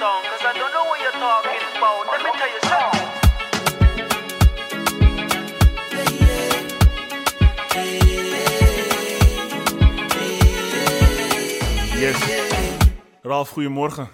song, 0.00 0.22
cause 0.30 0.44
I 0.50 0.52
don't 0.60 0.72
know 0.76 0.86
what 0.90 0.98
you're 1.04 1.18
talking 1.26 1.62
about. 1.76 2.02
Let 2.12 2.20
me 2.26 2.30
tell 2.40 2.50
you 2.54 2.60
something. 2.70 3.08
Yes. 12.00 12.18
Ralf, 13.22 13.50
goedemorgen. 13.50 14.08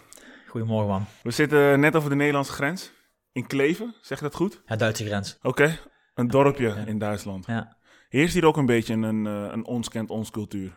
Goedemorgen, 0.49 0.89
man. 0.89 1.07
We 1.23 1.31
zitten 1.31 1.81
net 1.81 1.97
over 1.97 2.11
de 2.11 2.17
Nederlandse 2.17 2.53
grens. 2.53 2.93
In 3.33 3.47
Kleven, 3.47 3.95
zeg 4.01 4.19
ik 4.19 4.23
dat 4.25 4.35
goed? 4.35 4.63
Ja, 4.67 4.77
Duitse 4.77 5.05
grens. 5.05 5.39
Oké, 5.43 5.79
een 6.15 6.29
dorpje 6.29 6.83
in 6.87 6.99
Duitsland. 6.99 7.47
Ja. 7.47 7.77
Heerst 8.09 8.35
hier 8.35 8.47
ook 8.47 8.57
een 8.57 8.67
beetje 8.67 8.95
een, 8.95 9.27
eh, 9.27 9.53
een 9.53 9.67
ons 9.67 9.89
kent 9.89 10.11
ons 10.11 10.31
cultuur? 10.31 10.73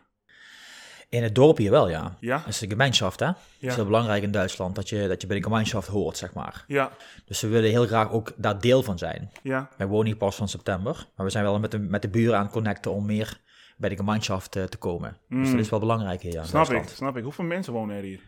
In 1.09 1.23
het 1.23 1.35
dorpje 1.35 1.69
wel, 1.69 1.89
ja. 1.89 2.17
Ja? 2.19 2.37
Dat 2.37 2.47
is 2.47 2.57
de 2.59 2.67
gemeenschap, 2.69 3.19
hè? 3.19 3.25
Het 3.25 3.35
is 3.59 3.75
heel 3.75 3.85
belangrijk 3.85 4.23
in 4.23 4.31
Duitsland 4.31 4.75
dat 4.75 4.89
je, 4.89 5.07
dat 5.07 5.21
je 5.21 5.27
bij 5.27 5.37
de 5.37 5.43
gemeenschap 5.43 5.85
hoort, 5.85 6.17
zeg 6.17 6.33
maar. 6.33 6.63
Ja, 6.67 6.91
Dus 7.25 7.41
we 7.41 7.47
willen 7.47 7.69
heel 7.69 7.85
graag 7.87 8.11
ook 8.11 8.33
daar 8.37 8.59
deel 8.61 8.83
van 8.83 8.97
zijn. 8.97 9.31
ja. 9.43 9.69
Wij 9.77 9.87
wonen 9.87 10.05
hier 10.05 10.15
pas 10.15 10.35
van 10.35 10.47
september, 10.47 11.07
maar 11.15 11.25
we 11.25 11.31
zijn 11.31 11.43
wel 11.43 11.59
met 11.59 11.71
de, 11.71 11.79
met 11.79 12.01
de 12.01 12.07
buren 12.09 12.37
aan 12.37 12.43
het 12.43 12.51
connecten 12.51 12.91
om 12.91 13.05
meer 13.05 13.39
bij 13.77 13.89
de 13.89 13.95
gemeenschap 13.95 14.41
te, 14.43 14.69
te 14.69 14.77
komen. 14.77 15.17
Dus 15.29 15.51
dat 15.51 15.59
is 15.59 15.69
wel 15.69 15.79
belangrijk 15.79 16.21
hier 16.21 16.31
ja, 16.31 16.37
in 16.37 16.43
Mm. 16.43 16.49
Snap 16.65 16.69
ik, 16.71 16.89
snap 16.89 17.17
ik. 17.17 17.23
Hoeveel 17.23 17.45
mensen 17.45 17.73
wonen 17.73 17.95
er 17.97 18.03
hier? 18.03 18.19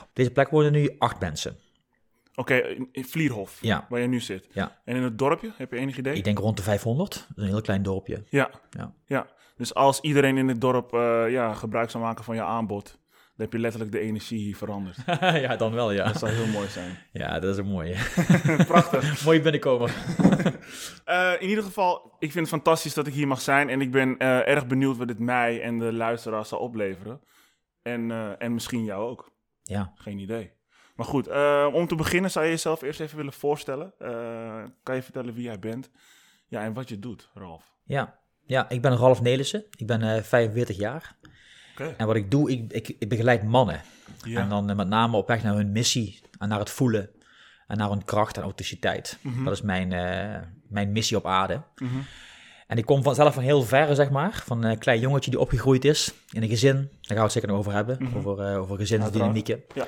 Op 0.00 0.08
deze 0.12 0.30
plek 0.30 0.48
wonen 0.48 0.72
nu 0.72 0.94
acht 0.98 1.20
mensen. 1.20 1.56
Oké, 2.34 2.54
in, 2.54 2.88
in 2.92 3.04
Vlierhof, 3.04 3.58
Ja. 3.60 3.86
waar 3.88 4.00
je 4.00 4.06
nu 4.06 4.20
zit. 4.20 4.46
Ja. 4.52 4.78
En 4.84 4.96
in 4.96 5.02
het 5.02 5.18
dorpje, 5.18 5.52
heb 5.56 5.70
je 5.72 5.78
enig 5.78 5.96
idee? 5.98 6.14
Ik 6.14 6.24
denk 6.24 6.38
rond 6.38 6.56
de 6.56 6.62
500. 6.62 7.12
Dat 7.14 7.22
is 7.36 7.42
een 7.42 7.48
heel 7.48 7.60
klein 7.60 7.82
dorpje. 7.82 8.22
Ja, 8.28 8.50
Ja. 8.70 8.92
ja. 9.06 9.26
Dus 9.56 9.74
als 9.74 10.00
iedereen 10.00 10.38
in 10.38 10.48
het 10.48 10.60
dorp 10.60 10.94
eh, 10.94 11.30
ja, 11.30 11.54
gebruik 11.54 11.90
zou 11.90 12.04
maken 12.04 12.24
van 12.24 12.34
je 12.34 12.42
aanbod, 12.42 12.98
dan 13.10 13.46
heb 13.46 13.52
je 13.52 13.58
letterlijk 13.58 13.92
de 13.92 13.98
energie 13.98 14.38
hier 14.38 14.56
veranderd. 14.56 14.96
ja, 15.46 15.56
dan 15.56 15.72
wel, 15.72 15.90
ja. 15.90 16.04
Dat 16.04 16.18
zou 16.18 16.32
heel 16.32 16.46
mooi 16.46 16.68
zijn. 16.68 16.98
Ja, 17.12 17.40
dat 17.40 17.52
is 17.52 17.56
een 17.56 17.66
mooie. 17.66 17.96
Prachtig. 18.66 19.24
mooie 19.24 19.40
binnenkomen. 19.40 19.90
Eh, 21.04 21.32
in 21.38 21.48
ieder 21.48 21.64
geval, 21.64 22.16
ik 22.18 22.32
vind 22.32 22.50
het 22.50 22.54
fantastisch 22.54 22.94
dat 22.94 23.06
ik 23.06 23.12
hier 23.12 23.26
mag 23.26 23.40
zijn. 23.40 23.68
En 23.68 23.80
ik 23.80 23.90
ben 23.90 24.18
eh, 24.18 24.48
erg 24.48 24.66
benieuwd 24.66 24.96
wat 24.96 25.08
dit 25.08 25.18
mij 25.18 25.62
en 25.62 25.78
de 25.78 25.92
luisteraars 25.92 26.48
zal 26.48 26.58
opleveren. 26.58 27.20
En, 27.82 28.10
en 28.38 28.54
misschien 28.54 28.84
jou 28.84 29.08
ook. 29.08 29.32
Ja. 29.62 29.92
Geen 29.94 30.18
idee. 30.18 30.52
Maar 30.94 31.06
goed, 31.06 31.28
om 31.72 31.86
te 31.86 31.94
beginnen 31.94 32.30
zou 32.30 32.44
je 32.44 32.50
jezelf 32.50 32.82
eerst 32.82 33.00
even 33.00 33.16
willen 33.16 33.32
voorstellen. 33.32 33.94
Kan 34.82 34.94
je 34.94 35.02
vertellen 35.02 35.34
wie 35.34 35.44
jij 35.44 35.58
bent? 35.58 35.90
Ja, 36.46 36.62
en 36.62 36.72
wat 36.72 36.88
je 36.88 36.98
doet, 36.98 37.30
Ralf. 37.34 37.74
Ja. 37.84 38.23
Ja, 38.46 38.68
ik 38.68 38.82
ben 38.82 38.96
Ralf 38.96 39.22
Nelissen. 39.22 39.64
Ik 39.76 39.86
ben 39.86 40.02
eh 40.02 40.22
45 40.22 40.76
jaar. 40.76 41.14
Oké. 41.72 41.94
En 41.96 42.06
wat 42.06 42.16
ik 42.16 42.30
doe, 42.30 42.50
ik, 42.50 42.72
ik, 42.72 42.96
ik 42.98 43.08
begeleid 43.08 43.42
mannen. 43.42 43.80
Ja. 44.22 44.40
En 44.40 44.48
dan 44.48 44.70
eh, 44.70 44.76
met 44.76 44.88
name 44.88 45.16
op 45.16 45.28
weg 45.28 45.42
naar 45.42 45.54
hun 45.54 45.72
missie 45.72 46.20
en 46.38 46.48
naar 46.48 46.58
het 46.58 46.70
voelen 46.70 47.10
en 47.66 47.76
naar 47.76 47.90
hun 47.90 48.04
kracht 48.04 48.36
en 48.36 48.42
authenticiteit. 48.42 49.18
Dat 49.44 49.52
is 49.52 49.62
mijn, 49.62 49.92
eh, 49.92 50.40
mijn 50.68 50.92
missie 50.92 51.16
op 51.16 51.26
aarde. 51.26 51.62
Mhm. 51.76 51.98
En 52.66 52.78
ik 52.78 52.84
kom 52.86 53.02
vanzelf 53.02 53.34
van 53.34 53.42
heel 53.42 53.62
ver, 53.62 53.94
zeg 53.94 54.10
maar. 54.10 54.42
Van 54.44 54.64
een 54.64 54.78
klein 54.78 55.00
jongetje 55.00 55.30
die 55.30 55.40
opgegroeid 55.40 55.84
is 55.84 56.12
in 56.30 56.42
een 56.42 56.48
gezin. 56.48 56.74
Daar 56.74 56.88
gaan 57.00 57.16
we 57.16 57.22
het 57.22 57.32
zeker 57.32 57.48
nog 57.48 57.58
over 57.58 57.72
hebben. 57.72 57.98
Over, 58.16 58.40
eh, 58.40 58.60
over 58.60 58.76
gezinsdynamieken. 58.76 59.62
Ja. 59.74 59.86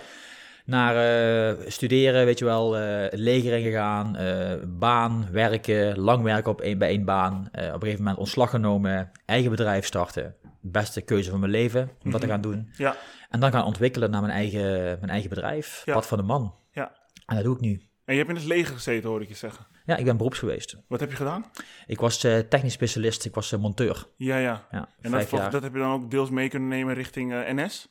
Naar 0.67 0.97
eh, 0.97 1.70
studeren, 1.70 2.25
weet 2.25 2.39
je 2.39 2.45
wel, 2.45 2.77
eh, 2.77 3.00
het 3.11 3.19
leger 3.19 3.59
ingegaan, 3.59 4.17
eh 4.17 4.53
baan, 4.67 5.28
werken, 5.33 5.98
lang 5.98 6.22
werken 6.22 6.50
op 6.50 6.61
één, 6.61 6.78
bij 6.78 6.89
één 6.89 7.05
baan. 7.05 7.48
Eh, 7.53 7.67
op 7.67 7.75
een 7.75 7.81
gegeven 7.81 7.98
moment 8.03 8.19
ontslag 8.19 8.50
genomen, 8.50 9.11
eigen 9.25 9.50
bedrijf 9.50 9.87
starten. 9.87 10.34
Beste 10.61 11.00
keuze 11.00 11.31
van 11.31 11.41
mijn 11.41 11.53
leven 11.53 11.91
om 12.05 12.11
dat 12.11 12.20
te 12.20 12.27
gaan 12.27 12.41
doen. 12.41 12.69
Ja, 12.77 12.97
En 13.31 13.41
dan 13.41 13.53
gaan 13.53 13.64
ontwikkelen 13.64 14.11
naar 14.11 14.20
mijn 14.20 14.33
eigen, 14.33 14.70
mijn 14.83 15.09
eigen 15.11 15.28
bedrijf, 15.28 15.83
Ja. 15.84 15.94
Pad 15.94 16.06
van 16.06 16.19
de 16.19 16.25
Man. 16.25 16.55
ja. 16.70 16.94
En 17.27 17.34
dat 17.37 17.44
doe 17.44 17.55
ik 17.55 17.61
nu. 17.61 17.83
En 18.05 18.15
je 18.15 18.19
hebt 18.21 18.31
in 18.31 18.37
het 18.37 18.44
leger 18.44 18.75
gezeten, 18.75 19.09
hoor 19.09 19.22
ik 19.22 19.28
je 19.28 19.34
zeggen. 19.34 19.66
Ja, 19.84 19.97
ik 19.97 20.05
ben 20.05 20.16
beroeps 20.16 20.38
geweest. 20.38 20.76
Wat 20.88 21.00
heb 21.00 21.10
je 21.10 21.16
gedaan? 21.16 21.44
Ik 21.87 22.00
was 22.00 22.25
eh, 22.25 22.38
technisch 22.38 22.72
specialist, 22.72 23.25
ik 23.25 23.34
was 23.34 23.53
eh, 23.53 23.59
monteur. 23.59 24.06
Ja, 24.16 24.37
ja. 24.38 24.66
Ja, 24.71 24.88
En 25.00 25.10
dat, 25.10 25.31
dat 25.31 25.62
heb 25.62 25.72
je 25.72 25.78
dan 25.78 25.93
ook 25.93 26.10
deels 26.10 26.31
mee 26.31 26.49
kunnen 26.49 26.69
nemen 26.69 26.94
richting 26.94 27.32
eh, 27.32 27.55
NS? 27.55 27.88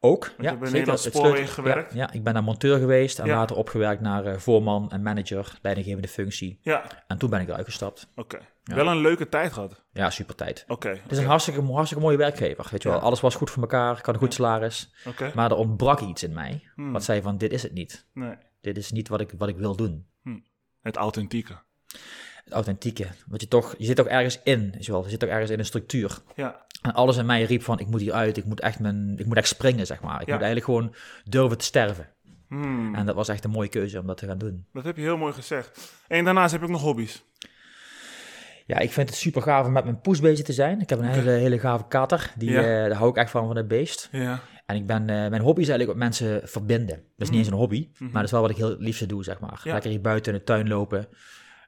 Ook, 0.00 0.24
je 0.36 0.42
ja, 0.42 0.56
hebt 0.56 0.70
bij 0.72 0.80
Het 0.80 1.00
Spoorwegen 1.00 1.48
gewerkt? 1.48 1.92
Ja, 1.92 1.98
ja, 1.98 2.12
ik 2.12 2.22
ben 2.22 2.32
naar 2.34 2.42
monteur 2.42 2.78
geweest 2.78 3.18
en 3.18 3.26
Ja. 3.26 3.36
later 3.36 3.56
opgewerkt 3.56 4.00
naar 4.00 4.24
eh, 4.24 4.36
voorman 4.38 4.90
en 4.90 5.02
manager, 5.02 5.58
leidinggevende 5.62 6.08
functie. 6.08 6.58
Ja, 6.62 6.84
En 7.06 7.18
toen 7.18 7.30
ben 7.30 7.40
ik 7.40 7.48
eruit 7.48 7.64
gestapt. 7.64 8.08
oké. 8.14 8.38
Wel 8.64 8.86
een 8.88 9.00
leuke 9.00 9.28
tijd 9.28 9.52
gehad. 9.52 9.84
Ja, 9.92 10.10
super 10.10 10.34
tijd. 10.34 10.64
Oké, 10.68 10.88
Het 10.88 11.12
is 11.12 11.18
een 11.18 11.26
hartstikke, 11.26 11.62
hartstikke 11.62 12.02
mooie 12.04 12.16
werkgever, 12.16 12.66
weet 12.70 12.82
je 12.82 12.88
wel. 12.88 12.98
Alles 12.98 13.20
was 13.20 13.34
goed 13.34 13.50
voor 13.50 13.62
elkaar, 13.62 13.98
ik 13.98 14.04
had 14.04 14.14
een 14.14 14.20
goed 14.20 14.34
salaris. 14.34 14.92
oké. 15.06 15.32
Maar 15.34 15.50
er 15.50 15.56
ontbrak 15.56 16.00
iets 16.00 16.22
in 16.22 16.32
mij, 16.32 16.62
Hmm. 16.74 16.92
wat 16.92 17.04
zei 17.04 17.22
van, 17.22 17.38
dit 17.38 17.52
is 17.52 17.62
het 17.62 17.72
niet. 17.72 18.06
Nee, 18.14 18.34
Dit 18.60 18.76
is 18.76 18.90
niet 18.92 19.08
wat 19.08 19.20
ik, 19.20 19.32
wat 19.38 19.48
ik 19.48 19.56
wil 19.56 19.76
doen. 19.76 20.06
het 20.82 20.96
authentieke. 20.96 21.56
Het 22.44 22.52
authentieke. 22.52 23.06
Want 23.26 23.40
je 23.40 23.48
toch, 23.48 23.74
je 23.78 23.84
zit 23.84 23.96
toch 23.96 24.06
ergens 24.06 24.40
in, 24.44 24.70
weet 24.72 24.84
je 24.86 24.92
wel. 24.92 25.02
Je 25.04 25.10
zit 25.10 25.20
toch 25.20 25.28
ergens 25.28 25.50
in 25.50 25.58
een 25.58 25.64
structuur. 25.64 26.18
Ja, 26.34 26.64
En 26.82 26.92
alles 26.94 27.16
in 27.16 27.26
mij 27.26 27.42
riep 27.42 27.62
van, 27.62 27.78
ik 27.78 27.86
moet 27.86 28.00
hieruit, 28.00 28.36
ik 28.36 28.44
moet 28.44 28.60
echt, 28.60 28.78
mijn, 28.80 29.14
ik 29.18 29.26
moet 29.26 29.36
echt 29.36 29.48
springen, 29.48 29.86
zeg 29.86 30.00
maar. 30.00 30.20
Ik 30.20 30.26
Ja. 30.26 30.32
moet 30.34 30.42
eigenlijk 30.42 30.64
gewoon 30.64 30.94
durven 31.24 31.58
te 31.58 31.64
sterven. 31.64 32.08
Hmm, 32.48 32.94
En 32.94 33.06
dat 33.06 33.14
was 33.14 33.28
echt 33.28 33.44
een 33.44 33.50
mooie 33.50 33.68
keuze 33.68 34.00
om 34.00 34.06
dat 34.06 34.16
te 34.16 34.26
gaan 34.26 34.38
doen. 34.38 34.66
dat 34.72 34.84
heb 34.84 34.96
je 34.96 35.02
heel 35.02 35.16
mooi 35.16 35.32
gezegd. 35.32 35.94
En 36.08 36.24
daarnaast 36.24 36.52
heb 36.52 36.62
ik 36.62 36.68
nog 36.68 36.80
hobby's. 36.82 37.24
Ja, 38.66 38.78
ik 38.78 38.92
vind 38.92 39.08
het 39.08 39.18
super 39.18 39.42
gaaf 39.42 39.66
om 39.66 39.72
met 39.72 39.84
mijn 39.84 40.00
poes 40.00 40.20
bezig 40.20 40.44
te 40.44 40.52
zijn. 40.52 40.80
Ik 40.80 40.88
heb 40.88 40.98
een 40.98 41.04
hele, 41.04 41.30
hele 41.30 41.58
gave 41.58 41.84
kater, 41.88 42.32
die, 42.36 42.50
Ja. 42.50 42.60
eh, 42.60 42.88
daar 42.88 42.92
hou 42.98 43.10
ik 43.10 43.16
echt 43.16 43.30
van, 43.30 43.46
van 43.46 43.56
het 43.56 43.68
beest. 43.68 44.08
Ja, 44.12 44.40
En 44.66 44.76
ik 44.76 44.86
ben, 44.86 45.00
eh, 45.00 45.06
mijn 45.28 45.40
hobby 45.42 45.60
is 45.60 45.68
eigenlijk 45.68 45.98
met 45.98 46.08
mensen 46.08 46.48
verbinden. 46.48 46.96
Dat 46.96 47.02
is 47.16 47.30
niet 47.30 47.38
eens 47.38 47.48
een 47.48 47.54
hobby, 47.54 47.88
maar 47.98 48.12
dat 48.12 48.24
is 48.24 48.30
wel 48.30 48.40
wat 48.40 48.50
ik 48.50 48.56
heel 48.56 48.68
het 48.70 48.80
liefste 48.80 49.06
doe, 49.06 49.24
zeg 49.24 49.40
maar. 49.40 49.52
Mhm. 49.52 49.66
Ja. 49.68 49.72
Lekker 49.72 49.90
hier 49.90 50.00
buiten 50.00 50.32
in 50.32 50.38
de 50.38 50.44
tuin 50.44 50.68
lopen, 50.68 51.08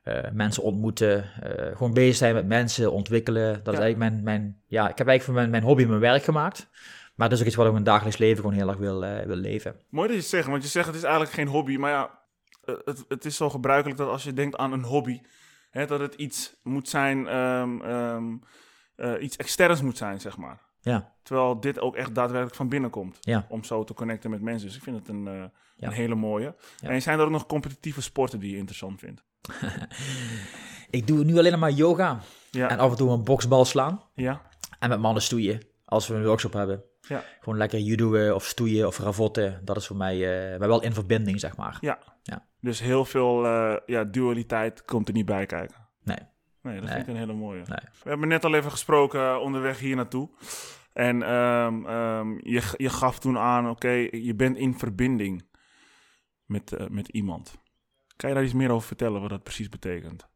eh, 0.02 0.30
mensen 0.32 0.62
ontmoeten, 0.62 1.24
eh, 1.42 1.76
gewoon 1.76 1.92
bezig 1.92 2.16
zijn 2.16 2.34
met 2.34 2.46
mensen, 2.46 2.92
ontwikkelen. 2.92 3.62
Dat 3.62 3.74
is 3.74 3.80
eigenlijk 3.80 3.96
mijn, 4.10 4.22
mijn, 4.22 4.62
ja, 4.66 4.88
ik 4.88 4.98
heb 4.98 5.06
eigenlijk 5.06 5.22
van 5.22 5.34
mijn, 5.34 5.50
mijn 5.50 5.62
hobby 5.62 5.84
mijn 5.84 6.00
werk 6.00 6.22
gemaakt. 6.22 6.68
Maar 7.14 7.28
dat 7.28 7.38
is 7.38 7.44
ook 7.44 7.50
iets 7.50 7.56
wat 7.56 7.66
ik 7.66 7.72
in 7.74 7.82
mijn 7.82 7.92
dagelijks 7.92 8.18
leven 8.18 8.36
gewoon 8.36 8.56
heel 8.56 8.68
erg 8.68 8.78
wil, 8.78 9.04
eh, 9.04 9.26
wil 9.26 9.36
leven. 9.36 9.76
mooi 9.88 10.06
dat 10.06 10.16
je 10.16 10.22
het 10.22 10.30
zegt, 10.30 10.46
want 10.48 10.62
je 10.62 10.68
zegt 10.68 10.86
het 10.86 10.96
is 10.96 11.02
eigenlijk 11.02 11.32
geen 11.32 11.46
hobby. 11.46 11.76
Maar 11.76 11.90
ja, 11.90 12.18
het, 12.84 13.04
het 13.08 13.24
is 13.24 13.36
zo 13.36 13.50
gebruikelijk 13.50 13.98
dat 13.98 14.08
als 14.08 14.22
je 14.22 14.32
denkt 14.32 14.56
aan 14.56 14.72
een 14.72 14.84
hobby, 14.84 15.20
hè, 15.70 15.86
dat 15.86 16.00
het 16.00 16.14
iets 16.14 16.56
moet 16.62 16.88
zijn, 16.88 17.26
ehm, 17.26 17.80
ehm, 17.80 18.36
eh, 18.96 19.22
iets 19.22 19.36
externs 19.36 19.82
moet 19.82 19.96
zijn, 19.96 20.20
zeg 20.20 20.36
maar. 20.36 20.60
Ja, 20.80 21.12
Terwijl 21.22 21.60
dit 21.60 21.80
ook 21.80 21.96
echt 21.96 22.14
daadwerkelijk 22.14 22.56
van 22.56 22.68
binnen 22.68 22.90
komt. 22.90 23.18
ja. 23.20 23.46
Om 23.48 23.64
zo 23.64 23.84
te 23.84 23.94
connecten 23.94 24.30
met 24.30 24.40
mensen. 24.40 24.66
Dus 24.66 24.76
ik 24.76 24.82
vind 24.82 24.96
het 24.98 25.08
een, 25.08 25.50
Ja. 25.80 25.86
een 25.88 25.92
hele 25.94 26.14
mooie. 26.14 26.54
Ja. 26.80 26.88
En 26.88 27.02
zijn 27.02 27.18
er 27.18 27.24
ook 27.24 27.30
nog 27.30 27.46
competitieve 27.46 28.02
sporten 28.02 28.40
die 28.40 28.50
je 28.50 28.56
interessant 28.56 28.98
vindt? 29.00 29.24
Ik 30.90 31.06
doe 31.06 31.24
nu 31.24 31.38
alleen 31.38 31.58
maar 31.58 31.70
yoga 31.70 32.20
Ja, 32.50 32.68
en 32.68 32.78
af 32.78 32.90
en 32.90 32.96
toe 32.96 33.10
een 33.10 33.24
boksbal 33.24 33.64
slaan. 33.64 34.02
ja, 34.14 34.42
En 34.78 34.88
met 34.88 35.00
mannen 35.00 35.22
stoeien, 35.22 35.60
als 35.84 36.08
we 36.08 36.14
een 36.14 36.24
workshop 36.24 36.52
hebben. 36.52 36.82
ja, 37.00 37.24
Gewoon 37.40 37.58
lekker 37.58 37.78
judoën 37.78 38.32
of 38.34 38.44
stoeien 38.44 38.86
of 38.86 38.98
ravotten. 38.98 39.60
Dat 39.64 39.76
is 39.76 39.86
voor 39.86 39.96
mij, 39.96 40.52
eh, 40.52 40.58
maar 40.58 40.68
wel 40.68 40.82
in 40.82 40.92
verbinding, 40.94 41.40
zeg 41.40 41.56
maar. 41.56 41.78
ja. 41.80 41.98
Ja. 42.22 42.46
Dus 42.60 42.80
heel 42.80 43.04
veel 43.04 43.44
eh, 43.46 43.76
ja, 43.86 44.04
dualiteit 44.04 44.84
komt 44.84 45.08
er 45.08 45.14
niet 45.14 45.26
bij 45.26 45.46
kijken. 45.46 45.76
Nee. 46.02 46.16
Nee, 46.62 46.74
dat 46.74 46.84
Nee. 46.84 46.92
vind 46.94 47.06
ik 47.08 47.14
een 47.14 47.20
hele 47.20 47.32
mooie. 47.32 47.62
Nee. 47.66 47.78
We 48.02 48.08
hebben 48.08 48.28
net 48.28 48.44
al 48.44 48.54
even 48.54 48.70
gesproken 48.70 49.20
eh, 49.20 49.36
onderweg 49.40 49.78
hier 49.78 49.96
naartoe. 49.96 50.28
En 50.92 51.22
ehm, 51.22 51.86
ehm, 51.86 52.30
je, 52.42 52.62
je 52.76 52.88
gaf 52.88 53.18
toen 53.18 53.38
aan, 53.38 53.68
oké, 53.70 53.90
je 54.10 54.34
bent 54.36 54.56
in 54.56 54.78
verbinding 54.78 55.44
met, 56.50 56.72
eh, 56.72 56.86
met 56.88 57.08
iemand. 57.08 57.54
Kan 58.16 58.28
je 58.28 58.34
daar 58.34 58.44
iets 58.44 58.52
meer 58.54 58.70
over 58.70 58.86
vertellen 58.86 59.20
wat 59.20 59.30
dat 59.30 59.42
precies 59.42 59.68
betekent? 59.68 60.28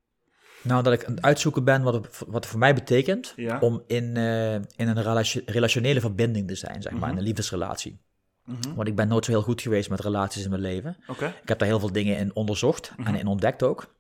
Nou, 0.63 0.83
dat 0.83 0.93
ik 0.93 1.05
aan 1.05 1.15
het 1.15 1.23
uitzoeken 1.25 1.65
ben 1.65 1.83
wat 1.83 1.95
het, 1.95 2.19
wat 2.27 2.35
het 2.35 2.47
voor 2.47 2.59
mij 2.59 2.75
betekent 2.75 3.33
Ja. 3.37 3.59
om 3.59 3.83
in, 3.87 4.17
eh, 4.17 4.55
in 4.55 4.63
een 4.77 5.03
relationele 5.47 6.01
verbinding 6.01 6.49
te 6.49 6.55
zijn, 6.55 6.83
zeg 6.83 6.93
maar, 6.93 7.11
in 7.11 7.17
een 7.17 7.23
liefdesrelatie. 7.23 8.01
Mhm. 8.45 8.75
Want 8.75 8.89
ik 8.89 8.95
ben 8.97 9.09
nooit 9.09 9.25
zo 9.25 9.31
heel 9.31 9.43
goed 9.43 9.63
geweest 9.63 9.91
met 9.91 10.01
relaties 10.01 10.45
in 10.45 10.51
mijn 10.51 10.63
leven. 10.63 10.97
Ik 11.43 11.49
heb 11.49 11.59
daar 11.59 11.69
heel 11.69 11.79
veel 11.81 11.93
dingen 11.93 12.17
in 12.19 12.35
onderzocht 12.35 12.93
en 13.05 13.15
in 13.15 13.27
ontdekt 13.27 13.63
ook. 13.63 13.95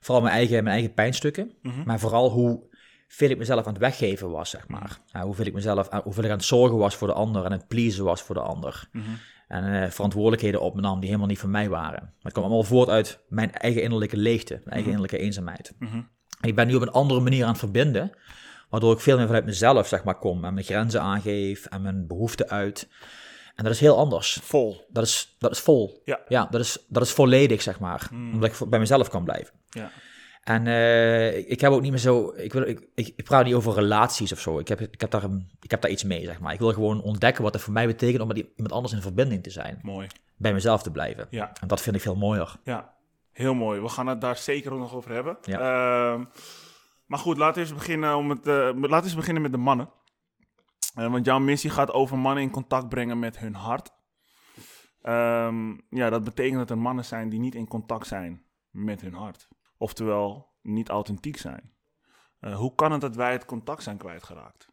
Vooral 0.00 0.22
mijn 0.22 0.34
eigen, 0.34 0.54
mijn 0.62 0.74
eigen 0.74 0.94
pijnstukken, 0.94 1.52
Mhm. 1.62 1.82
maar 1.84 1.98
vooral 1.98 2.30
hoe 2.30 2.74
veel 3.08 3.30
ik 3.30 3.38
mezelf 3.38 3.66
aan 3.66 3.72
het 3.72 3.82
weggeven 3.82 4.30
was, 4.30 4.50
zeg 4.50 4.68
maar. 4.68 5.00
Ja, 5.06 5.22
hoeveel 5.24 5.46
ik 5.46 5.52
mezelf, 5.54 5.88
aan- 5.88 6.00
hoeveel 6.04 6.24
ik 6.24 6.30
aan 6.30 6.36
het 6.36 6.44
zorgen 6.46 6.78
was 6.78 6.96
voor 6.96 7.08
de 7.08 7.14
ander 7.14 7.44
en 7.44 7.52
het 7.52 7.66
pleasen 7.68 8.04
was 8.04 8.22
voor 8.22 8.34
de 8.34 8.40
ander. 8.40 8.88
Mhm. 8.92 9.04
En 9.46 9.82
eh, 9.82 9.90
verantwoordelijkheden 9.90 10.60
op 10.60 10.74
me 10.74 10.80
nam 10.80 10.98
die 10.98 11.06
helemaal 11.06 11.28
niet 11.28 11.38
van 11.38 11.50
mij 11.50 11.68
waren. 11.68 12.02
Maar 12.02 12.22
het 12.22 12.32
kwam 12.32 12.44
allemaal 12.44 12.62
voort 12.62 12.88
uit 12.88 13.20
mijn 13.28 13.52
eigen 13.52 13.82
innerlijke 13.82 14.16
leegte, 14.16 14.54
mijn 14.54 14.70
eigen 14.70 14.86
innerlijke 14.86 15.18
eenzaamheid. 15.18 15.74
Mhm. 15.78 15.96
En 16.40 16.48
ik 16.48 16.54
ben 16.54 16.66
nu 16.66 16.74
op 16.74 16.82
een 16.82 16.90
andere 16.90 17.20
manier 17.20 17.42
aan 17.42 17.50
het 17.50 17.58
verbinden, 17.58 18.12
waardoor 18.70 18.92
ik 18.92 19.00
veel 19.00 19.16
meer 19.16 19.26
vanuit 19.26 19.44
mezelf, 19.44 19.86
zeg 19.86 20.04
maar, 20.04 20.18
kom 20.18 20.44
en 20.44 20.54
mijn 20.54 20.66
grenzen 20.66 21.00
aangeef 21.00 21.66
en 21.66 21.82
mijn 21.82 22.06
behoeften 22.06 22.48
uit. 22.48 22.88
En 23.54 23.64
dat 23.64 23.72
is 23.72 23.80
heel 23.80 23.98
anders. 23.98 24.38
Vol. 24.42 24.86
Dat 24.88 25.04
is, 25.04 25.36
dat 25.38 25.50
is 25.50 25.58
vol. 25.58 26.02
Ja. 26.04 26.20
Ja, 26.28 26.46
dat 26.50 26.60
is, 26.60 26.84
dat 26.88 27.02
is 27.02 27.10
volledig, 27.10 27.62
zeg 27.62 27.80
maar. 27.80 28.08
Omdat 28.12 28.50
ik 28.50 28.68
bij 28.68 28.78
mezelf 28.78 29.08
kan 29.08 29.24
blijven. 29.24 29.54
Ja. 29.68 29.90
En 30.46 30.66
eh, 30.66 31.36
ik- 31.38 31.46
ik 31.46 31.60
heb 31.60 31.72
ook 31.72 31.80
niet 31.80 31.90
meer 31.90 32.00
zo. 32.00 32.32
Ik, 32.36 32.52
wil, 32.52 32.62
ik, 32.62 32.88
ik, 32.94 33.24
praat 33.24 33.44
niet 33.44 33.54
over 33.54 33.74
relaties 33.74 34.32
of 34.32 34.40
zo. 34.40 34.58
Ik 34.58 34.68
heb, 34.68 34.80
ik, 34.80 35.00
heb 35.00 35.10
daar 35.10 35.22
een, 35.24 35.50
ik 35.60 35.70
heb 35.70 35.80
daar 35.80 35.90
iets 35.90 36.04
mee, 36.04 36.24
zeg 36.24 36.40
maar. 36.40 36.52
Ik 36.52 36.58
wil 36.58 36.72
gewoon 36.72 37.02
ontdekken 37.02 37.42
wat 37.42 37.52
het 37.54 37.62
voor 37.62 37.72
mij 37.72 37.86
betekent 37.86 38.20
om 38.22 38.28
met 38.28 38.36
iemand 38.36 38.72
anders 38.72 38.92
in 38.94 39.00
verbinding 39.02 39.42
te 39.42 39.50
zijn. 39.50 39.78
Mooi. 39.82 40.06
bij 40.36 40.52
mezelf 40.52 40.82
te 40.82 40.90
blijven. 40.90 41.26
Ja. 41.30 41.52
En 41.60 41.68
dat 41.68 41.80
vind 41.80 41.96
ik 41.96 42.02
veel 42.02 42.16
mooier. 42.16 42.56
Ja, 42.64 42.94
heel 43.32 43.54
mooi. 43.54 43.80
We 43.80 43.88
gaan 43.88 44.06
het 44.06 44.20
daar 44.20 44.36
zeker 44.36 44.72
ook 44.72 44.78
nog 44.78 44.94
over 44.94 45.12
hebben. 45.12 45.38
Ja. 45.42 45.58
Ehm, 45.58 46.24
maar 47.06 47.18
goed, 47.18 47.36
laten 47.36 47.54
we 47.62 47.68
eens 47.68 47.78
beginnen, 47.78 48.16
om 48.16 48.30
het, 48.30 48.46
eh, 48.46 48.54
laten 48.54 48.88
we 48.88 49.02
eens 49.02 49.14
beginnen 49.14 49.42
met 49.42 49.52
de 49.52 49.58
mannen. 49.58 49.90
Eh, 50.94 51.10
want 51.10 51.24
jouw 51.24 51.38
missie 51.38 51.70
gaat 51.70 51.92
over 51.92 52.18
mannen 52.18 52.42
in 52.42 52.50
contact 52.50 52.88
brengen 52.88 53.18
met 53.18 53.38
hun 53.38 53.54
hart. 53.54 53.90
Ehm, 55.02 55.70
ja, 55.90 56.10
dat 56.10 56.24
betekent 56.24 56.58
dat 56.58 56.70
er 56.70 56.78
mannen 56.78 57.04
zijn 57.04 57.28
die 57.28 57.40
niet 57.40 57.54
in 57.54 57.68
contact 57.68 58.06
zijn 58.06 58.42
met 58.70 59.00
hun 59.00 59.14
hart. 59.14 59.48
Oftewel, 59.78 60.48
niet 60.62 60.88
authentiek 60.88 61.36
zijn. 61.36 61.70
Eh, 62.40 62.54
hoe 62.56 62.74
kan 62.74 62.92
het 62.92 63.00
dat 63.00 63.16
wij 63.16 63.32
het 63.32 63.44
contact 63.44 63.82
zijn 63.82 63.96
kwijtgeraakt? 63.96 64.68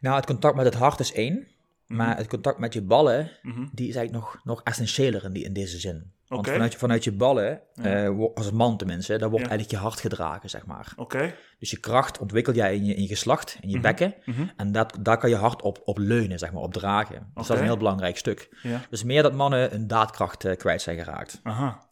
Nou, 0.00 0.16
het 0.16 0.26
contact 0.26 0.56
met 0.56 0.64
het 0.64 0.74
hart 0.74 1.00
is 1.00 1.12
één. 1.12 1.46
Maar 1.86 2.16
het 2.16 2.26
contact 2.28 2.58
met 2.58 2.72
je 2.72 2.82
ballen, 2.82 3.30
Mhm. 3.42 3.66
die 3.72 3.88
is 3.88 3.96
eigenlijk 3.96 4.24
nog, 4.24 4.40
nog 4.44 4.62
essentiëler 4.62 5.24
in, 5.24 5.32
die, 5.32 5.44
in 5.44 5.52
deze 5.52 5.78
zin. 5.78 6.12
Want 6.26 6.40
Oké. 6.40 6.52
vanuit, 6.52 6.72
je- 6.72 6.78
vanuit 6.78 7.04
je 7.04 7.12
ballen, 7.12 7.60
Ja. 7.74 8.10
wo- 8.12 8.32
als 8.34 8.50
man 8.50 8.76
tenminste, 8.76 9.16
daar 9.18 9.30
wordt 9.30 9.44
Ja. 9.44 9.50
eigenlijk 9.50 9.80
je 9.80 9.88
hart 9.88 10.00
gedragen, 10.00 10.50
zeg 10.50 10.66
maar. 10.66 10.92
Oké. 10.96 11.34
Dus 11.58 11.70
je 11.70 11.80
kracht 11.80 12.18
ontwikkel 12.18 12.52
jij 12.52 12.74
in 12.76 12.84
je, 12.84 12.94
in 12.94 13.02
je 13.02 13.08
geslacht, 13.08 13.58
in 13.60 13.68
je 13.70 13.80
bekken. 13.80 14.14
Mhm. 14.24 14.46
En 14.56 14.72
dat, 14.72 14.96
daar 15.00 15.18
kan 15.18 15.30
je 15.30 15.36
hart 15.36 15.62
op, 15.62 15.80
op 15.84 15.98
leunen, 15.98 16.38
zeg 16.38 16.52
maar, 16.52 16.62
op 16.62 16.72
dragen. 16.72 17.30
Dus 17.34 17.46
dat 17.46 17.56
is 17.56 17.62
een 17.62 17.68
heel 17.68 17.76
belangrijk 17.76 18.16
stuk. 18.16 18.58
Ja. 18.62 18.80
Dus 18.90 19.02
meer 19.04 19.22
dat 19.22 19.32
mannen 19.34 19.70
hun 19.70 19.86
daadkracht 19.86 20.44
eh, 20.44 20.56
kwijt 20.56 20.82
zijn 20.82 20.98
geraakt. 20.98 21.40
Aha. 21.42 21.86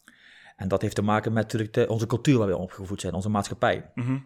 En 0.56 0.68
dat 0.68 0.82
heeft 0.82 0.94
te 0.94 1.02
maken 1.02 1.32
met 1.32 1.42
natuurlijk 1.42 1.72
de, 1.74 1.88
onze 1.88 2.06
cultuur 2.06 2.38
waar 2.38 2.46
we 2.48 2.56
opgevoed 2.56 3.00
zijn, 3.00 3.14
onze 3.14 3.28
maatschappij. 3.28 3.90
Mhm. 3.94 4.18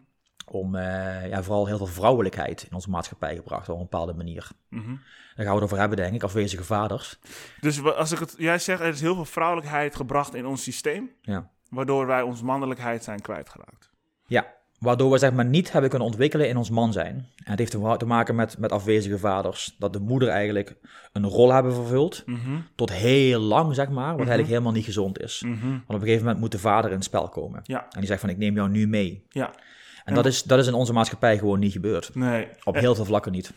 Om 0.50 0.75
eh, 0.75 1.28
ja, 1.28 1.43
vooral 1.43 1.67
heel 1.67 1.76
veel 1.76 1.87
vrouwelijkheid 1.87 2.62
in 2.62 2.75
onze 2.75 2.90
maatschappij 2.90 3.37
gebracht 3.37 3.69
op 3.69 3.76
een 3.76 3.82
bepaalde 3.82 4.14
manier. 4.14 4.49
Mhm. 4.69 4.88
Daar 4.88 5.44
gaan 5.46 5.46
we 5.46 5.52
het 5.55 5.62
over 5.62 5.78
hebben, 5.78 5.96
denk 5.99 6.14
ik, 6.14 6.23
afwezige 6.23 6.64
vaders. 6.64 7.19
Dus 7.61 7.82
als 7.84 8.12
ik 8.12 8.19
het, 8.19 8.34
jij 8.38 8.58
zegt, 8.58 8.81
er 8.81 8.87
is 8.87 9.00
heel 9.00 9.14
veel 9.14 9.25
vrouwelijkheid 9.25 9.96
gebracht 9.96 10.34
in 10.34 10.46
ons 10.46 10.62
systeem, 10.62 11.11
Ja. 11.23 11.50
waardoor 11.70 12.06
wij 12.06 12.23
ons 12.23 12.43
mannelijkheid 12.43 13.05
zijn 13.05 13.20
kwijtgeraakt. 13.20 13.90
Ja, 14.26 14.55
waardoor 14.78 15.11
we 15.11 15.19
zeg 15.19 15.32
maar 15.32 15.44
niet 15.44 15.73
hebben 15.73 15.90
kunnen 15.90 16.08
ontwikkelen 16.08 16.49
in 16.49 16.56
ons 16.56 16.70
man 16.70 16.93
zijn. 16.93 17.14
En 17.17 17.50
het 17.50 17.58
heeft 17.58 17.70
te 17.99 18.06
maken 18.06 18.34
met, 18.34 18.58
met 18.58 18.73
afwezige 18.73 19.19
vaders. 19.19 19.75
Dat 19.78 19.93
de 19.93 20.00
moeder 20.00 20.28
eigenlijk 20.28 20.76
een 21.12 21.26
rol 21.26 21.52
hebben 21.52 21.75
vervuld, 21.75 22.23
Mhm. 22.26 22.58
tot 22.75 22.93
heel 22.93 23.40
lang 23.40 23.75
zeg 23.75 23.88
maar, 23.88 24.08
wat 24.11 24.19
eigenlijk 24.19 24.49
helemaal 24.49 24.73
niet 24.73 24.84
gezond 24.84 25.20
is. 25.20 25.43
Mhm. 25.46 25.69
Want 25.69 25.82
op 25.87 25.94
een 25.94 26.00
gegeven 26.00 26.23
moment 26.23 26.40
moet 26.40 26.52
de 26.52 26.58
vader 26.58 26.90
in 26.90 26.96
het 26.96 27.05
spel 27.05 27.28
komen. 27.28 27.61
Ja, 27.62 27.82
En 27.90 27.99
die 27.99 28.06
zegt 28.08 28.20
van 28.20 28.31
ik 28.31 28.37
neem 28.38 28.55
jou 28.55 28.69
nu 28.69 28.87
mee. 28.88 29.25
ja. 29.28 29.50
En 30.05 30.14
dat 30.14 30.26
is, 30.26 30.43
dat 30.43 30.58
is 30.58 30.67
in 30.67 30.75
onze 30.75 30.93
maatschappij 30.93 31.38
gewoon 31.38 31.58
niet 31.58 31.73
gebeurd. 31.73 32.14
Nee. 32.14 32.49
Op 32.64 32.75
heel 32.75 32.94
veel 32.94 33.05
vlakken 33.05 33.32
niet. 33.32 33.52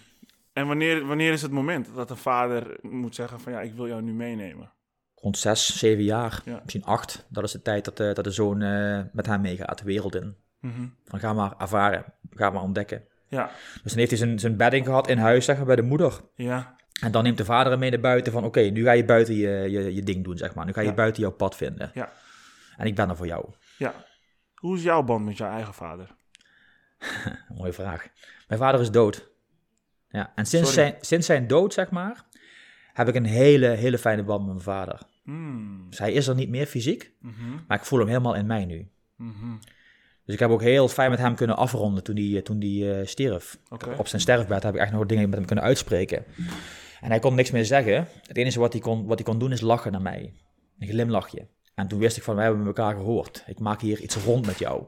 en 0.53 0.67
wanneer, 0.67 1.05
wanneer 1.05 1.31
is 1.31 1.41
het 1.41 1.51
moment 1.51 1.87
dat 1.95 2.09
een 2.09 2.17
vader 2.17 2.77
moet 2.81 3.15
zeggen 3.15 3.39
van 3.39 3.51
ja, 3.51 3.61
ik 3.61 3.73
wil 3.73 3.87
jou 3.87 4.01
nu 4.01 4.13
meenemen? 4.13 4.71
Rond 5.15 5.37
zes, 5.37 5.77
zeven 5.77 6.03
jaar, 6.03 6.41
Ja. 6.45 6.59
misschien 6.63 6.83
acht. 6.83 7.25
Dat 7.29 7.43
is 7.43 7.51
de 7.51 7.61
tijd 7.61 7.85
dat 7.85 7.97
de, 7.97 8.11
dat 8.13 8.23
de 8.23 8.31
zoon 8.31 8.61
eh, 8.61 8.99
met 9.13 9.25
hem 9.25 9.41
meegaat, 9.41 9.77
de 9.77 9.83
wereld 9.83 10.15
in. 10.15 10.35
Mhm. 10.59 10.87
Van 11.05 11.19
ga 11.19 11.33
maar 11.33 11.53
ervaren, 11.57 12.05
ga 12.31 12.49
maar 12.49 12.61
ontdekken. 12.61 13.03
Ja, 13.27 13.51
Dus 13.83 13.91
dan 13.91 13.97
heeft 13.97 14.09
hij 14.09 14.19
zijn, 14.19 14.39
zijn 14.39 14.57
bedding 14.57 14.85
gehad 14.85 15.07
in 15.09 15.17
huis, 15.17 15.45
zeg 15.45 15.57
maar, 15.57 15.65
bij 15.65 15.75
de 15.75 15.81
moeder. 15.81 16.19
ja, 16.35 16.75
En 17.01 17.11
dan 17.11 17.23
neemt 17.23 17.37
de 17.37 17.45
vader 17.45 17.71
hem 17.71 17.79
mee 17.79 17.89
naar 17.89 17.99
buiten 17.99 18.31
van... 18.33 18.43
oké, 18.43 18.59
nu 18.59 18.83
ga 18.83 18.91
je 18.91 19.05
buiten 19.05 19.35
je, 19.35 19.49
je, 19.49 19.93
je 19.95 20.03
ding 20.03 20.23
doen, 20.23 20.37
zeg 20.37 20.55
maar. 20.55 20.65
Nu 20.65 20.73
ga 20.73 20.81
je 20.81 20.87
Ja. 20.87 20.93
buiten 20.93 21.21
jouw 21.21 21.31
pad 21.31 21.55
vinden. 21.55 21.91
ja, 21.93 22.11
En 22.77 22.85
ik 22.87 22.95
ben 22.95 23.09
er 23.09 23.15
voor 23.15 23.27
jou. 23.27 23.49
ja. 23.77 23.93
Hoe 24.55 24.75
is 24.77 24.83
jouw 24.83 25.03
band 25.03 25.25
met 25.25 25.37
jouw 25.37 25.51
eigen 25.51 25.73
vader? 25.73 26.15
Mooie 27.57 27.73
vraag. 27.73 28.07
Mijn 28.47 28.59
vader 28.59 28.81
is 28.81 28.91
dood. 28.91 29.29
Ja, 30.09 30.31
en 30.35 30.45
sinds 30.45 30.73
Sorry. 30.73 30.89
zijn, 30.89 31.01
sinds 31.01 31.25
zijn 31.25 31.47
dood, 31.47 31.73
zeg 31.73 31.89
maar... 31.89 32.25
heb 32.93 33.07
ik 33.07 33.15
een 33.15 33.25
hele, 33.25 33.67
hele 33.67 33.97
fijne 33.97 34.23
band 34.23 34.39
met 34.39 34.49
mijn 34.53 34.63
vader. 34.63 34.99
Hmm. 35.23 35.85
Dus 35.89 35.99
hij 35.99 36.11
is 36.13 36.27
er 36.27 36.35
niet 36.35 36.49
meer 36.49 36.65
fysiek... 36.65 37.11
Mhm. 37.19 37.35
maar 37.67 37.77
ik 37.77 37.83
voel 37.85 37.99
hem 37.99 38.07
helemaal 38.07 38.35
in 38.35 38.45
mij 38.45 38.65
nu. 38.65 38.89
Mhm. 39.15 39.55
Dus 40.29 40.37
ik 40.37 40.43
heb 40.43 40.53
ook 40.53 40.61
heel 40.61 40.87
fijn 40.87 41.09
met 41.09 41.19
hem 41.19 41.35
kunnen 41.35 41.57
afronden 41.57 42.03
toen 42.03 42.15
hij, 42.15 42.41
toen 42.41 42.59
hij 42.59 42.99
eh, 42.99 43.05
stierf. 43.07 43.57
Op 43.97 44.07
zijn 44.07 44.21
sterfbed 44.21 44.63
heb 44.63 44.73
ik 44.73 44.79
echt 44.79 44.91
nog 44.91 45.05
dingen 45.05 45.29
met 45.29 45.37
hem 45.37 45.45
kunnen 45.47 45.65
uitspreken. 45.65 46.25
En 47.01 47.09
hij 47.09 47.19
kon 47.19 47.35
niks 47.35 47.51
meer 47.51 47.65
zeggen. 47.65 48.07
Het 48.27 48.37
enige 48.37 48.59
wat 48.59 48.73
hij 48.73 48.81
kon, 48.81 49.05
wat 49.05 49.17
hij 49.17 49.27
kon 49.27 49.39
doen 49.39 49.51
is 49.51 49.61
lachen 49.61 49.91
naar 49.91 50.01
mij. 50.01 50.33
Een 50.79 50.87
glimlachje. 50.87 51.47
En 51.75 51.87
toen 51.87 51.99
wist 51.99 52.17
ik 52.17 52.23
van, 52.23 52.35
we 52.35 52.41
hebben 52.41 52.65
elkaar 52.65 52.95
gehoord. 52.95 53.43
Ik 53.47 53.59
maak 53.59 53.81
hier 53.81 53.99
iets 53.99 54.15
rond 54.15 54.45
met 54.45 54.59
jou. 54.59 54.83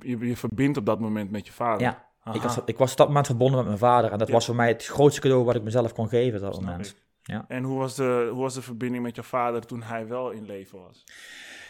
Je, 0.00 0.18
je 0.18 0.36
verbindt 0.36 0.78
op 0.78 0.86
dat 0.86 1.00
moment 1.00 1.30
met 1.30 1.46
je 1.46 1.52
vader. 1.52 1.80
Ja, 1.80 2.04
ik 2.32 2.40
was, 2.42 2.58
ik 2.64 2.78
was 2.78 2.90
op 2.90 2.96
dat 2.96 3.06
moment 3.06 3.26
verbonden 3.26 3.56
met 3.56 3.66
mijn 3.66 3.78
vader. 3.78 4.12
En 4.12 4.18
dat 4.18 4.28
Ja. 4.28 4.34
was 4.34 4.46
voor 4.46 4.56
mij 4.56 4.68
het 4.68 4.84
grootste 4.86 5.20
cadeau 5.20 5.44
wat 5.44 5.54
ik 5.54 5.62
mezelf 5.62 5.92
kon 5.92 6.08
geven 6.08 6.44
op 6.44 6.52
dat 6.52 6.60
moment. 6.60 6.94
Ja. 7.22 7.44
En 7.48 7.62
hoe 7.62 7.78
was, 7.78 7.94
de, 7.94 8.28
hoe 8.32 8.42
was 8.42 8.54
de 8.54 8.62
verbinding 8.62 9.02
met 9.02 9.16
je 9.16 9.22
vader 9.22 9.66
toen 9.66 9.82
hij 9.82 10.06
wel 10.06 10.30
in 10.30 10.46
leven 10.46 10.78
was? 10.78 11.04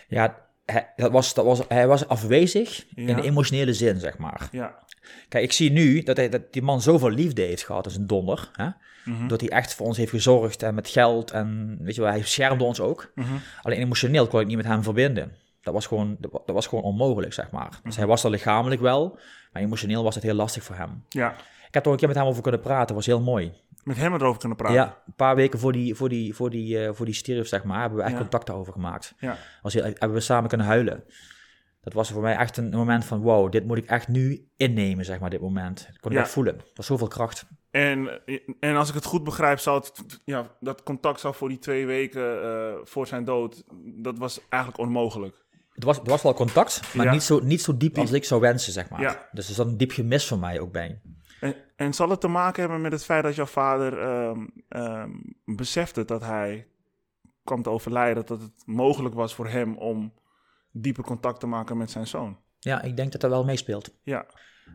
Ja, 0.08 0.45
hij, 0.66 0.92
dat 0.96 1.12
was, 1.12 1.34
dat 1.34 1.44
was, 1.44 1.60
hij 1.68 1.86
was 1.86 2.08
afwezig 2.08 2.84
Ja. 2.88 3.06
in 3.08 3.16
de 3.16 3.22
emotionele 3.22 3.72
zin, 3.74 4.00
zeg 4.00 4.18
maar. 4.18 4.48
Ja. 4.52 4.74
Kijk, 5.28 5.44
ik 5.44 5.52
zie 5.52 5.70
nu 5.72 6.02
dat, 6.02 6.16
hij, 6.16 6.28
dat 6.28 6.52
die 6.52 6.62
man 6.62 6.80
zoveel 6.80 7.10
liefde 7.10 7.42
heeft 7.42 7.64
gehad 7.64 7.84
als 7.84 7.96
een 7.96 8.06
donder. 8.06 8.50
Hè? 8.52 8.68
Mhm. 9.04 9.28
Dat 9.28 9.40
hij 9.40 9.50
echt 9.50 9.74
voor 9.74 9.86
ons 9.86 9.96
heeft 9.96 10.10
gezorgd 10.10 10.62
en 10.62 10.74
met 10.74 10.88
geld 10.88 11.30
en 11.30 11.78
weet 11.80 11.94
je 11.94 12.00
wel, 12.00 12.10
hij 12.10 12.20
beschermde 12.20 12.64
ons 12.64 12.80
ook. 12.80 13.10
Mhm. 13.14 13.28
Alleen 13.62 13.78
emotioneel 13.80 14.26
kon 14.26 14.40
ik 14.40 14.46
niet 14.46 14.56
met 14.56 14.66
hem 14.66 14.82
verbinden. 14.82 15.32
Dat 15.62 15.74
was 15.74 15.86
gewoon, 15.86 16.16
dat 16.20 16.30
wa- 16.32 16.40
dat 16.46 16.54
was 16.54 16.66
gewoon 16.66 16.84
onmogelijk, 16.84 17.32
zeg 17.32 17.50
maar. 17.50 17.68
Mhm. 17.68 17.80
Dus 17.84 17.96
hij 17.96 18.06
was 18.06 18.24
er 18.24 18.30
lichamelijk 18.30 18.80
wel, 18.80 19.18
maar 19.52 19.62
emotioneel 19.62 20.02
was 20.02 20.14
het 20.14 20.24
heel 20.24 20.34
lastig 20.34 20.62
voor 20.62 20.76
hem. 20.76 21.04
Ja. 21.08 21.34
Ik 21.68 21.74
heb 21.74 21.82
er 21.82 21.86
ook 21.86 21.92
een 21.92 21.98
keer 21.98 22.08
met 22.08 22.16
hem 22.16 22.26
over 22.26 22.42
kunnen 22.42 22.60
praten, 22.60 22.94
was 22.94 23.06
heel 23.06 23.20
mooi. 23.20 23.52
Met 23.86 23.96
hem 23.96 24.14
erover 24.14 24.38
kunnen 24.38 24.56
praten. 24.56 24.76
Ja, 24.76 25.02
een 25.06 25.14
paar 25.16 25.36
weken 25.36 25.58
voor 25.58 25.72
die, 25.72 25.94
voor 25.94 26.08
die, 26.08 26.34
voor 26.34 26.50
die, 26.50 26.84
eh, 26.84 26.92
voor 26.94 27.04
die 27.06 27.14
stierf, 27.14 27.48
zeg 27.48 27.64
maar, 27.64 27.80
hebben 27.80 27.98
we 27.98 28.04
echt 28.04 28.12
Ja. 28.14 28.18
contact 28.18 28.46
daarover 28.46 28.72
gemaakt. 28.72 29.14
Ja. 29.18 29.36
Was 29.62 29.74
heel, 29.74 29.82
hebben 29.82 30.12
we 30.12 30.20
samen 30.20 30.48
kunnen 30.48 30.66
huilen. 30.66 31.04
Dat 31.80 31.92
was 31.92 32.10
voor 32.10 32.22
mij 32.22 32.36
echt 32.36 32.56
een 32.56 32.70
moment 32.70 33.04
van, 33.04 33.20
wow, 33.20 33.52
dit 33.52 33.64
moet 33.66 33.78
ik 33.78 33.86
echt 33.86 34.08
nu 34.08 34.48
innemen, 34.56 35.04
zeg 35.04 35.18
maar, 35.18 35.30
dit 35.30 35.40
moment. 35.40 35.86
Dat 35.86 35.98
kon 36.00 36.10
ik 36.10 36.16
Ja. 36.16 36.22
echt 36.22 36.32
voelen. 36.32 36.56
Dat 36.58 36.70
was 36.74 36.86
zoveel 36.86 37.08
kracht. 37.08 37.46
En, 37.70 38.20
en 38.60 38.76
als 38.76 38.88
ik 38.88 38.94
het 38.94 39.04
goed 39.04 39.24
begrijp, 39.24 39.58
zou 39.58 39.78
het, 39.78 40.20
ja, 40.24 40.56
dat 40.60 40.82
contact 40.82 41.20
zou 41.20 41.34
voor 41.34 41.48
die 41.48 41.58
twee 41.58 41.86
weken 41.86 42.42
eh, 42.42 42.74
voor 42.84 43.06
zijn 43.06 43.24
dood, 43.24 43.64
dat 43.84 44.18
was 44.18 44.40
eigenlijk 44.48 44.82
onmogelijk. 44.82 45.44
Het 45.72 45.84
was, 45.84 45.98
er 45.98 46.04
was 46.04 46.22
wel 46.22 46.34
contact, 46.34 46.94
maar 46.94 47.06
Ja. 47.06 47.12
niet, 47.12 47.22
zo, 47.22 47.40
niet 47.42 47.62
zo 47.62 47.76
diep 47.76 47.98
als 47.98 48.12
ik 48.12 48.24
zou 48.24 48.40
wensen, 48.40 48.72
zeg 48.72 48.88
maar. 48.90 49.00
Ja. 49.00 49.28
Dus 49.32 49.48
er 49.48 49.54
zat 49.54 49.66
een 49.66 49.76
diep 49.76 49.90
gemis 49.90 50.26
voor 50.26 50.38
mij 50.38 50.60
ook 50.60 50.72
bij. 50.72 51.00
En, 51.46 51.54
en 51.76 51.94
zal 51.94 52.08
het 52.10 52.20
te 52.20 52.28
maken 52.28 52.60
hebben 52.62 52.80
met 52.80 52.92
het 52.92 53.04
feit 53.04 53.22
dat 53.22 53.34
jouw 53.34 53.46
vader 53.46 53.98
ehm, 54.00 54.46
ehm, 54.68 55.10
besefte 55.44 56.04
dat 56.04 56.22
hij 56.22 56.66
kwam 57.44 57.62
te 57.62 57.70
overlijden, 57.70 58.26
dat 58.26 58.40
het 58.40 58.52
mogelijk 58.66 59.14
was 59.14 59.34
voor 59.34 59.48
hem 59.48 59.76
om 59.78 60.12
dieper 60.72 61.04
contact 61.04 61.40
te 61.40 61.46
maken 61.46 61.76
met 61.76 61.90
zijn 61.90 62.06
zoon? 62.06 62.38
Ja, 62.58 62.82
ik 62.82 62.96
denk 62.96 63.12
dat 63.12 63.20
dat 63.20 63.30
wel 63.30 63.44
meespeelt. 63.44 63.94
Ja, 64.02 64.26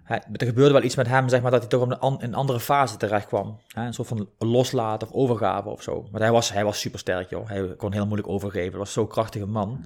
Hij, 0.03 0.23
er 0.33 0.45
gebeurde 0.45 0.73
wel 0.73 0.83
iets 0.83 0.95
met 0.95 1.07
hem, 1.07 1.29
zeg 1.29 1.41
maar, 1.41 1.51
dat 1.51 1.59
hij 1.59 1.69
toch 1.69 1.81
op 1.81 1.89
een, 1.91 1.99
an- 1.99 2.23
een 2.23 2.33
andere 2.33 2.59
fase 2.59 2.97
terecht 2.97 3.25
kwam. 3.27 3.59
Hè? 3.67 3.85
Een 3.85 3.93
soort 3.93 4.07
van 4.07 4.29
loslaten 4.37 5.07
of 5.07 5.13
overgave 5.13 5.69
of 5.69 5.81
zo. 5.81 6.07
Maar 6.11 6.21
hij 6.21 6.31
was, 6.31 6.53
hij 6.53 6.63
was 6.63 6.79
super 6.79 6.99
sterk, 6.99 7.29
joh. 7.29 7.47
Hij 7.47 7.75
kon 7.75 7.91
heel 7.93 8.05
moeilijk 8.05 8.29
overgeven. 8.29 8.69
Hij 8.69 8.79
was 8.79 8.93
zo'n 8.93 9.07
krachtige 9.07 9.45
man. 9.45 9.85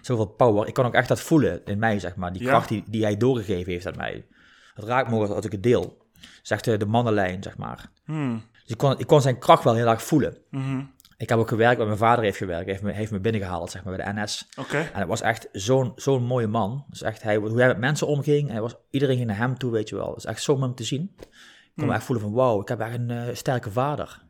Zoveel 0.00 0.26
power. 0.26 0.66
Ik 0.68 0.74
kon 0.74 0.84
ook 0.84 0.94
echt 0.94 1.08
dat 1.08 1.20
voelen 1.20 1.64
in 1.64 1.78
mij, 1.78 1.98
zeg 1.98 2.16
maar. 2.16 2.32
Die 2.32 2.42
Ja. 2.42 2.48
kracht 2.48 2.68
die, 2.68 2.84
die 2.86 3.02
hij 3.02 3.16
doorgegeven 3.16 3.72
heeft 3.72 3.86
aan 3.86 3.96
mij. 3.96 4.26
Het 4.74 4.84
raakt 4.84 5.10
me 5.10 5.34
als 5.34 5.44
ik 5.44 5.52
het 5.52 5.62
deel. 5.62 6.03
Zegt 6.42 6.64
de, 6.64 6.76
de 6.76 6.86
mannenlijn, 6.86 7.42
zeg 7.42 7.56
maar. 7.56 7.90
Hmm. 8.04 8.42
Dus 8.52 8.72
ik 8.72 8.78
kon, 8.78 8.98
ik 8.98 9.06
kon 9.06 9.20
zijn 9.20 9.38
kracht 9.38 9.64
wel 9.64 9.74
heel 9.74 9.88
erg 9.88 10.02
voelen. 10.02 10.36
Mhm. 10.50 10.82
Ik 11.16 11.28
heb 11.28 11.38
ook 11.38 11.48
gewerkt 11.48 11.76
waar 11.76 11.86
mijn 11.86 11.98
vader 11.98 12.24
heeft 12.24 12.36
gewerkt. 12.36 12.64
Hij 12.64 12.72
heeft 12.72 12.84
me, 12.84 12.92
heeft 12.92 13.10
me 13.10 13.20
binnengehaald, 13.20 13.70
zeg 13.70 13.84
maar, 13.84 13.96
bij 13.96 14.04
de 14.04 14.20
NS. 14.20 14.48
Oké. 14.58 14.76
En 14.76 14.98
het 14.98 15.08
was 15.08 15.20
echt 15.20 15.48
zo'n 15.52 15.92
zo'n 15.96 16.24
mooie 16.24 16.46
man. 16.46 16.84
Dus 16.88 17.02
echt 17.02 17.22
hij, 17.22 17.36
hoe 17.36 17.58
hij 17.58 17.66
met 17.66 17.78
mensen 17.78 18.06
omging. 18.06 18.50
Hij 18.50 18.60
was, 18.60 18.74
iedereen 18.90 19.16
ging 19.16 19.28
naar 19.28 19.36
hem 19.36 19.58
toe, 19.58 19.70
weet 19.70 19.88
je 19.88 19.96
wel. 19.96 20.08
Het 20.08 20.16
is 20.16 20.24
echt 20.24 20.42
zo 20.42 20.52
om 20.52 20.74
te 20.74 20.84
zien. 20.84 21.14
Ik 21.18 21.80
kon 21.80 21.86
me 21.86 21.94
echt 21.94 22.04
voelen 22.04 22.24
van, 22.24 22.34
wauw, 22.34 22.60
ik 22.60 22.68
heb 22.68 22.80
echt 22.80 22.94
een 22.94 23.10
eh, 23.10 23.34
sterke 23.34 23.70
vader. 23.70 24.22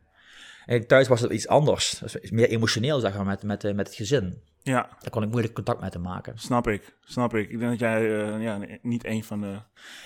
En 0.65 0.87
thuis 0.87 1.07
was 1.07 1.21
het 1.21 1.31
iets 1.31 1.47
anders. 1.47 1.99
Dus 1.99 2.31
meer 2.31 2.49
emotioneel, 2.49 2.99
zeg 2.99 3.15
maar, 3.15 3.25
met, 3.25 3.43
met, 3.43 3.63
eh, 3.63 3.73
met 3.73 3.87
het 3.87 3.95
gezin. 3.95 4.41
Ja, 4.65 4.89
Daar 4.99 5.09
kon 5.09 5.23
ik 5.23 5.29
moeilijk 5.29 5.53
contact 5.53 5.81
mee 5.81 5.89
te 5.89 5.99
maken. 5.99 6.37
snap 6.37 6.67
ik. 6.67 6.97
Snap 7.01 7.35
ik. 7.35 7.49
Ik 7.49 7.59
denk 7.59 7.71
dat 7.71 7.79
jij 7.79 8.23
eh, 8.23 8.43
ja, 8.43 8.59
niet 8.81 9.05
een 9.05 9.23
van 9.23 9.41
de... 9.41 9.59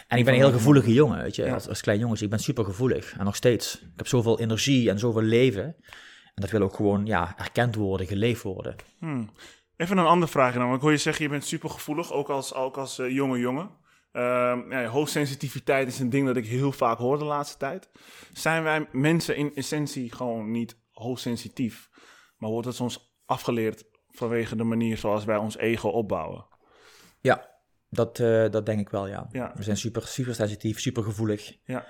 En 0.07 0.17
ik 0.17 0.25
ben 0.25 0.33
een 0.33 0.39
heel 0.39 0.51
gevoelige 0.51 0.93
jongen, 0.93 1.21
weet 1.21 1.35
je. 1.35 1.43
Ja. 1.45 1.53
Als, 1.53 1.67
als 1.67 1.81
klein 1.81 1.99
jongen, 1.99 2.13
dus 2.13 2.23
ik 2.23 2.29
ben 2.29 2.39
super 2.39 2.65
gevoelig. 2.65 3.17
En 3.17 3.25
nog 3.25 3.35
steeds. 3.35 3.81
Ik 3.81 3.93
heb 3.95 4.07
zoveel 4.07 4.39
energie 4.39 4.89
en 4.89 4.99
zoveel 4.99 5.21
leven. 5.21 5.63
En 5.63 6.41
dat 6.41 6.49
wil 6.49 6.61
ook 6.61 6.75
gewoon, 6.75 7.05
ja, 7.05 7.33
erkend 7.37 7.75
worden, 7.75 8.07
geleefd 8.07 8.43
worden. 8.43 8.75
Hmm. 8.97 9.29
Even 9.77 9.97
een 9.97 10.05
andere 10.05 10.31
vraag 10.31 10.53
dan. 10.53 10.63
Want 10.63 10.75
ik 10.75 10.81
hoor 10.81 10.91
je 10.91 10.97
zeggen, 10.97 11.23
je 11.23 11.29
bent 11.29 11.45
super 11.45 11.69
gevoelig, 11.69 12.11
ook 12.11 12.29
als, 12.29 12.53
ook 12.53 12.77
als 12.77 12.99
eh, 12.99 13.09
jonge 13.09 13.39
jongen. 13.39 13.69
Ehm, 14.11 14.71
ja, 14.71 14.85
hoogsensitiviteit 14.85 15.87
is 15.87 15.99
een 15.99 16.09
ding 16.09 16.27
dat 16.27 16.37
ik 16.37 16.45
heel 16.45 16.71
vaak 16.71 16.97
hoor 16.97 17.17
de 17.17 17.25
laatste 17.25 17.57
tijd. 17.57 17.89
Zijn 18.33 18.63
wij 18.63 18.87
mensen 18.91 19.35
in 19.35 19.51
essentie 19.55 20.13
gewoon 20.15 20.51
niet 20.51 20.77
hoogsensitief? 20.91 21.89
Maar 22.37 22.49
wordt 22.49 22.67
het 22.67 22.75
soms 22.75 23.17
afgeleerd 23.25 23.83
vanwege 24.19 24.55
de 24.55 24.63
manier 24.63 24.97
zoals 24.97 25.25
wij 25.25 25.37
ons 25.37 25.57
ego 25.57 25.89
opbouwen? 25.89 26.45
Ja, 27.19 27.49
dat, 27.89 28.19
eh, 28.19 28.49
dat 28.49 28.65
denk 28.65 28.79
ik 28.79 28.89
wel, 28.89 29.07
ja. 29.07 29.27
Ja. 29.31 29.51
We 29.55 29.63
zijn 29.63 29.77
super, 29.77 30.07
super 30.07 30.35
sensitief, 30.35 30.79
super 30.79 31.03
gevoelig. 31.03 31.57
Ja. 31.63 31.85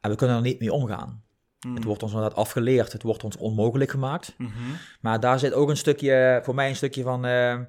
En 0.00 0.10
we 0.10 0.16
kunnen 0.16 0.36
er 0.36 0.42
niet 0.42 0.60
mee 0.60 0.72
omgaan. 0.72 1.24
Het 1.74 1.84
wordt 1.84 2.02
ons 2.02 2.12
inderdaad 2.12 2.38
afgeleerd, 2.38 2.92
het 2.92 3.02
wordt 3.02 3.24
ons 3.24 3.36
onmogelijk 3.36 3.90
gemaakt. 3.90 4.34
Mhm. 4.38 4.52
Maar 5.00 5.20
daar 5.20 5.38
zit 5.38 5.52
ook 5.52 5.68
een 5.68 5.76
stukje, 5.76 6.40
voor 6.44 6.54
mij 6.54 6.68
een 6.68 6.76
stukje 6.76 7.02
van, 7.02 7.24
eh, 7.24 7.60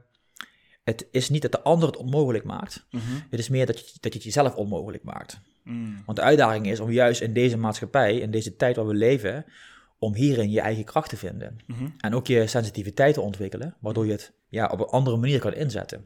het 0.84 1.08
is 1.12 1.30
niet 1.30 1.42
dat 1.42 1.52
de 1.52 1.62
ander 1.62 1.88
het 1.88 1.98
onmogelijk 1.98 2.44
maakt. 2.44 2.88
Mhm. 2.92 3.04
Het 3.30 3.40
is 3.40 3.50
meer 3.50 3.66
dat 3.66 3.80
je, 3.80 3.98
dat 4.00 4.14
je 4.14 4.20
het 4.20 4.24
jezelf 4.24 4.56
onmogelijk 4.56 5.04
maakt. 5.04 5.40
Mm. 5.64 6.04
Want 6.06 6.18
de 6.18 6.24
uitdaging 6.24 6.68
is 6.68 6.80
om 6.80 6.92
juist 6.92 7.22
in 7.22 7.34
deze 7.34 7.58
maatschappij, 7.58 8.18
in 8.18 8.32
deze 8.32 8.56
tijd 8.56 8.76
waar 8.76 8.88
we 8.88 8.94
leven, 8.94 9.46
om 10.00 10.16
hierin 10.16 10.52
je 10.52 10.62
eigen 10.62 10.84
kracht 10.84 11.10
te 11.10 11.18
vinden. 11.18 11.58
Mhm. 11.68 11.88
En 11.98 12.16
ook 12.16 12.28
je 12.28 12.48
sensitiviteit 12.48 13.14
te 13.14 13.22
ontwikkelen, 13.22 13.76
waardoor 13.80 14.06
je 14.06 14.12
het 14.12 14.32
ja, 14.50 14.66
op 14.68 14.80
een 14.80 14.86
andere 14.86 15.18
manier 15.18 15.40
kan 15.40 15.54
inzetten. 15.54 16.06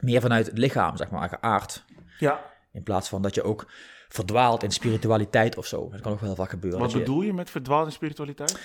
Meer 0.00 0.20
vanuit 0.20 0.46
het 0.46 0.58
lichaam, 0.58 0.96
zeg 0.96 1.10
maar, 1.10 1.28
geaard. 1.28 1.84
Ja, 2.18 2.40
In 2.72 2.82
plaats 2.82 3.08
van 3.08 3.22
dat 3.22 3.34
je 3.34 3.42
ook 3.42 3.70
verdwaalt 4.08 4.62
in 4.62 4.70
spiritualiteit 4.70 5.56
of 5.56 5.66
zo. 5.66 5.88
Dat 5.90 6.00
kan 6.00 6.12
ook 6.12 6.18
wel 6.20 6.28
heel 6.28 6.38
vaak 6.38 6.50
gebeuren. 6.50 6.80
wat 6.80 6.92
je, 6.92 6.98
bedoel 6.98 7.22
je 7.22 7.32
met 7.32 7.50
verdwaalde 7.50 7.90
spiritualiteit? 7.90 8.58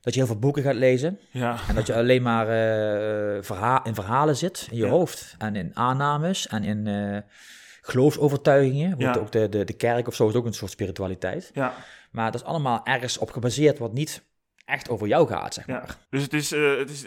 dat 0.00 0.12
je 0.14 0.18
heel 0.20 0.28
veel 0.28 0.38
boeken 0.38 0.62
gaat 0.62 0.74
lezen 0.74 1.18
Ja, 1.30 1.56
en 1.68 1.74
dat 1.74 1.86
je 1.86 1.94
alleen 1.94 2.22
maar 2.22 2.46
eh, 2.48 3.42
verha- 3.42 3.84
in 3.84 3.94
verhalen 3.94 4.36
zit 4.36 4.66
in 4.70 4.76
je 4.76 4.84
Ja. 4.84 4.90
hoofd. 4.90 5.34
En 5.38 5.56
in 5.56 5.70
aannames 5.76 6.46
en 6.46 6.64
in 6.64 6.86
eh 6.86 7.18
geloofsovertuigingen. 7.84 8.94
Ja. 8.98 9.14
Ook 9.14 9.32
de, 9.32 9.48
de, 9.48 9.64
de 9.64 9.72
kerk 9.72 10.06
of 10.08 10.14
zo 10.14 10.28
is 10.28 10.34
ook 10.34 10.46
een 10.46 10.52
soort 10.54 10.70
spiritualiteit. 10.70 11.50
ja, 11.54 11.74
Maar 12.12 12.32
dat 12.32 12.40
is 12.40 12.46
allemaal 12.46 12.80
ergens 12.84 13.18
op 13.18 13.30
gebaseerd 13.30 13.78
wat 13.78 13.92
niet 13.92 14.30
echt 14.64 14.88
over 14.88 15.06
jou 15.06 15.28
gaat, 15.28 15.54
zeg 15.54 15.66
ja. 15.66 15.72
maar. 15.72 15.96
Dus 16.10 16.22
het 16.22 16.32
is, 16.32 16.52
eh, 16.52 16.76
het 16.78 16.90
is 16.90 17.04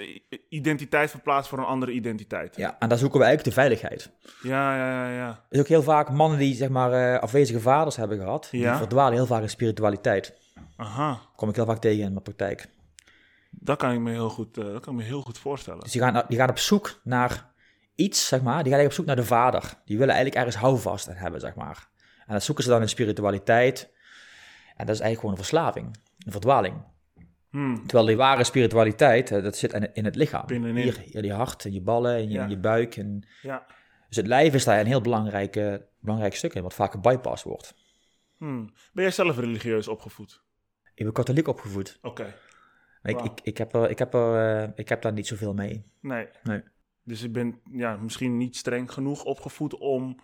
identiteit 0.50 1.10
verplaatst 1.10 1.50
voor 1.50 1.58
een 1.58 1.66
andere 1.66 1.92
identiteit. 1.92 2.56
Ja, 2.56 2.76
en 2.80 2.90
daar 2.90 2.98
zoeken 2.98 3.20
we 3.20 3.26
eigenlijk 3.26 3.56
de 3.56 3.62
veiligheid. 3.62 4.12
ja, 4.42 4.76
ja, 4.76 5.10
ja. 5.10 5.16
ja. 5.16 5.28
Er 5.28 5.38
is 5.50 5.60
ook 5.60 5.68
heel 5.68 5.84
vaak 5.84 6.10
mannen 6.10 6.40
die 6.40 6.56
zeg 6.56 6.70
maar 6.70 6.92
eh, 6.92 7.22
afwezige 7.22 7.60
vaders 7.60 7.96
hebben 7.96 8.18
gehad. 8.18 8.48
Die 8.52 8.68
verdwalen 8.68 9.14
heel 9.14 9.26
vaak 9.26 9.42
in 9.42 9.50
spiritualiteit. 9.50 10.44
Aha, 10.76 11.20
kom 11.36 11.50
ik 11.50 11.56
heel 11.56 11.66
vaak 11.66 11.80
tegen 11.80 12.04
in 12.04 12.12
mijn 12.12 12.24
praktijk. 12.24 12.68
dat 13.50 13.78
kan 13.78 13.92
ik 13.92 14.00
me 14.00 14.12
heel 14.12 14.30
goed, 14.30 14.58
eh, 14.58 14.64
dat 14.64 14.82
kan 14.82 14.94
ik 14.94 15.00
me 15.00 15.06
heel 15.06 15.22
goed 15.22 15.38
voorstellen. 15.38 15.80
Dus 15.80 15.92
die 15.92 16.02
gaan, 16.02 16.24
die 16.28 16.38
gaan 16.38 16.50
op 16.50 16.58
zoek 16.58 17.00
naar 17.04 17.54
iets, 17.96 18.28
zeg 18.28 18.42
maar. 18.42 18.64
Die 18.64 18.72
gaan 18.72 18.80
eigenlijk 18.80 18.90
op 18.90 18.94
zoek 18.94 19.06
naar 19.06 19.16
de 19.16 19.26
vader. 19.26 19.74
Die 19.86 19.98
willen 19.98 20.14
eigenlijk 20.14 20.46
ergens 20.46 20.64
houvast 20.64 21.10
aan 21.10 21.16
hebben, 21.16 21.40
zeg 21.40 21.56
maar. 21.56 21.88
En 22.26 22.34
dat 22.34 22.44
zoeken 22.44 22.64
ze 22.64 22.70
dan 22.70 22.82
in 22.82 22.90
spiritualiteit. 22.90 23.94
En 24.76 24.86
dat 24.86 24.96
is 24.96 25.02
eigenlijk 25.02 25.20
gewoon 25.20 25.32
een 25.32 25.38
verslaving, 25.38 25.98
een 26.26 26.32
verdwaling. 26.32 26.76
Hmm. 27.50 27.76
Terwijl 27.88 28.06
die 28.06 28.18
ware 28.18 28.44
spiritualiteit, 28.44 29.28
dat 29.30 29.58
zit 29.58 29.74
in, 29.94 30.06
het 30.06 30.16
lichaam. 30.16 30.46
Binnenin. 30.46 30.94
Hier, 31.06 31.22
die 31.22 31.34
hart, 31.34 31.66
en 31.66 31.74
je 31.74 31.82
ballen, 31.82 32.16
en 32.16 32.30
je, 32.30 32.34
Ja. 32.34 32.46
je 32.46 32.58
buik. 32.58 32.96
En, 32.98 33.28
Ja. 33.42 33.66
dus 34.08 34.18
het 34.18 34.28
lijf 34.28 34.54
is 34.54 34.64
daar 34.64 34.80
een 34.80 34.86
heel 34.86 35.02
belangrijk, 35.02 35.80
belangrijk 36.00 36.36
stuk 36.36 36.54
in, 36.54 36.64
wat 36.64 36.74
vaak 36.74 36.92
gebypast 36.92 37.44
wordt. 37.44 37.76
Hmm. 38.38 38.74
Ben 38.94 39.04
jij 39.04 39.12
zelf 39.12 39.38
religieus 39.38 39.88
opgevoed? 39.88 40.44
Ik 40.94 41.04
ben 41.04 41.14
katholiek 41.14 41.48
opgevoed. 41.48 42.00
Oké, 42.02 42.34
ik, 43.04 43.22
ik, 43.22 43.40
ik, 43.44 43.58
heb 43.58 43.74
er, 43.76 43.90
ik, 43.90 44.00
heb 44.00 44.14
er, 44.14 44.62
eh, 44.64 44.70
ik 44.76 44.90
heb 44.90 45.02
daar 45.02 45.14
niet 45.14 45.28
zoveel 45.28 45.54
mee. 45.54 45.92
nee. 46.02 46.28
Nee. 46.44 46.64
Dus 47.04 47.22
je 47.22 47.30
bent 47.30 47.56
ja, 47.72 47.98
misschien 47.98 48.38
niet 48.38 48.56
streng 48.56 48.92
genoeg 48.92 49.24
opgevoed 49.24 49.78
om, 49.78 50.20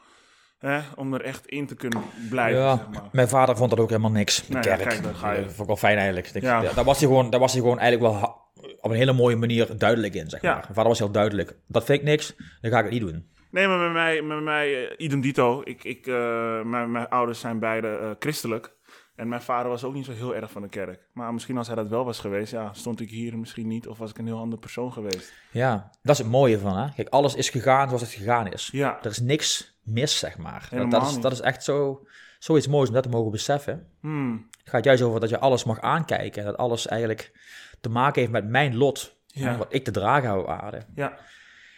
hè, 0.62 0.80
om 0.96 1.14
er 1.14 1.22
echt 1.22 1.46
in 1.48 1.68
te 1.68 1.76
kunnen 1.76 2.02
blijven, 2.30 2.62
Ja, 2.62 2.76
zeg 2.78 2.88
maar. 2.90 3.10
mijn 3.12 3.28
vader 3.28 3.58
vond 3.58 3.70
dat 3.70 3.80
ook 3.80 3.90
helemaal 3.90 4.12
niks. 4.12 4.46
De 4.48 4.54
Nee, 4.54 4.62
kerk. 4.62 4.82
kijk, 4.82 5.04
dan 5.04 5.16
ga 5.16 5.32
je- 5.32 5.38
Dat 5.38 5.46
vond 5.48 5.60
ik 5.60 5.66
wel 5.68 5.76
fijn 5.76 5.98
eigenlijk. 5.98 6.28
Ja. 6.42 6.62
daar, 6.62 6.84
was 6.86 7.00
hij 7.00 7.08
gewoon, 7.08 7.30
daar 7.30 7.40
was 7.40 7.52
hij 7.54 7.62
gewoon 7.62 7.80
eigenlijk 7.80 8.14
wel 8.14 8.40
op 8.82 8.92
een 8.92 8.98
hele 8.98 9.14
mooie 9.14 9.36
manier 9.36 9.78
duidelijk 9.78 10.14
in, 10.14 10.30
zeg 10.30 10.42
maar. 10.42 10.54
Mijn 10.54 10.66
vader 10.74 10.88
was 10.90 11.00
heel 11.00 11.12
duidelijk. 11.12 11.56
Dat 11.68 11.84
vind 11.84 12.00
ik 12.00 12.06
niks, 12.06 12.36
dan 12.62 12.72
ga 12.72 12.78
ik 12.78 12.84
het 12.84 12.94
niet 12.94 13.02
doen. 13.02 13.30
Nee, 13.52 13.68
maar 13.68 13.78
met 13.80 13.92
mij, 13.94 14.22
met 14.22 14.42
mij 14.44 14.88
eh, 14.90 14.94
idem 15.06 15.22
dito. 15.22 15.62
Ik, 15.64 15.84
ik, 15.84 16.08
eh, 16.08 16.62
mijn, 16.62 16.92
mijn 16.92 17.08
ouders 17.10 17.40
zijn 17.40 17.60
beide 17.60 17.88
eh, 17.88 18.10
christelijk. 18.20 18.74
En 19.16 19.28
mijn 19.30 19.42
vader 19.42 19.70
was 19.70 19.84
ook 19.84 19.94
niet 19.94 20.06
zo 20.06 20.12
heel 20.12 20.36
erg 20.36 20.52
van 20.52 20.62
de 20.62 20.70
kerk. 20.70 21.00
Maar 21.14 21.34
misschien 21.34 21.58
als 21.58 21.68
hij 21.68 21.76
dat 21.76 21.88
wel 21.88 22.06
was 22.06 22.20
geweest, 22.20 22.52
ja, 22.52 22.74
stond 22.74 23.00
ik 23.02 23.10
hier 23.10 23.38
misschien 23.38 23.68
niet. 23.68 23.88
Of 23.88 23.98
was 23.98 24.10
ik 24.10 24.18
een 24.18 24.26
heel 24.26 24.38
ander 24.40 24.60
persoon 24.60 24.94
geweest. 24.94 25.34
Ja, 25.52 25.90
dat 26.02 26.12
is 26.16 26.18
het 26.22 26.32
mooie 26.32 26.60
van, 26.60 26.78
hè. 26.78 26.88
Kijk, 26.96 27.10
alles 27.10 27.36
is 27.36 27.50
gegaan 27.50 27.88
zoals 27.88 28.02
het 28.02 28.12
gegaan 28.12 28.52
is. 28.52 28.70
Ja, 28.72 28.98
Er 29.02 29.10
is 29.10 29.20
niks 29.20 29.71
mis, 29.82 30.18
zeg 30.20 30.38
maar. 30.38 30.68
Dat, 30.72 30.92
dat, 30.92 31.10
is, 31.10 31.20
dat 31.20 31.32
is 31.32 31.40
echt 31.40 31.64
zo, 31.64 32.06
zoiets 32.40 32.68
moois 32.68 32.88
om 32.88 32.94
dat 32.94 33.04
te 33.04 33.10
mogen 33.10 33.32
beseffen. 33.32 33.88
hmm. 34.00 34.48
Het 34.60 34.70
gaat 34.70 34.84
juist 34.84 35.02
over 35.02 35.20
dat 35.20 35.30
je 35.30 35.40
alles 35.40 35.64
mag 35.64 35.82
aankijken. 35.82 36.42
En 36.42 36.48
dat 36.48 36.58
alles 36.58 36.88
eigenlijk 36.88 37.40
te 37.82 37.90
maken 37.90 38.22
heeft 38.22 38.34
met 38.34 38.48
mijn 38.50 38.78
lot. 38.78 39.20
Ja. 39.28 39.58
Wat 39.58 39.74
ik 39.74 39.84
te 39.84 39.92
dragen 39.92 40.30
hou 40.30 40.42
op 40.42 40.48
aarde. 40.48 40.82
ja, 40.96 41.18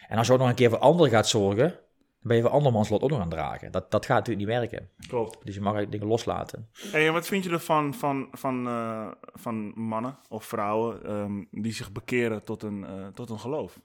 En 0.08 0.18
als 0.18 0.26
je 0.26 0.32
ook 0.32 0.38
nog 0.38 0.48
een 0.48 0.54
keer 0.54 0.70
voor 0.70 0.78
anderen 0.78 1.10
gaat 1.10 1.28
zorgen... 1.28 1.68
dan 1.68 1.76
ben 2.22 2.36
je 2.36 2.42
voor 2.42 2.50
andermans 2.50 2.88
lot 2.88 3.02
ook 3.02 3.10
nog 3.10 3.18
aan 3.20 3.28
het 3.28 3.34
dragen. 3.34 3.72
Dat, 3.72 3.90
dat 3.90 4.06
gaat 4.06 4.18
natuurlijk 4.18 4.46
niet 4.46 4.56
werken. 4.56 4.88
klopt. 5.08 5.38
Dus 5.44 5.54
je 5.54 5.60
mag 5.60 5.88
dingen 5.88 6.06
loslaten. 6.06 6.68
Hey, 6.72 7.06
en 7.06 7.12
wat 7.12 7.26
vind 7.26 7.44
je 7.44 7.50
ervan 7.50 7.94
van, 7.94 8.28
van, 8.32 8.66
eh, 8.66 9.10
van 9.32 9.72
mannen 9.74 10.18
of 10.28 10.44
vrouwen 10.44 11.04
ehm, 11.04 11.44
die 11.50 11.72
zich 11.72 11.92
bekeren 11.92 12.44
tot 12.44 12.62
een, 12.62 12.84
eh, 12.84 13.06
tot 13.06 13.30
een 13.30 13.40
geloof? 13.40 13.80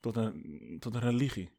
Tot 0.00 0.16
een, 0.16 0.76
tot 0.80 0.94
een 0.94 1.00
religie? 1.00 1.50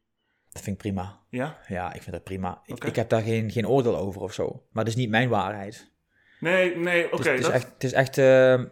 Dat 0.54 0.62
vind 0.62 0.76
ik 0.76 0.82
prima. 0.82 1.20
Ja? 1.28 1.58
Ja, 1.68 1.92
ik 1.92 2.02
vind 2.02 2.14
dat 2.14 2.24
prima. 2.24 2.62
Ik, 2.64 2.96
heb 2.96 3.08
daar 3.08 3.22
geen, 3.22 3.50
geen 3.50 3.68
oordeel 3.68 3.96
over 3.96 4.20
of 4.20 4.32
zo. 4.32 4.62
Maar 4.72 4.84
dat 4.84 4.92
is 4.92 4.98
niet 4.98 5.10
mijn 5.10 5.28
waarheid. 5.28 5.90
Nee, 6.40 6.76
nee, 6.76 7.12
oké. 7.12 7.28
het, 7.30 7.40
is, 7.40 7.46
het 7.46 7.52
dat-. 7.52 7.72
Het 7.72 7.84
is 7.84 7.92
echt 7.92 8.18
eh, 8.18 8.62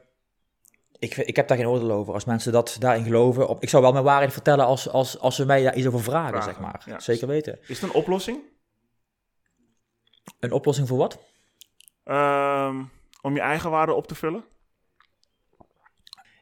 ik, 1.03 1.17
ik 1.17 1.37
heb 1.37 1.49
daar 1.49 1.57
geen 1.57 1.67
oordeel 1.67 1.91
over. 1.91 2.15
Als 2.15 2.25
mensen 2.25 2.53
dat 2.53 2.77
daarin 2.79 3.05
geloven... 3.05 3.49
Op, 3.49 3.63
ik 3.63 3.69
zou 3.69 3.83
wel 3.83 3.93
mijn 3.93 4.05
waarheid 4.05 4.33
vertellen 4.33 4.65
als, 4.65 4.89
als, 4.89 5.19
als 5.19 5.37
ze 5.37 5.47
mij 5.47 5.63
daar 5.63 5.77
iets 5.77 5.87
over 5.87 6.03
vragen, 6.03 6.29
Vragen, 6.29 6.53
zeg 6.53 6.61
maar. 6.61 6.83
ja. 6.87 7.01
Zeker 7.01 7.27
weten. 7.27 7.59
Is 7.63 7.81
het 7.81 7.91
een 7.91 7.97
oplossing? 7.97 8.39
Een 10.41 10.53
oplossing 10.53 10.89
voor 10.89 10.99
wat? 10.99 11.19
Ehm, 12.05 12.83
om 13.21 13.35
je 13.35 13.41
eigen 13.41 13.71
waarde 13.71 13.93
op 13.93 14.07
te 14.07 14.15
vullen? 14.15 14.45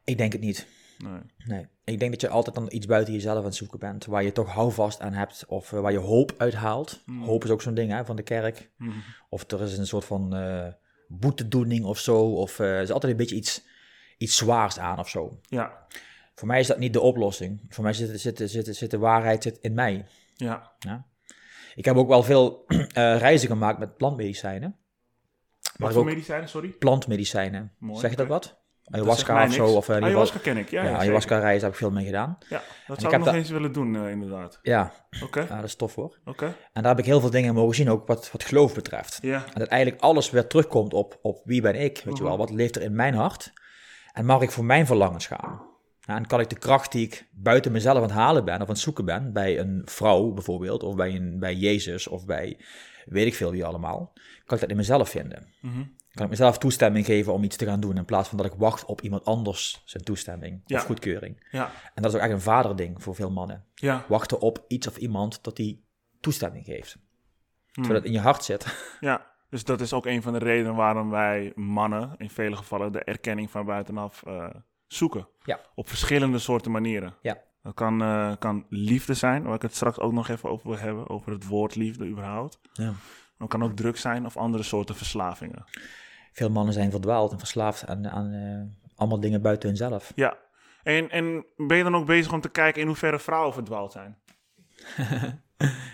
Ik 0.05 0.19
denk 0.19 0.33
het 0.33 0.41
niet. 0.41 0.67
Nee. 1.05 1.21
Nee. 1.45 1.67
Ik 1.85 1.99
denk 1.99 2.11
dat 2.11 2.21
je 2.21 2.29
altijd 2.29 2.55
dan 2.55 2.67
iets 2.71 2.87
buiten 2.87 3.13
jezelf 3.15 3.39
aan 3.39 3.45
het 3.45 3.55
zoeken 3.55 3.79
bent. 3.79 4.05
Waar 4.07 4.23
je 4.23 4.33
toch 4.33 4.49
houvast 4.49 5.01
aan 5.01 5.13
hebt. 5.13 5.45
Of 5.47 5.73
eh, 5.73 5.81
waar 5.81 5.93
je 5.93 5.99
hoop 5.99 6.35
uithaalt. 6.37 7.03
Mm. 7.07 7.23
Hoop 7.23 7.45
is 7.45 7.51
ook 7.51 7.63
zo'n 7.63 7.75
ding 7.75 7.91
hè, 7.91 8.05
van 8.05 8.17
de 8.17 8.23
kerk. 8.23 8.71
Mhm. 8.77 8.91
Of 9.29 9.51
er 9.51 9.63
is 9.63 9.79
een 9.79 9.87
soort 9.87 10.05
van 10.05 10.35
eh 10.35 10.67
boetedoening 11.09 11.85
of 11.85 11.99
zo. 11.99 12.33
Of 12.33 12.59
eh, 12.59 12.67
er 12.67 12.83
is 12.83 12.91
altijd 12.91 13.13
een 13.13 13.19
beetje 13.19 13.37
iets, 13.37 13.65
iets 14.19 14.37
zwaars 14.37 14.79
aan 14.79 14.99
of 14.99 15.09
zo. 15.09 15.41
Ja, 15.43 15.87
Voor 16.35 16.49
mij 16.49 16.61
is 16.61 16.67
dat 16.67 16.79
niet 16.79 16.93
de 16.93 17.01
oplossing. 17.01 17.61
Voor 17.69 17.85
mij 17.85 17.93
zit, 17.93 18.21
zit, 18.21 18.51
zit, 18.51 18.77
zit 18.77 18.91
de 18.91 18.99
waarheid 18.99 19.43
zit 19.43 19.59
in 19.61 19.75
mij. 19.75 20.07
ja. 20.37 20.73
Ja? 20.79 21.09
Ik 21.75 21.85
heb 21.85 21.97
ook 21.97 22.09
wel 22.09 22.23
veel 22.23 22.65
reizen 23.27 23.49
gemaakt 23.49 23.79
met 23.79 23.97
plantmedicijnen. 23.97 24.77
Wat 25.77 25.93
voor 25.93 26.01
ook 26.01 26.09
medicijnen, 26.09 26.49
sorry? 26.49 26.69
plantmedicijnen. 26.69 27.73
Mooi, 27.79 28.01
zeg 28.01 28.11
je 28.11 28.17
dat 28.17 28.27
wat? 28.27 28.60
Ayahuasca 28.91 29.45
of 29.45 29.53
zo? 29.53 29.65
Of, 29.67 29.89
eh, 29.89 29.95
geval- 29.95 30.03
Ayahuasca 30.03 30.39
ken 30.39 30.57
ik, 30.57 30.71
ja. 30.71 30.83
ja, 30.83 30.91
ja, 30.91 30.97
ayahuasca 30.97 31.39
reizen 31.39 31.63
heb 31.65 31.73
ik 31.73 31.79
veel 31.79 31.91
mee 31.91 32.05
gedaan. 32.05 32.39
Ja, 32.49 32.63
dat 32.87 33.01
zou 33.01 33.15
ik, 33.15 33.19
nog 33.25 33.35
eens 33.35 33.51
willen 33.51 33.73
doen, 33.73 33.97
eh, 33.97 34.11
inderdaad. 34.11 34.59
Ja, 34.63 34.93
Oké, 35.23 35.41
ja, 35.41 35.55
dat 35.57 35.65
is 35.65 35.75
tof 35.75 35.95
hoor. 35.95 36.19
oké. 36.25 36.45
En 36.73 36.83
daar 36.83 36.91
heb 36.91 36.99
ik 36.99 37.05
heel 37.05 37.21
veel 37.21 37.31
dingen 37.31 37.55
mogen 37.55 37.75
zien, 37.75 37.91
ook 37.91 38.07
wat, 38.07 38.31
wat 38.33 38.45
geloof 38.45 38.75
betreft. 38.75 39.19
Ja, 39.23 39.45
En 39.55 39.59
dat 39.61 39.69
eigenlijk 39.69 40.03
alles 40.03 40.31
weer 40.31 40.47
terugkomt 40.47 40.95
op, 40.95 41.19
op 41.23 41.41
wie 41.45 41.61
ben 41.63 41.75
ik, 41.75 42.03
weet 42.05 42.17
je 42.17 42.23
wel. 42.23 42.33
Mhm. 42.33 42.41
Wat 42.41 42.51
leeft 42.51 42.77
er 42.77 42.83
in 42.83 42.95
mijn 42.95 43.15
hart? 43.15 43.53
En 44.13 44.25
mag 44.25 44.43
ik 44.43 44.51
voor 44.51 44.65
mijn 44.65 44.87
verlangens 44.87 45.27
gaan? 45.27 45.69
Ja, 46.01 46.17
en 46.17 46.27
kan 46.27 46.41
ik 46.41 46.49
de 46.51 46.59
kracht 46.59 46.93
die 46.93 47.07
ik 47.07 47.29
buiten 47.33 47.73
mezelf 47.73 47.97
aan 47.97 48.03
het 48.03 48.13
halen 48.13 48.45
ben, 48.45 48.55
of 48.55 48.61
aan 48.61 48.69
het 48.69 48.79
zoeken 48.79 49.05
ben, 49.05 49.33
bij 49.33 49.59
een 49.59 49.83
vrouw 49.85 50.31
bijvoorbeeld, 50.33 50.83
of 50.83 50.95
bij, 50.95 51.15
een, 51.15 51.39
bij 51.39 51.55
Jezus, 51.55 52.07
of 52.09 52.27
bij 52.27 52.59
weet 53.07 53.27
ik 53.27 53.35
veel 53.35 53.51
wie 53.51 53.65
allemaal, 53.65 54.13
kan 54.45 54.55
ik 54.57 54.61
dat 54.61 54.71
in 54.71 54.77
mezelf 54.77 55.09
vinden? 55.09 55.47
mhm. 55.61 55.83
Kan 56.15 56.25
ik 56.25 56.31
mezelf 56.31 56.59
toestemming 56.59 57.07
geven 57.07 57.33
om 57.33 57.43
iets 57.45 57.57
te 57.57 57.65
gaan 57.65 57.81
doen, 57.81 57.97
in 57.97 58.05
plaats 58.05 58.29
van 58.29 58.37
dat 58.37 58.47
ik 58.47 58.53
wacht 58.59 58.85
op 58.85 59.01
iemand 59.01 59.25
anders 59.25 59.83
zijn 59.85 60.05
toestemming 60.05 60.63
Ja. 60.67 60.77
of 60.79 60.85
goedkeuring? 60.85 61.47
ja, 61.51 61.71
En 61.95 62.03
dat 62.03 62.11
is 62.13 62.17
ook 62.19 62.25
echt 62.25 62.33
een 62.33 62.41
vaderding 62.41 63.03
voor 63.03 63.15
veel 63.15 63.31
mannen. 63.31 63.65
ja. 63.75 64.05
Wachten 64.09 64.41
op 64.41 64.65
iets 64.69 64.87
of 64.89 64.97
iemand 64.97 65.43
dat 65.45 65.57
die 65.57 65.85
toestemming 66.21 66.65
geeft. 66.65 66.93
Hmm. 66.95 67.83
Terwijl 67.83 67.95
het 67.95 68.05
in 68.05 68.13
je 68.13 68.21
hart 68.21 68.45
zit. 68.45 68.67
Ja, 69.01 69.27
dus 69.51 69.65
dat 69.65 69.81
is 69.81 69.93
ook 69.93 70.07
een 70.07 70.23
van 70.23 70.33
de 70.33 70.39
redenen 70.39 70.75
waarom 70.75 71.11
wij 71.11 71.53
mannen 71.55 72.15
in 72.19 72.31
vele 72.31 72.57
gevallen 72.57 72.93
de 72.93 73.05
erkenning 73.05 73.51
van 73.51 73.65
buitenaf 73.67 74.23
eh, 74.23 74.49
zoeken. 74.87 75.29
Ja. 75.45 75.61
Op 75.75 75.89
verschillende 75.89 76.39
soorten 76.39 76.71
manieren. 76.71 77.15
Ja. 77.23 77.39
Dat 77.63 77.75
kan, 77.75 78.03
eh, 78.03 78.33
kan 78.39 78.67
liefde 78.69 79.15
zijn, 79.15 79.43
waar 79.43 79.55
ik 79.55 79.63
het 79.63 79.75
straks 79.75 79.99
ook 79.99 80.13
nog 80.13 80.29
even 80.29 80.51
over 80.51 80.69
wil 80.69 80.79
hebben, 80.79 81.09
over 81.09 81.33
het 81.33 81.47
woord 81.47 81.75
liefde 81.75 82.07
überhaupt. 82.07 82.59
Ja. 82.73 82.93
Dat 83.41 83.49
kan 83.49 83.65
ook 83.65 83.77
drugs 83.77 84.01
zijn 84.01 84.27
of 84.27 84.37
andere 84.37 84.63
soorten 84.63 84.95
verslavingen. 84.97 85.65
Veel 86.33 86.51
mannen 86.51 86.75
zijn 86.75 86.91
verdwaald 86.91 87.33
en 87.33 87.39
verslaafd 87.39 87.87
aan, 87.87 88.09
aan 88.09 88.33
eh, 88.33 88.91
allemaal 88.97 89.21
dingen 89.21 89.43
buiten 89.43 89.69
hunzelf. 89.69 90.13
Ja. 90.15 90.37
En, 90.83 91.11
en 91.11 91.45
ben 91.57 91.77
je 91.77 91.83
dan 91.83 91.97
ook 91.97 92.07
bezig 92.07 92.33
om 92.33 92.41
te 92.41 92.49
kijken 92.49 92.81
in 92.81 92.87
hoeverre 92.87 93.19
vrouwen 93.19 93.53
verdwaald 93.55 93.93
zijn? 93.93 94.17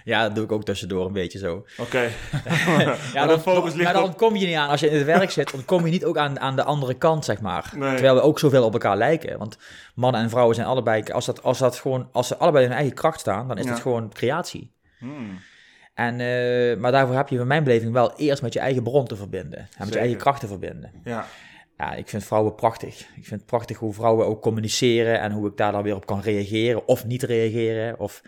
Ja, 0.05 0.23
dat 0.23 0.35
doe 0.35 0.45
ik 0.45 0.53
ook 0.53 0.65
tussendoor 0.65 1.07
een 1.07 1.13
beetje 1.13 1.39
zo. 1.39 1.67
Oké. 1.79 2.09
Ja, 3.13 3.27
dan, 3.27 3.41
focus 3.41 3.73
ligt 3.73 3.85
maar 3.85 3.93
dan 3.93 4.11
op- 4.11 4.17
kom 4.17 4.37
je 4.37 4.47
niet 4.47 4.57
aan, 4.57 4.69
als 4.69 4.81
je 4.81 4.89
in 4.91 4.97
het 4.97 5.05
werk 5.05 5.31
zit, 5.31 5.51
dan 5.51 5.65
kom 5.65 5.85
je 5.85 5.91
niet 5.91 6.05
ook 6.05 6.17
aan, 6.19 6.41
aan 6.41 6.57
de 6.57 6.63
andere 6.63 6.95
kant, 6.95 7.25
zeg 7.25 7.41
maar. 7.41 7.73
Nee. 7.77 7.93
Terwijl 7.93 8.15
we 8.15 8.21
ook 8.21 8.39
zoveel 8.39 8.65
op 8.65 8.73
elkaar 8.73 8.97
lijken. 8.97 9.39
Want 9.39 9.59
mannen 9.95 10.21
en 10.21 10.31
vrouwen 10.31 10.55
zijn 10.55 10.67
allebei, 10.67 11.03
als, 11.13 11.27
dat, 11.27 11.43
als, 11.43 11.59
dat 11.59 11.77
gewoon, 11.77 12.09
als 12.13 12.27
ze 12.27 12.37
allebei 12.37 12.65
in 12.65 12.71
hun 12.71 12.79
eigen 12.79 12.97
kracht 12.97 13.21
staan, 13.21 13.49
dan 13.49 13.59
is 13.59 13.65
Ja. 13.65 13.71
het 13.71 13.81
gewoon 13.81 14.13
creatie. 14.13 14.73
Hmm. 14.99 15.39
En, 15.97 16.21
eh, 16.21 16.77
maar 16.77 16.93
daarvoor 16.93 17.17
heb 17.17 17.29
je 17.29 17.37
van 17.37 17.47
mijn 17.47 17.65
beleving 17.65 17.93
wel 17.93 18.17
eerst 18.17 18.43
met 18.43 18.53
je 18.53 18.59
eigen 18.59 18.83
bron 18.83 19.07
te 19.07 19.17
verbinden. 19.17 19.59
En 19.59 19.85
met 19.85 19.93
je 19.93 19.99
eigen 19.99 20.19
kracht 20.19 20.41
te 20.41 20.47
verbinden. 20.47 20.93
Ja. 21.05 21.27
ja, 21.77 21.95
ik 21.95 22.09
vind 22.09 22.25
vrouwen 22.25 22.55
prachtig. 22.55 23.01
Ik 23.01 23.25
vind 23.25 23.31
het 23.31 23.47
prachtig 23.47 23.79
hoe 23.79 23.93
vrouwen 23.95 24.27
ook 24.27 24.43
communiceren 24.43 25.21
en 25.21 25.33
hoe 25.33 25.49
ik 25.49 25.57
daar 25.57 25.73
dan 25.73 25.83
weer 25.83 25.95
op 25.95 26.07
kan 26.07 26.21
reageren 26.21 26.89
of 26.89 27.05
niet 27.05 27.23
reageren. 27.23 27.99
Of, 27.99 28.23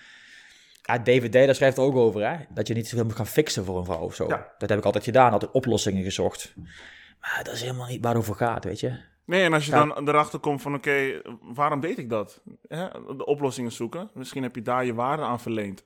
ja, 0.83 0.99
David 0.99 1.33
Taylor 1.33 1.55
schrijft 1.55 1.77
er 1.77 1.83
ook 1.83 1.97
over, 1.97 2.29
hè? 2.29 2.37
dat 2.55 2.67
je 2.67 2.75
niet 2.75 2.89
zoveel 2.89 3.05
moet 3.05 3.17
gaan 3.17 3.27
fixen 3.27 3.65
voor 3.65 3.79
een 3.79 3.85
vrouw 3.85 4.01
of 4.01 4.15
zo. 4.15 4.29
Ja. 4.29 4.53
Dat 4.59 4.69
heb 4.69 4.79
ik 4.79 4.85
altijd 4.85 5.05
gedaan, 5.05 5.33
altijd 5.33 5.51
oplossingen 5.51 6.03
gezocht. 6.03 6.55
Maar 7.21 7.41
dat 7.43 7.55
is 7.55 7.61
helemaal 7.61 7.89
niet 7.89 8.03
waar 8.03 8.15
het 8.15 8.23
over 8.23 8.35
gaat, 8.35 8.65
weet 8.65 8.81
je. 8.81 8.97
Nee, 9.25 9.45
en 9.45 9.53
als 9.53 9.65
je 9.65 9.71
dan 9.71 10.09
erachter 10.09 10.39
komt 10.39 10.63
van, 10.63 10.75
oké, 10.75 11.21
waarom 11.41 11.81
deed 11.81 11.99
ik 11.99 12.11
dat? 12.11 12.43
Hè? 12.69 12.89
De 13.17 13.25
oplossingen 13.25 13.73
zoeken. 13.73 14.11
Misschien 14.15 14.43
heb 14.43 14.55
je 14.55 14.63
daar 14.63 14.85
je 14.85 14.95
waarde 14.95 15.23
aan 15.23 15.41
verleend. 15.41 15.85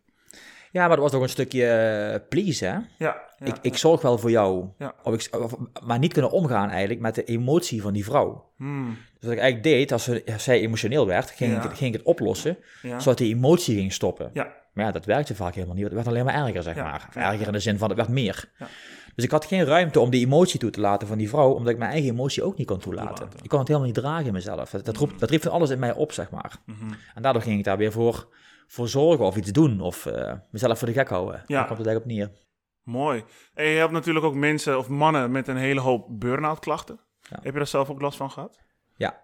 Ja, 0.72 0.80
maar 0.86 0.96
dat 0.96 1.04
was 1.04 1.14
ook 1.14 1.22
een 1.22 1.28
stukje 1.28 1.66
eh, 1.66 2.20
please, 2.28 2.64
hè? 2.64 2.78
Ja, 2.98 3.16
ik, 3.44 3.54
ik 3.62 3.76
zorg 3.76 4.02
wel 4.02 4.18
voor 4.18 4.30
jou. 4.30 4.66
Of 5.02 5.14
ik, 5.14 5.36
of- 5.42 5.54
maar 5.84 5.98
niet 5.98 6.12
kunnen 6.12 6.30
omgaan 6.30 6.68
eigenlijk 6.70 7.00
met 7.00 7.14
de 7.14 7.24
emotie 7.24 7.82
van 7.82 7.92
die 7.92 8.04
vrouw. 8.04 8.50
Hmm, 8.56 8.86
Dus 9.12 9.22
wat 9.22 9.32
ik 9.32 9.38
eigenlijk 9.38 9.62
deed, 9.76 9.92
als, 9.92 10.04
ze, 10.04 10.22
als 10.32 10.44
zij 10.44 10.60
emotioneel 10.60 11.06
werd, 11.06 11.30
ging, 11.30 11.64
ik, 11.64 11.70
ging 11.70 11.92
ik 11.94 11.98
het 11.98 12.02
oplossen, 12.02 12.56
zodat 12.98 13.18
die 13.18 13.34
emotie 13.34 13.76
ging 13.76 13.92
stoppen. 13.92 14.30
Ja. 14.32 14.52
Maar 14.72 14.84
ja, 14.84 14.90
dat 14.92 15.04
werkte 15.04 15.34
vaak 15.34 15.54
helemaal 15.54 15.74
niet. 15.74 15.84
Het 15.84 15.92
werd 15.94 16.06
alleen 16.06 16.24
maar 16.24 16.46
erger, 16.46 16.62
zeg 16.62 16.74
maar. 16.76 17.06
Of. 17.08 17.16
Erger 17.16 17.46
in 17.46 17.52
de 17.52 17.58
zin 17.58 17.78
van, 17.78 17.88
het 17.88 17.96
werd 17.96 18.08
meer. 18.08 18.50
Ja. 18.58 18.66
Dus 19.14 19.24
ik 19.24 19.30
had 19.30 19.44
geen 19.44 19.64
ruimte 19.64 20.00
om 20.00 20.10
die 20.10 20.24
emotie 20.24 20.58
toe 20.58 20.70
te 20.70 20.80
laten 20.80 21.08
van 21.08 21.18
die 21.18 21.28
vrouw, 21.28 21.50
omdat 21.52 21.72
ik 21.72 21.78
mijn 21.78 21.90
eigen 21.90 22.10
emotie 22.10 22.42
ook 22.42 22.56
niet 22.56 22.66
kon 22.66 22.78
toelaten. 22.78 23.28
Ik 23.42 23.48
kon 23.48 23.58
het 23.58 23.68
helemaal 23.68 23.88
niet 23.88 23.98
dragen 23.98 24.26
in 24.26 24.32
mezelf. 24.32 24.70
Dat, 24.70 24.96
roept, 24.96 25.20
dat 25.20 25.30
riep 25.30 25.42
van 25.42 25.52
alles 25.52 25.70
in 25.70 25.78
mij 25.78 25.92
op, 25.94 26.12
zeg 26.12 26.30
maar. 26.30 26.56
Mhm. 26.66 26.92
En 27.14 27.22
daardoor 27.22 27.42
ging 27.42 27.58
ik 27.58 27.64
daar 27.64 27.76
weer 27.76 27.92
voor, 27.92 28.28
voor 28.72 28.88
zorgen 28.88 29.24
of 29.24 29.36
iets 29.36 29.50
doen, 29.52 29.80
of 29.80 30.06
eh, 30.06 30.32
mezelf 30.50 30.78
voor 30.78 30.88
de 30.88 30.94
gek 30.94 31.08
houden. 31.08 31.34
Ja. 31.46 31.56
Daar 31.58 31.66
komt 31.66 31.78
het 31.78 31.86
eigenlijk 31.86 32.20
op 32.20 32.28
neer. 32.28 32.40
Mooi. 32.82 33.24
En 33.54 33.64
je 33.66 33.78
hebt 33.78 33.92
natuurlijk 33.92 34.24
ook 34.24 34.34
mensen 34.34 34.78
of 34.78 34.88
mannen 34.88 35.30
met 35.30 35.48
een 35.48 35.56
hele 35.56 35.80
hoop 35.80 36.06
burn-out 36.08 36.58
klachten. 36.58 37.00
Ja. 37.20 37.36
Heb 37.42 37.52
je 37.52 37.58
daar 37.58 37.66
zelf 37.66 37.90
ook 37.90 38.00
last 38.00 38.16
van 38.16 38.30
gehad? 38.30 38.60
Ja, 38.96 39.22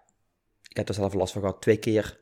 ik 0.67 0.77
heb 0.77 0.87
er 0.87 0.93
zelf 0.93 1.13
last 1.13 1.33
van 1.33 1.41
gehad, 1.41 1.61
twee 1.61 1.77
keer. 1.77 2.17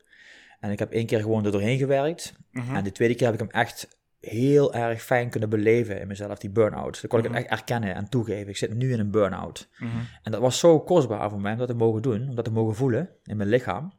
En 0.60 0.70
ik 0.70 0.78
heb 0.78 0.92
één 0.92 1.06
keer 1.06 1.20
gewoon 1.20 1.44
er 1.44 1.52
doorheen 1.52 1.78
gewerkt. 1.78 2.32
Mhm. 2.50 2.74
En 2.76 2.84
de 2.84 2.92
tweede 2.92 3.14
keer 3.14 3.24
heb 3.26 3.34
ik 3.34 3.40
hem 3.40 3.60
echt 3.62 3.96
heel 4.20 4.74
erg 4.74 5.02
fijn 5.02 5.30
kunnen 5.30 5.48
beleven 5.48 6.00
in 6.00 6.06
mezelf, 6.08 6.38
die 6.38 6.50
burn-out. 6.50 7.00
Dan 7.00 7.10
kon 7.10 7.18
ik 7.18 7.24
Mhm. 7.24 7.34
hem 7.34 7.42
echt 7.42 7.52
erkennen 7.52 7.94
en 7.94 8.08
toegeven. 8.08 8.48
Ik 8.48 8.56
zit 8.56 8.74
nu 8.74 8.92
in 8.92 8.98
een 9.00 9.10
burn-out. 9.10 9.68
Mhm. 9.78 9.90
En 10.22 10.32
dat 10.32 10.40
was 10.40 10.58
zo 10.58 10.80
kostbaar 10.80 11.30
voor 11.30 11.40
mij 11.40 11.52
om 11.52 11.58
dat 11.58 11.68
te 11.68 11.74
mogen 11.74 12.02
doen, 12.02 12.28
om 12.28 12.34
dat 12.34 12.44
te 12.44 12.50
mogen 12.52 12.74
voelen 12.74 13.10
in 13.24 13.36
mijn 13.36 13.48
lichaam. 13.48 13.92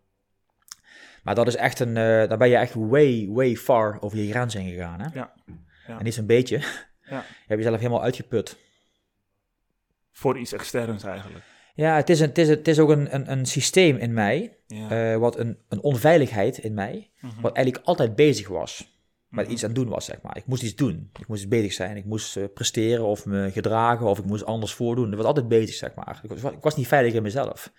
Maar 1.30 1.38
dat 1.38 1.48
is 1.48 1.56
echt 1.56 1.80
een, 1.80 1.98
eh 1.98 2.04
daar 2.30 2.38
ben 2.38 2.50
je 2.50 2.56
echt 2.56 2.74
way, 2.74 3.28
way 3.30 3.56
far 3.56 3.98
over 4.02 4.18
je 4.18 4.30
grens 4.32 4.54
heen 4.54 4.70
gegaan. 4.70 5.00
Hè? 5.02 5.08
Ja. 5.14 5.34
Ja. 5.88 5.98
En 5.98 6.04
niet 6.04 6.14
zo'n 6.14 6.26
beetje. 6.26 6.58
Ja. 7.10 7.16
Je 7.18 7.46
hebt 7.48 7.62
jezelf 7.62 7.78
helemaal 7.78 8.02
uitgeput. 8.04 8.58
Voor 10.12 10.40
iets 10.40 10.54
externs 10.54 11.04
eigenlijk. 11.04 11.46
Ja, 11.76 11.96
het 11.96 12.10
is, 12.10 12.20
een, 12.20 12.28
het 12.28 12.38
is, 12.38 12.48
het 12.50 12.68
is 12.68 12.80
ook 12.80 12.90
een, 12.90 13.16
een, 13.16 13.32
een 13.32 13.46
systeem 13.46 13.98
in 13.98 14.14
mij, 14.14 14.58
Ja. 14.68 15.12
eh, 15.14 15.18
wat 15.18 15.38
een, 15.40 15.58
een 15.70 15.82
onveiligheid 15.82 16.58
in 16.58 16.74
mij, 16.74 17.10
Mhm. 17.22 17.42
wat 17.42 17.56
eigenlijk 17.56 17.86
altijd 17.88 18.16
bezig 18.16 18.48
was. 18.48 18.98
Met 19.28 19.44
Mhm. 19.46 19.54
iets 19.54 19.64
aan 19.64 19.70
het 19.70 19.78
doen 19.80 19.90
was, 19.90 20.06
zeg 20.06 20.22
maar. 20.22 20.38
Ik 20.38 20.46
moest 20.46 20.64
iets 20.64 20.76
doen. 20.76 21.10
Ik 21.20 21.28
moest 21.28 21.50
bezig 21.50 21.74
zijn. 21.74 21.98
Ik 21.98 22.06
moest 22.06 22.38
eh, 22.38 22.44
presteren 22.54 23.06
of 23.06 23.26
me 23.26 23.52
gedragen 23.52 24.06
of 24.06 24.20
ik 24.20 24.26
moest 24.26 24.46
anders 24.46 24.74
voordoen. 24.74 25.12
Ik 25.12 25.18
was 25.18 25.26
altijd 25.26 25.48
bezig, 25.48 25.76
zeg 25.76 25.94
maar. 25.96 26.20
Ik 26.24 26.30
was, 26.42 26.52
ik 26.54 26.62
was 26.62 26.76
niet 26.76 26.88
veilig 26.88 27.14
in 27.14 27.24
mezelf. 27.24 27.72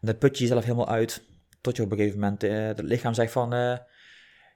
En 0.00 0.06
dan 0.06 0.18
put 0.18 0.36
je 0.38 0.42
jezelf 0.44 0.64
helemaal 0.64 0.88
uit. 0.88 1.22
Tot 1.66 1.76
je 1.76 1.82
op 1.82 1.90
een 1.90 1.96
gegeven 1.96 2.20
moment 2.20 2.42
eh, 2.42 2.66
het 2.66 2.80
lichaam 2.82 3.14
zegt 3.14 3.32
van... 3.32 3.52
eh, 3.52 3.76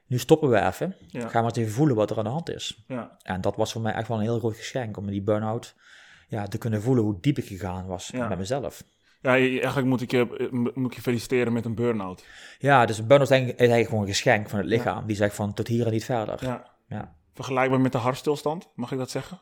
nu 0.07 0.17
stoppen 0.19 0.49
we 0.49 0.59
even. 0.61 0.95
Ja. 1.07 1.27
Ga 1.27 1.39
maar 1.41 1.49
eens 1.49 1.57
even 1.57 1.71
voelen 1.71 1.95
wat 1.95 2.09
er 2.11 2.17
aan 2.17 2.23
de 2.23 2.29
hand 2.29 2.49
is. 2.49 2.83
Ja. 2.87 3.17
En 3.23 3.41
dat 3.41 3.55
was 3.55 3.71
voor 3.71 3.81
mij 3.81 3.93
echt 3.93 4.07
wel 4.07 4.17
een 4.17 4.23
heel 4.23 4.39
groot 4.39 4.55
geschenk. 4.55 4.97
Om 4.97 5.07
die 5.07 5.21
burn-out 5.21 5.75
ja, 6.27 6.47
te 6.47 6.57
kunnen 6.57 6.81
voelen 6.81 7.03
hoe 7.03 7.17
diep 7.21 7.37
ik 7.37 7.45
gegaan 7.45 7.85
was 7.85 8.07
Ja. 8.07 8.27
met 8.27 8.37
mezelf. 8.37 8.83
Ja, 9.21 9.31
eigenlijk 9.35 9.87
moet 9.87 10.01
ik, 10.01 10.11
je, 10.11 10.37
eh, 10.37 10.51
moet 10.51 10.91
ik 10.91 10.93
je 10.93 11.01
feliciteren 11.01 11.53
met 11.53 11.65
een 11.65 11.75
burn-out. 11.75 12.25
Ja, 12.59 12.85
dus 12.85 12.97
een 12.97 13.07
burn-out 13.07 13.31
is 13.31 13.37
eigenlijk 13.57 13.85
gewoon 13.87 14.01
een 14.01 14.07
geschenk 14.09 14.49
van 14.49 14.59
het 14.59 14.67
lichaam. 14.67 15.05
Die 15.05 15.15
zegt 15.15 15.35
van 15.35 15.53
tot 15.53 15.67
hier 15.67 15.85
en 15.85 15.91
niet 15.91 16.05
verder. 16.05 16.37
Ja. 16.45 16.69
Ja. 16.87 17.15
Vergelijkbaar 17.33 17.81
met 17.81 17.91
de 17.91 17.97
hartstilstand, 17.97 18.67
mag 18.75 18.91
ik 18.91 18.97
dat 18.97 19.09
zeggen? 19.09 19.41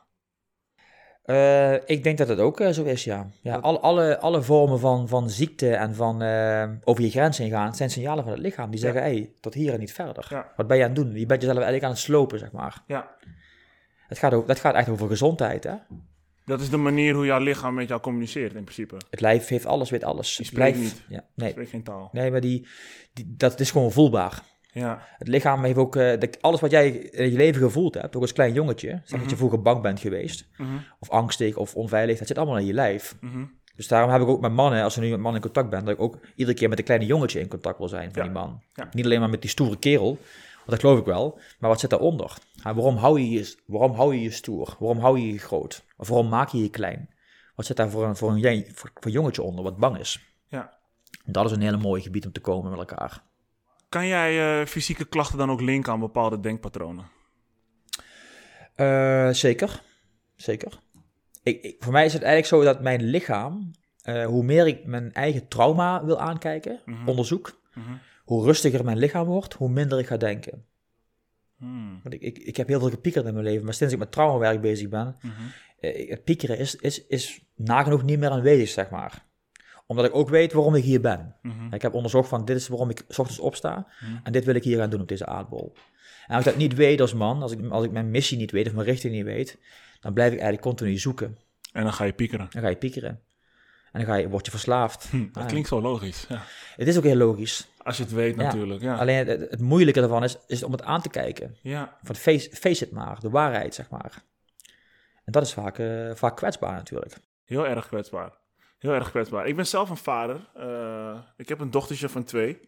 Eh, 1.22 1.74
ik 1.74 2.02
denk 2.04 2.18
dat 2.18 2.28
het 2.28 2.38
ook 2.38 2.60
eh, 2.60 2.70
zo 2.70 2.82
is, 2.84 3.04
ja. 3.04 3.26
ja 3.42 3.58
Dat- 3.60 3.82
alle, 3.82 4.18
alle 4.18 4.42
vormen 4.42 4.78
van, 4.78 5.08
van 5.08 5.30
ziekte 5.30 5.74
en 5.74 5.94
van 5.94 6.22
eh, 6.22 6.68
over 6.84 7.02
je 7.04 7.10
grens 7.10 7.38
heen 7.38 7.50
gaan, 7.50 7.74
zijn 7.74 7.90
signalen 7.90 8.24
van 8.24 8.32
het 8.32 8.42
lichaam. 8.42 8.70
Die 8.70 8.80
Ja. 8.80 8.84
zeggen, 8.86 9.02
hey, 9.02 9.32
tot 9.40 9.54
hier 9.54 9.72
en 9.72 9.78
niet 9.78 9.92
verder. 9.92 10.26
Ja. 10.30 10.52
Wat 10.56 10.66
ben 10.66 10.76
je 10.76 10.82
aan 10.82 10.88
het 10.90 10.98
doen? 10.98 11.12
Je 11.14 11.26
bent 11.26 11.40
jezelf 11.40 11.56
eigenlijk 11.62 11.84
aan 11.84 11.90
het 11.90 12.00
slopen, 12.00 12.38
zeg 12.38 12.52
maar. 12.52 12.82
Ja. 12.86 13.10
Het 14.08 14.18
gaat 14.18 14.32
ook, 14.34 14.46
dat 14.46 14.60
gaat 14.60 14.74
echt 14.74 14.88
over 14.88 15.08
gezondheid, 15.08 15.64
hè. 15.64 15.74
Dat 16.44 16.60
is 16.60 16.70
de 16.70 16.76
manier 16.76 17.14
hoe 17.14 17.24
jouw 17.26 17.38
lichaam 17.40 17.74
met 17.74 17.88
jou 17.88 18.00
communiceert 18.00 18.54
in 18.54 18.62
principe. 18.64 18.96
Het 19.10 19.20
lijf 19.20 19.48
heeft 19.48 19.66
alles, 19.66 19.90
weet 19.90 20.04
alles. 20.04 20.36
Die 20.36 20.46
Het 20.46 20.54
spreekt 20.54 20.76
lijf, 20.78 20.92
niet. 20.92 21.04
Ja, 21.08 21.24
nee, 21.34 21.50
Spreek 21.50 21.68
geen 21.68 21.82
taal. 21.82 22.08
nee, 22.12 22.30
maar 22.30 22.40
die, 22.40 22.66
die, 23.12 23.34
dat 23.36 23.60
is 23.60 23.70
gewoon 23.70 23.92
voelbaar. 23.92 24.42
Ja. 24.72 25.02
Het 25.18 25.28
lichaam 25.28 25.64
heeft 25.64 25.76
ook, 25.78 25.96
eh, 25.96 26.18
alles 26.40 26.60
wat 26.60 26.70
jij 26.70 26.90
in 26.90 27.30
je 27.30 27.36
leven 27.36 27.62
gevoeld 27.62 27.94
hebt, 27.94 28.16
ook 28.16 28.22
als 28.22 28.32
klein 28.32 28.52
jongetje, 28.52 28.88
zeg 28.88 29.00
dat 29.10 29.20
Mhm. 29.20 29.28
je 29.28 29.36
vroeger 29.36 29.62
bang 29.62 29.82
bent 29.82 30.00
geweest, 30.00 30.48
Mhm. 30.56 30.68
of 31.00 31.10
angstig 31.10 31.56
of 31.56 31.74
onveilig, 31.74 32.18
dat 32.18 32.26
zit 32.26 32.38
allemaal 32.38 32.58
in 32.58 32.66
je 32.66 32.72
lijf. 32.72 33.16
Mhm. 33.20 33.44
Dus 33.76 33.88
daarom 33.88 34.10
heb 34.10 34.20
ik 34.20 34.28
ook 34.28 34.40
met 34.40 34.52
mannen, 34.52 34.82
als 34.82 34.96
ik 34.96 35.02
nu 35.02 35.10
met 35.10 35.18
mannen 35.20 35.40
in 35.42 35.46
contact 35.46 35.70
ben, 35.70 35.84
dat 35.84 35.94
ik 35.94 36.00
ook 36.00 36.18
iedere 36.34 36.56
keer 36.56 36.68
met 36.68 36.78
een 36.78 36.84
kleine 36.84 37.06
jongetje 37.06 37.40
in 37.40 37.48
contact 37.48 37.78
wil 37.78 37.88
zijn 37.88 38.12
van 38.12 38.22
Ja. 38.22 38.28
die 38.28 38.38
man. 38.38 38.62
Ja. 38.74 38.88
Niet 38.92 39.04
alleen 39.04 39.20
maar 39.20 39.30
met 39.30 39.40
die 39.40 39.50
stoere 39.50 39.78
kerel, 39.78 40.06
want 40.56 40.66
dat 40.70 40.80
geloof 40.80 40.98
ik 40.98 41.04
wel, 41.04 41.38
maar 41.58 41.70
wat 41.70 41.80
zit 41.80 41.90
daaronder? 41.90 42.36
Waarom, 42.62 42.96
hou 42.96 43.20
je 43.20 43.30
je, 43.30 43.56
waarom 43.66 43.92
hou 43.94 44.14
je 44.14 44.22
je 44.22 44.30
stoer? 44.30 44.76
Waarom 44.78 44.98
hou 44.98 45.18
je 45.18 45.32
je 45.32 45.38
groot? 45.38 45.84
Of 45.96 46.08
waarom 46.08 46.28
maak 46.28 46.48
je 46.48 46.62
je 46.62 46.70
klein? 46.70 47.08
Wat 47.54 47.66
zit 47.66 47.76
daar 47.76 47.90
voor 47.90 48.04
een, 48.04 48.16
voor 48.16 48.30
een, 48.32 48.66
voor, 48.74 49.10
jongetje 49.10 49.42
onder 49.42 49.64
wat 49.64 49.76
bang 49.76 49.98
is? 49.98 50.34
Ja. 50.48 50.78
En 51.24 51.32
dat 51.32 51.44
is 51.46 51.52
een 51.52 51.60
hele 51.60 51.76
mooie 51.76 52.02
gebied 52.02 52.26
om 52.26 52.32
te 52.32 52.40
komen 52.40 52.70
met 52.70 52.78
elkaar. 52.78 53.22
Kan 53.90 54.06
jij 54.06 54.60
eh, 54.60 54.66
fysieke 54.66 55.04
klachten 55.04 55.38
dan 55.38 55.50
ook 55.50 55.60
linken 55.60 55.92
aan 55.92 56.00
bepaalde 56.00 56.40
denkpatronen? 56.40 57.06
Eh, 58.74 59.30
zeker, 59.30 59.82
zeker. 60.36 60.78
Ik, 61.42 61.62
ik- 61.62 61.76
voor 61.78 61.92
mij 61.92 62.04
is 62.04 62.12
het 62.12 62.22
eigenlijk 62.22 62.54
zo 62.54 62.72
dat 62.72 62.82
mijn 62.82 63.02
lichaam, 63.02 63.70
eh, 64.02 64.24
hoe 64.26 64.42
meer 64.44 64.66
ik 64.66 64.84
mijn 64.84 65.12
eigen 65.12 65.48
trauma 65.48 66.04
wil 66.04 66.20
aankijken, 66.20 66.80
Mhm. 66.84 67.08
onderzoek, 67.08 67.60
Mhm. 67.74 67.92
hoe 68.24 68.44
rustiger 68.44 68.84
mijn 68.84 68.98
lichaam 68.98 69.26
wordt, 69.26 69.54
hoe 69.54 69.68
minder 69.70 69.98
ik 69.98 70.06
ga 70.06 70.16
denken. 70.16 70.64
Hmm. 71.56 72.00
Want 72.02 72.14
ik, 72.14 72.20
ik, 72.20 72.38
ik 72.38 72.56
heb 72.56 72.68
heel 72.68 72.80
veel 72.80 72.90
gepiekerd 72.90 73.26
in 73.26 73.32
mijn 73.32 73.44
leven, 73.44 73.64
maar 73.64 73.74
sinds 73.74 73.92
ik 73.92 73.98
met 73.98 74.12
traumawerk 74.12 74.60
bezig 74.60 74.88
ben, 74.88 75.16
Mhm. 75.22 75.42
het 76.10 76.24
piekeren 76.24 76.58
is, 76.58 76.76
is, 76.76 77.06
is 77.06 77.44
nagenoeg 77.56 78.02
niet 78.02 78.18
meer 78.18 78.30
aanwezig, 78.30 78.68
zeg 78.68 78.90
maar. 78.90 79.26
Omdat 79.90 80.04
ik 80.04 80.14
ook 80.14 80.28
weet 80.28 80.52
waarom 80.52 80.74
ik 80.74 80.84
hier 80.84 81.00
ben. 81.00 81.34
Mhm. 81.42 81.74
Ik 81.74 81.82
heb 81.82 81.94
onderzocht 81.94 82.28
van 82.28 82.44
dit 82.44 82.56
is 82.56 82.68
waarom 82.68 82.90
ik 82.90 83.02
's 83.08 83.18
ochtends 83.18 83.40
opsta 83.40 83.86
Mhm. 84.00 84.12
en 84.22 84.32
dit 84.32 84.44
wil 84.44 84.54
ik 84.54 84.64
hier 84.64 84.78
gaan 84.78 84.90
doen 84.90 85.00
op 85.00 85.08
deze 85.08 85.26
aardbol. 85.26 85.72
En 86.26 86.36
als 86.36 86.44
ik 86.44 86.50
dat 86.50 86.60
niet 86.60 86.74
weet 86.74 87.00
als 87.00 87.14
man, 87.14 87.42
als 87.42 87.52
ik, 87.52 87.70
als 87.70 87.84
ik 87.84 87.90
mijn 87.90 88.10
missie 88.10 88.38
niet 88.38 88.50
weet 88.50 88.66
of 88.66 88.72
mijn 88.72 88.86
richting 88.86 89.12
niet 89.14 89.24
weet, 89.24 89.58
dan 90.00 90.12
blijf 90.12 90.28
ik 90.32 90.38
eigenlijk 90.38 90.62
continu 90.68 90.98
zoeken. 90.98 91.38
En 91.72 91.82
dan 91.82 91.92
ga 91.92 92.04
je 92.04 92.12
piekeren. 92.12 92.46
Dan 92.50 92.62
ga 92.62 92.68
je 92.68 92.76
piekeren. 92.76 93.10
En 93.92 94.00
dan 94.00 94.04
ga 94.04 94.14
je, 94.14 94.28
word 94.28 94.44
je 94.44 94.50
verslaafd. 94.50 95.06
Hm, 95.10 95.26
dat 95.32 95.46
klinkt 95.46 95.68
zo 95.68 95.80
logisch. 95.80 96.24
Ja. 96.28 96.42
Het 96.76 96.88
is 96.88 96.96
ook 96.96 97.04
heel 97.04 97.16
logisch. 97.16 97.68
Als 97.82 97.96
je 97.96 98.02
het 98.02 98.12
weet 98.12 98.36
Ja. 98.36 98.42
natuurlijk. 98.42 98.82
Ja. 98.82 98.96
Alleen 98.96 99.26
het, 99.26 99.40
het 99.50 99.60
moeilijke 99.60 100.00
ervan 100.00 100.24
is, 100.24 100.36
is 100.46 100.62
om 100.62 100.72
het 100.72 100.82
aan 100.82 101.02
te 101.02 101.08
kijken. 101.08 101.56
ja. 101.62 101.96
Van 102.02 102.14
face, 102.14 102.50
face 102.52 102.84
het 102.84 102.92
maar, 102.92 103.20
de 103.20 103.30
waarheid 103.30 103.74
zeg 103.74 103.90
maar. 103.90 104.22
En 105.24 105.32
dat 105.32 105.42
is 105.42 105.52
vaak, 105.52 105.78
eh, 105.78 106.10
vaak 106.14 106.36
kwetsbaar 106.36 106.72
natuurlijk. 106.74 107.16
Heel 107.44 107.66
erg 107.66 107.86
kwetsbaar. 107.86 108.32
Heel 108.80 108.92
erg 108.92 109.10
kwetsbaar. 109.10 109.46
Ik 109.46 109.56
ben 109.56 109.66
zelf 109.66 109.90
een 109.90 109.96
vader. 109.96 110.50
Eh, 110.54 111.18
ik 111.36 111.48
heb 111.48 111.60
een 111.60 111.70
dochtertje 111.70 112.08
van 112.08 112.24
twee. 112.24 112.60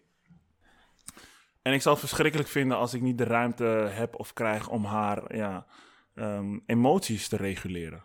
En 1.62 1.72
ik 1.72 1.83
zal 1.83 1.92
het 1.92 2.01
verschrikkelijk 2.01 2.48
vinden 2.48 2.77
als 2.77 2.94
ik 2.94 3.01
niet 3.01 3.18
de 3.18 3.25
ruimte 3.25 3.64
heb 3.92 4.18
of 4.18 4.33
krijg 4.33 4.68
om 4.68 4.85
haar 4.85 5.37
ja, 5.37 5.66
ehm, 6.14 6.59
emoties 6.66 7.29
te 7.29 7.37
reguleren. 7.37 8.03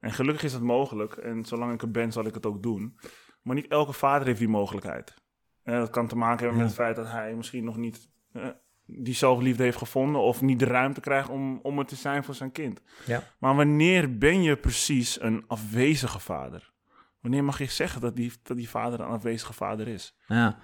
En 0.00 0.12
gelukkig 0.12 0.42
is 0.42 0.52
dat 0.52 0.60
mogelijk. 0.60 1.16
En 1.16 1.44
zolang 1.44 1.72
ik 1.72 1.82
er 1.82 1.90
ben, 1.90 2.12
zal 2.12 2.26
ik 2.26 2.34
het 2.34 2.46
ook 2.46 2.62
doen. 2.62 2.98
Maar 3.42 3.54
niet 3.54 3.68
elke 3.68 3.92
vader 3.92 4.26
heeft 4.26 4.38
die 4.38 4.48
mogelijkheid. 4.48 5.14
En 5.62 5.78
dat 5.78 5.90
kan 5.90 6.08
te 6.08 6.16
maken 6.16 6.40
hebben 6.40 6.58
met 6.58 6.66
het 6.66 6.76
feit 6.76 6.96
dat 6.96 7.10
hij 7.10 7.34
misschien 7.34 7.64
nog 7.64 7.76
niet 7.76 8.08
eh, 8.32 8.48
die 8.84 9.14
zelfliefde 9.14 9.62
heeft 9.62 9.78
gevonden. 9.78 10.20
Of 10.20 10.40
niet 10.40 10.58
de 10.58 10.64
ruimte 10.64 11.00
krijgt 11.00 11.28
om, 11.28 11.58
om 11.62 11.78
er 11.78 11.86
te 11.86 11.96
zijn 11.96 12.24
voor 12.24 12.34
zijn 12.34 12.52
kind. 12.52 12.80
Ja. 13.06 13.22
Maar 13.38 13.56
wanneer 13.56 14.18
ben 14.18 14.42
je 14.42 14.56
precies 14.56 15.20
een 15.20 15.44
afwezige 15.46 16.20
vader? 16.20 16.72
Wanneer 17.20 17.44
mag 17.44 17.58
je 17.58 17.66
zeggen 17.66 18.00
dat 18.00 18.16
die, 18.16 18.32
dat 18.42 18.56
die 18.56 18.68
vader 18.68 19.00
een 19.00 19.06
afwezige 19.06 19.52
vader 19.52 19.88
is? 19.88 20.16
Ja, 20.26 20.58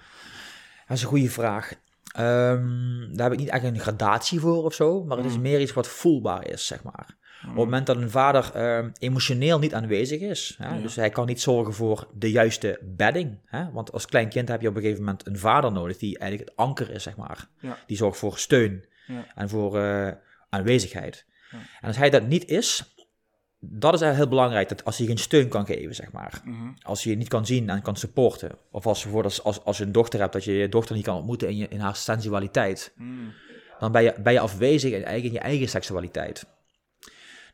dat 0.88 0.96
is 0.96 1.02
een 1.02 1.08
goede 1.08 1.30
vraag. 1.30 1.72
Ehm, 2.14 3.12
daar 3.12 3.22
heb 3.24 3.32
ik 3.32 3.38
niet 3.38 3.48
echt 3.48 3.64
een 3.64 3.80
gradatie 3.80 4.40
voor 4.40 4.64
of 4.64 4.74
zo, 4.74 5.04
maar 5.04 5.16
het 5.16 5.26
is 5.26 5.36
Mm. 5.36 5.42
meer 5.42 5.60
iets 5.60 5.72
wat 5.72 5.88
voelbaar 5.88 6.46
is, 6.48 6.66
zeg 6.66 6.82
maar. 6.82 7.16
Hmm. 7.40 7.50
Op 7.50 7.56
het 7.56 7.64
moment 7.64 7.86
dat 7.86 7.96
een 7.96 8.10
vader 8.10 8.50
ehm, 8.54 8.90
emotioneel 8.98 9.58
niet 9.58 9.74
aanwezig 9.74 10.20
is, 10.20 10.54
hè, 10.58 10.74
Ja. 10.74 10.80
dus 10.80 10.96
hij 10.96 11.10
kan 11.10 11.26
niet 11.26 11.40
zorgen 11.40 11.74
voor 11.74 12.08
de 12.14 12.30
juiste 12.30 12.78
bedding. 12.82 13.38
Hè, 13.44 13.70
want 13.72 13.92
als 13.92 14.06
klein 14.06 14.28
kind 14.28 14.48
heb 14.48 14.60
je 14.60 14.68
op 14.68 14.74
een 14.76 14.82
gegeven 14.82 15.04
moment 15.04 15.26
een 15.26 15.38
vader 15.38 15.72
nodig 15.72 15.96
die 15.98 16.18
eigenlijk 16.18 16.50
het 16.50 16.58
anker 16.58 16.90
is, 16.90 17.02
zeg 17.02 17.16
maar. 17.16 17.48
Ja. 17.60 17.78
Die 17.86 17.96
zorgt 17.96 18.18
voor 18.18 18.38
steun 18.38 18.84
Ja. 19.06 19.26
en 19.34 19.48
voor 19.48 19.78
eh, 19.78 20.12
aanwezigheid. 20.48 21.26
Ja. 21.50 21.58
En 21.80 21.88
als 21.88 21.96
hij 21.96 22.10
dat 22.10 22.26
niet 22.26 22.44
is, 22.44 22.93
dat 23.70 23.94
is 23.94 24.00
eigenlijk 24.00 24.16
heel 24.30 24.38
belangrijk, 24.38 24.68
dat 24.68 24.84
als 24.84 24.96
je 24.96 25.06
geen 25.06 25.18
steun 25.18 25.48
kan 25.48 25.66
geven, 25.66 25.94
zeg 25.94 26.12
maar. 26.12 26.40
Mhm. 26.44 26.68
Als 26.82 27.02
je 27.04 27.10
je 27.10 27.16
niet 27.16 27.28
kan 27.28 27.46
zien 27.46 27.70
en 27.70 27.82
kan 27.82 27.96
supporten. 27.96 28.50
Of 28.70 28.86
als, 28.86 29.02
bijvoorbeeld 29.02 29.32
als, 29.34 29.44
als, 29.44 29.64
als 29.64 29.78
je 29.78 29.84
een 29.84 29.92
dochter 29.92 30.20
hebt, 30.20 30.32
dat 30.32 30.44
je 30.44 30.52
je 30.52 30.68
dochter 30.68 30.94
niet 30.94 31.04
kan 31.04 31.16
ontmoeten 31.16 31.48
in, 31.48 31.56
je, 31.56 31.68
in 31.68 31.80
haar 31.80 31.96
sensualiteit. 31.96 32.92
Mm. 32.96 33.32
Dan 33.78 33.92
ben 33.92 34.02
je, 34.02 34.14
ben 34.22 34.32
je 34.32 34.40
afwezig 34.40 34.92
in, 34.92 35.04
eigen- 35.04 35.26
in 35.26 35.32
je 35.32 35.38
eigen 35.40 35.68
seksualiteit. 35.68 36.46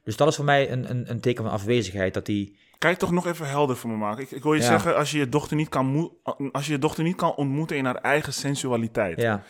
Dus 0.04 0.16
dat 0.16 0.28
is 0.28 0.36
voor 0.36 0.44
mij 0.44 0.70
een, 0.72 0.90
een, 0.90 1.10
een 1.10 1.20
teken 1.20 1.44
van 1.44 1.52
afwezigheid, 1.52 2.14
dat 2.14 2.26
die... 2.26 2.56
Kan 2.78 2.90
je 2.90 2.96
toch 2.96 3.10
nog 3.10 3.26
even 3.26 3.48
helder 3.48 3.76
voor 3.76 3.90
me 3.90 3.96
maken? 3.96 4.22
Ik, 4.22 4.30
ik 4.30 4.42
wil 4.42 4.52
je 4.54 4.60
Ja. 4.60 4.66
zeggen, 4.66 4.96
als 4.96 5.10
je 5.10 5.18
je, 5.18 5.28
dochter 5.28 5.56
niet 5.56 5.68
kan 5.68 6.12
als 6.52 6.66
je 6.66 6.72
je 6.72 6.78
dochter 6.78 7.04
niet 7.04 7.16
kan 7.16 7.34
ontmoeten 7.34 7.76
in 7.76 7.84
haar 7.84 7.94
eigen 7.96 8.32
sensualiteit. 8.32 9.20
Ja, 9.20 9.42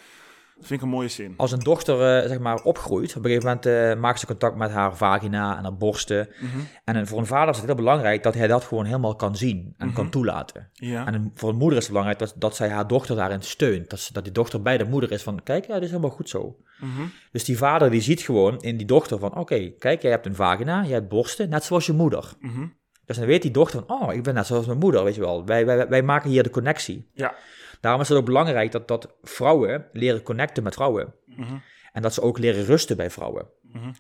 Dat 0.60 0.68
vind 0.68 0.80
ik 0.80 0.86
een 0.86 0.92
mooie 0.92 1.08
zin. 1.08 1.34
als 1.36 1.52
een 1.52 1.58
dochter 1.58 2.22
eh, 2.22 2.28
zeg 2.28 2.38
maar 2.38 2.62
opgroeit, 2.62 3.16
op 3.16 3.24
een 3.24 3.30
gegeven 3.30 3.46
moment 3.46 3.66
eh, 3.66 4.00
maakt 4.00 4.20
ze 4.20 4.26
contact 4.26 4.56
met 4.56 4.70
haar 4.70 4.96
vagina 4.96 5.56
en 5.56 5.62
haar 5.62 5.76
borsten. 5.76 6.28
Mhm. 6.40 6.58
En 6.84 7.06
voor 7.06 7.18
een 7.18 7.26
vader 7.26 7.50
is 7.50 7.56
het 7.56 7.66
heel 7.66 7.74
belangrijk 7.74 8.22
dat 8.22 8.34
hij 8.34 8.46
dat 8.46 8.64
gewoon 8.64 8.84
helemaal 8.84 9.16
kan 9.16 9.36
zien 9.36 9.74
en 9.78 9.92
kan 9.92 10.10
toelaten. 10.10 10.70
Ja. 10.72 11.06
En 11.06 11.32
voor 11.34 11.48
een 11.48 11.56
moeder 11.56 11.78
is 11.78 11.84
het 11.84 11.92
belangrijk 11.92 12.18
dat, 12.18 12.34
dat 12.36 12.56
zij 12.56 12.68
haar 12.68 12.86
dochter 12.86 13.16
daarin 13.16 13.42
steunt. 13.42 13.90
Dat, 13.90 14.00
ze, 14.00 14.12
dat 14.12 14.24
die 14.24 14.32
dochter 14.32 14.62
bij 14.62 14.78
de 14.78 14.84
moeder 14.84 15.12
is 15.12 15.22
van, 15.22 15.42
kijk, 15.42 15.66
ja, 15.66 15.74
dit 15.74 15.82
is 15.82 15.90
helemaal 15.90 16.10
goed 16.10 16.28
zo. 16.28 16.56
Mhm. 16.80 17.02
Dus 17.32 17.44
die 17.44 17.58
vader 17.58 17.90
die 17.90 18.00
ziet 18.00 18.20
gewoon 18.20 18.60
in 18.60 18.76
die 18.76 18.86
dochter 18.86 19.18
van, 19.18 19.36
oké, 19.36 19.70
kijk, 19.78 20.02
jij 20.02 20.10
hebt 20.10 20.26
een 20.26 20.34
vagina, 20.34 20.82
jij 20.82 20.92
hebt 20.92 21.08
borsten, 21.08 21.48
net 21.48 21.64
zoals 21.64 21.86
je 21.86 21.92
moeder. 21.92 22.32
Mhm. 22.40 22.66
Dus 23.04 23.16
dan 23.16 23.26
weet 23.26 23.42
die 23.42 23.50
dochter 23.50 23.84
van, 23.86 24.00
oh, 24.00 24.14
ik 24.14 24.22
ben 24.22 24.34
net 24.34 24.46
zoals 24.46 24.66
mijn 24.66 24.78
moeder, 24.78 25.04
weet 25.04 25.14
je 25.14 25.20
wel. 25.20 25.44
Wij, 25.44 25.66
wij, 25.66 25.88
wij 25.88 26.02
maken 26.02 26.30
hier 26.30 26.42
de 26.42 26.50
connectie. 26.50 27.08
Ja. 27.12 27.34
Daarom 27.80 28.00
is 28.00 28.08
het 28.08 28.18
ook 28.18 28.24
belangrijk 28.24 28.72
dat, 28.72 28.88
dat 28.88 29.14
vrouwen 29.22 29.86
leren 29.92 30.22
connecten 30.22 30.62
met 30.62 30.74
vrouwen. 30.74 31.14
Mhm. 31.26 31.56
En 31.92 32.02
dat 32.02 32.14
ze 32.14 32.22
ook 32.22 32.38
leren 32.38 32.64
rusten 32.64 32.96
bij 32.96 33.10
vrouwen. 33.10 33.46
Mhm. 33.62 33.92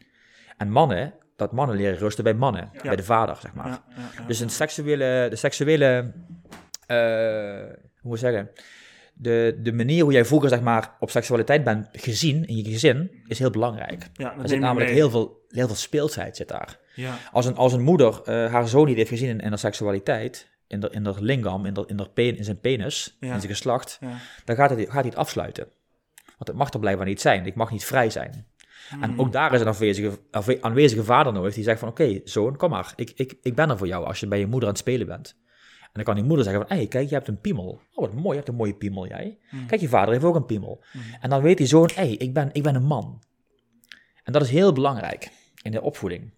En 0.56 0.70
mannen, 0.70 1.14
dat 1.36 1.52
mannen 1.52 1.76
leren 1.76 1.98
rusten 1.98 2.24
bij 2.24 2.34
mannen, 2.34 2.70
bij 2.82 2.96
de 2.96 3.02
vader, 3.02 3.36
zeg 3.36 3.54
maar. 3.54 3.66
Ja, 3.66 3.84
ja, 3.96 4.10
ja. 4.18 4.26
Dus 4.26 4.40
een 4.40 4.50
seksuele, 4.50 5.26
de 5.30 5.36
seksuele, 5.36 6.12
eh, 6.86 6.96
hoe 8.00 8.10
moet 8.10 8.14
ik 8.14 8.20
zeggen, 8.20 8.50
de, 9.20 9.58
de 9.62 9.72
manier 9.72 10.02
hoe 10.02 10.12
jij 10.12 10.24
vroeger 10.24 10.48
zeg 10.48 10.60
maar 10.60 10.96
op 10.98 11.10
seksualiteit 11.10 11.64
bent 11.64 11.88
gezien 11.92 12.46
in 12.46 12.56
je 12.56 12.64
gezin 12.64 13.22
is 13.26 13.38
heel 13.38 13.50
belangrijk. 13.50 14.06
Ja, 14.12 14.34
dat 14.34 14.42
Er 14.42 14.48
zit 14.48 14.58
namelijk 14.58 14.90
heel 14.90 15.10
veel, 15.10 15.44
heel 15.48 15.66
veel 15.66 15.76
speelsheid 15.76 16.36
zit 16.36 16.48
daar. 16.48 16.78
Ja. 16.94 17.18
Als 17.32 17.46
een, 17.46 17.56
als 17.56 17.72
een 17.72 17.82
moeder 17.82 18.20
eh, 18.24 18.52
haar 18.52 18.68
zoon 18.68 18.86
niet 18.86 18.96
heeft 18.96 19.08
gezien 19.08 19.28
in, 19.28 19.40
in 19.40 19.48
haar 19.48 19.58
seksualiteit, 19.58 20.48
in, 20.70 20.80
de, 20.80 20.90
in 20.90 21.04
haar 21.04 21.20
lingam, 21.20 21.66
in, 21.66 21.74
de, 21.74 21.84
in, 21.86 21.98
haar 21.98 22.08
pen, 22.08 22.36
in 22.36 22.44
zijn 22.44 22.60
penis, 22.60 23.16
Ja. 23.20 23.32
in 23.34 23.40
zijn 23.40 23.52
geslacht, 23.52 23.98
Ja. 24.00 24.16
dan 24.44 24.56
gaat 24.56 24.70
hij, 24.70 24.84
gaat 24.84 24.92
hij 24.92 25.02
het 25.04 25.16
afsluiten. 25.16 25.64
Want 26.24 26.46
het 26.48 26.56
mag 26.56 26.72
er 26.72 26.80
blijkbaar 26.80 27.06
niet 27.06 27.20
zijn. 27.20 27.46
Ik 27.46 27.54
mag 27.54 27.70
niet 27.70 27.84
vrij 27.84 28.10
zijn. 28.10 28.46
Hmm. 28.88 29.02
En 29.02 29.18
ook 29.18 29.32
daar 29.32 29.54
is 29.54 29.60
een 29.60 29.66
afwezige, 29.66 30.18
afwe- 30.30 30.58
aanwezige 30.60 31.04
vader 31.04 31.32
nodig 31.32 31.54
die 31.54 31.64
zegt 31.64 31.78
van... 31.78 31.88
Oké, 31.88 32.20
zoon, 32.24 32.56
kom 32.56 32.70
maar. 32.70 32.92
Ik, 32.96 33.10
ik, 33.14 33.34
ik 33.42 33.54
ben 33.54 33.70
er 33.70 33.78
voor 33.78 33.86
jou 33.86 34.04
als 34.06 34.20
je 34.20 34.26
bij 34.28 34.38
je 34.38 34.46
moeder 34.46 34.68
aan 34.68 34.74
het 34.74 34.82
spelen 34.82 35.06
bent. 35.06 35.36
En 35.80 35.90
dan 35.92 36.04
kan 36.04 36.14
die 36.14 36.24
moeder 36.24 36.44
zeggen 36.44 36.66
van... 36.68 36.76
Hé, 36.76 36.86
kijk, 36.86 37.08
je 37.08 37.14
hebt 37.14 37.28
een 37.28 37.40
piemel. 37.40 37.80
Oh, 37.94 38.04
wat 38.04 38.12
mooi. 38.14 38.28
Je 38.28 38.34
hebt 38.34 38.48
een 38.48 38.54
mooie 38.54 38.74
piemel, 38.74 39.06
jij. 39.06 39.38
Hmm. 39.48 39.66
Kijk, 39.66 39.80
je 39.80 39.88
vader 39.88 40.12
heeft 40.12 40.24
ook 40.24 40.34
een 40.34 40.46
piemel. 40.46 40.84
En 41.20 41.30
dan 41.30 41.42
weet 41.42 41.56
die 41.58 41.66
zoon... 41.66 41.90
Hé, 41.94 42.02
ik, 42.04 42.34
ben, 42.34 42.48
ik 42.52 42.62
ben 42.62 42.74
een 42.74 42.84
man. 42.84 43.22
En 44.24 44.32
dat 44.32 44.42
is 44.42 44.50
heel 44.50 44.72
belangrijk 44.72 45.30
in 45.62 45.70
de 45.72 45.80
opvoeding. 45.82 46.32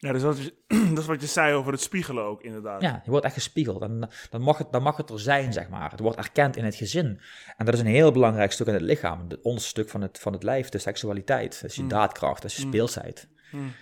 Ja, 0.00 0.12
dus 0.12 0.22
dat 0.22 0.36
is, 0.38 0.50
dat 0.94 0.98
is 0.98 1.06
wat 1.06 1.20
je 1.20 1.26
zei 1.26 1.54
over 1.54 1.72
het 1.72 1.80
spiegelen 1.80 2.24
ook, 2.24 2.42
inderdaad. 2.42 2.82
Ja, 2.82 3.00
je 3.04 3.10
wordt 3.10 3.24
echt 3.24 3.34
gespiegeld. 3.34 3.82
En 3.82 4.08
dan 4.30 4.40
mag, 4.40 4.58
het, 4.58 4.72
dan 4.72 4.82
mag 4.82 4.96
het 4.96 5.10
er 5.10 5.20
zijn, 5.20 5.52
zeg 5.52 5.68
maar. 5.68 5.90
Het 5.90 6.00
wordt 6.00 6.18
erkend 6.18 6.56
in 6.56 6.64
het 6.64 6.74
gezin. 6.74 7.20
En 7.56 7.64
dat 7.64 7.74
is 7.74 7.80
een 7.80 7.86
heel 7.86 8.12
belangrijk 8.12 8.52
stuk 8.52 8.66
in 8.66 8.72
het 8.72 8.82
lichaam. 8.82 9.28
Het 9.28 9.40
onderste 9.42 9.68
stuk 9.68 9.88
van 9.88 10.00
het, 10.00 10.18
van 10.18 10.32
het 10.32 10.42
lijf, 10.42 10.68
de 10.68 10.78
seksualiteit. 10.78 11.60
Dat 11.60 11.70
is 11.70 11.76
je 11.76 11.86
daadkracht, 11.86 12.42
dat 12.42 12.50
is 12.50 12.56
je 12.56 12.62
speelsheid. 12.62 13.28
Mm. 13.50 13.72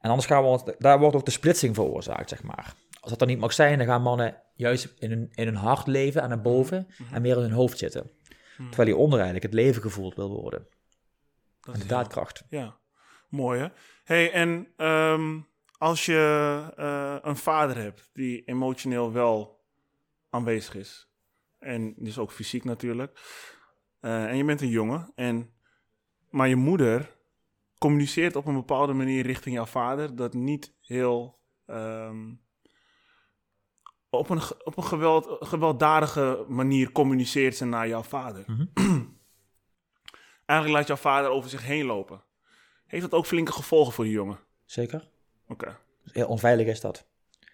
En 0.00 0.10
anders 0.10 0.26
gaan 0.28 0.42
we, 0.42 0.48
ons- 0.48 0.64
daar 0.78 0.98
wordt 0.98 1.16
ook 1.16 1.24
de 1.24 1.30
splitsing 1.30 1.74
veroorzaakt, 1.74 2.28
zeg 2.28 2.42
maar. 2.42 2.74
Als 3.00 3.10
dat 3.10 3.20
er 3.20 3.26
niet 3.26 3.38
mag 3.38 3.52
zijn, 3.52 3.78
dan 3.78 3.86
gaan 3.86 4.02
mannen 4.02 4.36
juist 4.54 4.94
in 4.98 5.10
hun, 5.10 5.28
in 5.34 5.44
hun 5.44 5.56
hart 5.56 5.86
leven 5.86 6.22
en 6.22 6.28
naar 6.28 6.40
boven 6.40 6.86
en 7.12 7.22
meer 7.22 7.36
in 7.36 7.42
hun 7.42 7.52
hoofd 7.52 7.78
zitten. 7.78 8.10
Terwijl 8.56 8.88
hieronder 8.88 9.18
eigenlijk 9.18 9.44
het 9.52 9.54
leven 9.54 9.82
gevoeld 9.82 10.14
wil 10.14 10.28
worden. 10.40 10.66
Dat 11.60 11.74
En 11.74 11.80
de 11.80 11.86
daadkracht. 11.86 12.44
Ja, 12.48 12.76
mooi 13.28 13.60
hè. 13.60 13.66
hey, 14.04 14.32
en 14.32 14.68
ehm, 14.76 15.38
als 15.78 16.06
je 16.06 16.72
eh, 16.76 17.16
een 17.22 17.36
vader 17.36 17.76
hebt 17.76 18.10
die 18.12 18.44
emotioneel 18.44 19.12
wel 19.12 19.64
aanwezig 20.30 20.74
is, 20.74 21.10
en 21.58 21.94
dus 21.96 22.18
ook 22.18 22.32
fysiek 22.32 22.64
natuurlijk, 22.64 23.20
eh, 24.00 24.24
en 24.24 24.36
je 24.36 24.44
bent 24.44 24.60
een 24.60 24.68
jongen, 24.68 25.12
en, 25.14 25.52
maar 26.30 26.48
je 26.48 26.56
moeder 26.56 27.16
communiceert 27.78 28.36
op 28.36 28.46
een 28.46 28.54
bepaalde 28.54 28.92
manier 28.92 29.26
richting 29.26 29.54
jouw 29.54 29.66
vader, 29.66 30.16
dat 30.16 30.34
niet 30.34 30.74
heel 30.80 31.38
ehm, 31.66 32.34
op 34.10 34.30
een, 34.30 34.40
op 34.64 34.76
een 34.76 34.84
geweld, 34.84 35.36
gewelddadige 35.40 36.44
manier 36.48 36.92
communiceert 36.92 37.56
ze 37.56 37.64
naar 37.64 37.88
jouw 37.88 38.02
vader. 38.02 38.44
Eigenlijk 40.46 40.78
laat 40.78 40.86
jouw 40.86 41.12
vader 41.12 41.30
over 41.30 41.50
zich 41.50 41.62
heen 41.62 41.84
lopen. 41.84 42.24
Heeft 42.86 43.02
dat 43.02 43.12
ook 43.12 43.26
flinke 43.26 43.52
gevolgen 43.52 43.92
voor 43.92 44.04
die 44.04 44.12
jongen? 44.12 44.38
Zeker? 44.64 45.10
Oké. 45.48 45.76
Heel 46.12 46.26
onveilig 46.26 46.66
is 46.66 46.80
dat. 46.80 47.06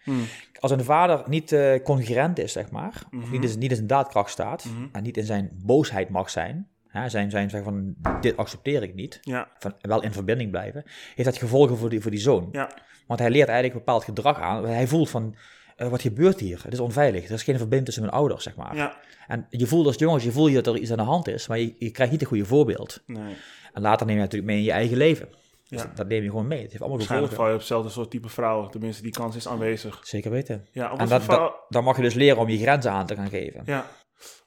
Hmm. 0.03 0.25
Als 0.61 0.71
een 0.71 0.85
vader 0.85 1.23
niet 1.27 1.53
eh, 1.53 1.83
congruent 1.83 2.39
is, 2.39 2.53
zeg 2.53 2.71
maar, 2.71 3.03
of 3.23 3.31
niet, 3.31 3.45
in- 3.53 3.59
niet 3.59 3.71
in 3.71 3.77
zijn 3.77 3.87
daadkracht 3.89 4.31
staat 4.31 4.65
Mhm. 4.65 4.87
en 4.93 5.03
niet 5.03 5.17
in 5.17 5.25
zijn 5.25 5.51
boosheid 5.65 6.09
mag 6.09 6.31
zijn, 6.31 6.69
hè, 6.89 7.09
zijn, 7.09 7.31
zijn 7.31 7.51
zeggen 7.51 7.73
van 7.73 7.95
dit 8.21 8.37
accepteer 8.37 8.83
ik 8.83 8.95
niet, 8.95 9.19
Ja, 9.23 9.49
van 9.59 9.75
wel 9.81 10.03
in 10.03 10.13
verbinding 10.13 10.51
blijven, 10.51 10.83
heeft 11.15 11.29
dat 11.29 11.39
gevolgen 11.39 11.77
voor 11.77 11.91
die, 11.91 12.01
voor 12.01 12.11
die 12.11 12.21
zoon. 12.21 12.49
ja, 12.53 12.71
Want 13.07 13.21
hij 13.21 13.31
leert 13.31 13.49
eigenlijk 13.49 13.75
een 13.79 13.85
bepaald 13.85 14.05
gedrag 14.05 14.41
aan. 14.41 14.65
Hij 14.67 14.87
voelt 14.87 15.11
van, 15.11 15.37
eh, 15.77 15.89
wat 15.89 16.01
gebeurt 16.03 16.41
hier? 16.41 16.61
Het 16.65 16.73
is 16.73 16.81
onveilig. 16.81 17.25
Er 17.25 17.33
is 17.33 17.43
geen 17.43 17.55
verbinding 17.57 17.85
tussen 17.85 18.03
mijn 18.03 18.15
ouders, 18.15 18.43
zeg 18.45 18.57
maar. 18.57 18.77
ja. 18.77 18.97
En 19.27 19.47
je 19.49 19.67
voelt 19.67 19.87
als 19.87 19.97
jongens, 19.97 20.25
je 20.25 20.33
voelt 20.33 20.49
je 20.51 20.55
dat 20.63 20.75
er 20.75 20.81
iets 20.81 20.91
aan 20.91 20.97
de 20.97 21.03
hand 21.03 21.29
is, 21.29 21.47
maar 21.47 21.59
je, 21.59 21.75
je 21.79 21.91
krijgt 21.91 22.13
niet 22.13 22.21
een 22.23 22.27
goede 22.29 22.45
voorbeeld. 22.45 23.03
Nee. 23.07 23.35
En 23.73 23.83
later 23.83 24.07
neem 24.07 24.17
je 24.17 24.21
natuurlijk 24.23 24.51
mee 24.51 24.59
in 24.59 24.65
je 24.65 24.73
eigen 24.73 24.97
leven. 24.97 25.29
Dus 25.75 25.83
Ja. 25.83 25.89
dat, 25.89 25.97
dat 25.97 26.09
neem 26.09 26.23
je 26.23 26.29
gewoon 26.29 26.47
mee. 26.47 26.59
Het 26.61 26.69
heeft 26.69 26.81
allemaal 26.81 26.99
Waarschijnlijk 26.99 27.33
gevolgen. 27.33 27.55
val 27.61 27.71
je 27.71 27.79
op 27.79 27.83
hetzelfde 27.85 27.91
soort 28.01 28.11
type 28.11 28.29
vrouw. 28.29 28.69
Tenminste, 28.69 29.03
die 29.03 29.13
kans 29.13 29.37
is 29.37 29.49
aanwezig. 29.49 30.01
Zeker 30.03 30.31
weten. 30.31 30.67
Ja, 30.73 30.91
En 30.91 30.99
wat 30.99 31.09
dat, 31.09 31.23
voor 31.23 31.35
vrouw... 31.35 31.49
dat, 31.49 31.65
dan 31.69 31.85
mag 31.85 31.97
je 31.97 32.03
dus 32.03 32.15
leren 32.15 32.39
om 32.39 32.49
je 32.49 32.59
grenzen 32.59 32.93
aan 32.93 33.07
te 33.07 33.15
gaan 33.15 33.29
geven. 33.29 33.63
Ja. 33.67 33.87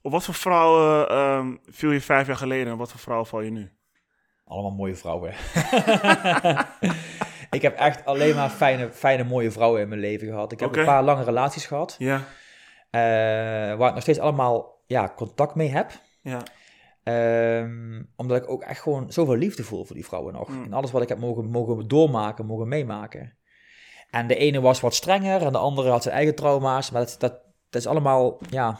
Op 0.02 0.12
wat 0.12 0.24
voor 0.24 0.34
vrouwen 0.34 1.10
ehm, 1.10 1.56
viel 1.66 1.92
je 1.92 2.02
vijf 2.02 2.28
jaar 2.28 2.36
geleden 2.38 2.72
en 2.72 2.78
wat 2.78 2.92
voor 2.92 3.00
vrouw 3.00 3.26
val 3.26 3.42
je 3.42 3.52
nu? 3.52 3.72
Allemaal 4.46 4.72
mooie 4.72 4.96
vrouwen. 4.96 5.30
ik 7.58 7.62
heb 7.62 7.78
echt 7.78 8.06
alleen 8.06 8.36
maar 8.36 8.50
fijne, 8.50 8.92
fijne, 8.92 9.24
mooie 9.24 9.52
vrouwen 9.52 9.82
in 9.82 9.88
mijn 9.90 10.02
leven 10.02 10.28
gehad. 10.28 10.52
Ik 10.52 10.60
heb 10.60 10.76
een 10.76 10.86
paar 10.86 11.04
lange 11.04 11.24
relaties 11.24 11.66
gehad. 11.66 11.96
Ja, 11.98 12.16
eh, 12.90 13.78
waar 13.78 13.88
ik 13.88 13.94
nog 13.94 14.02
steeds 14.02 14.20
allemaal 14.20 14.84
ja, 14.86 15.14
contact 15.16 15.56
mee 15.56 15.70
heb. 15.70 15.92
ja, 16.22 16.42
Ehm, 17.08 18.04
omdat 18.16 18.38
ik 18.38 18.50
ook 18.50 18.62
echt 18.62 18.82
gewoon 18.82 19.12
zoveel 19.12 19.36
liefde 19.36 19.64
voel 19.64 19.86
voor 19.86 19.96
die 19.96 20.06
vrouwen 20.06 20.34
nog. 20.34 20.50
Mm. 20.50 20.64
En 20.64 20.74
alles 20.74 20.92
wat 20.92 21.02
ik 21.02 21.10
heb 21.10 21.20
mogen, 21.20 21.46
mogen 21.46 21.88
doormaken, 21.88 22.46
mogen 22.46 22.68
meemaken. 22.68 23.38
En 24.10 24.28
de 24.28 24.36
ene 24.36 24.62
was 24.62 24.80
wat 24.80 24.94
strenger 24.94 25.42
en 25.42 25.52
de 25.52 25.58
andere 25.58 25.90
had 25.90 26.04
zijn 26.04 26.16
eigen 26.16 26.36
trauma's. 26.36 26.92
Maar 26.92 27.02
dat, 27.02 27.16
dat, 27.20 27.32
dat 27.70 27.82
is 27.82 27.88
allemaal, 27.88 28.38
ja, 28.50 28.80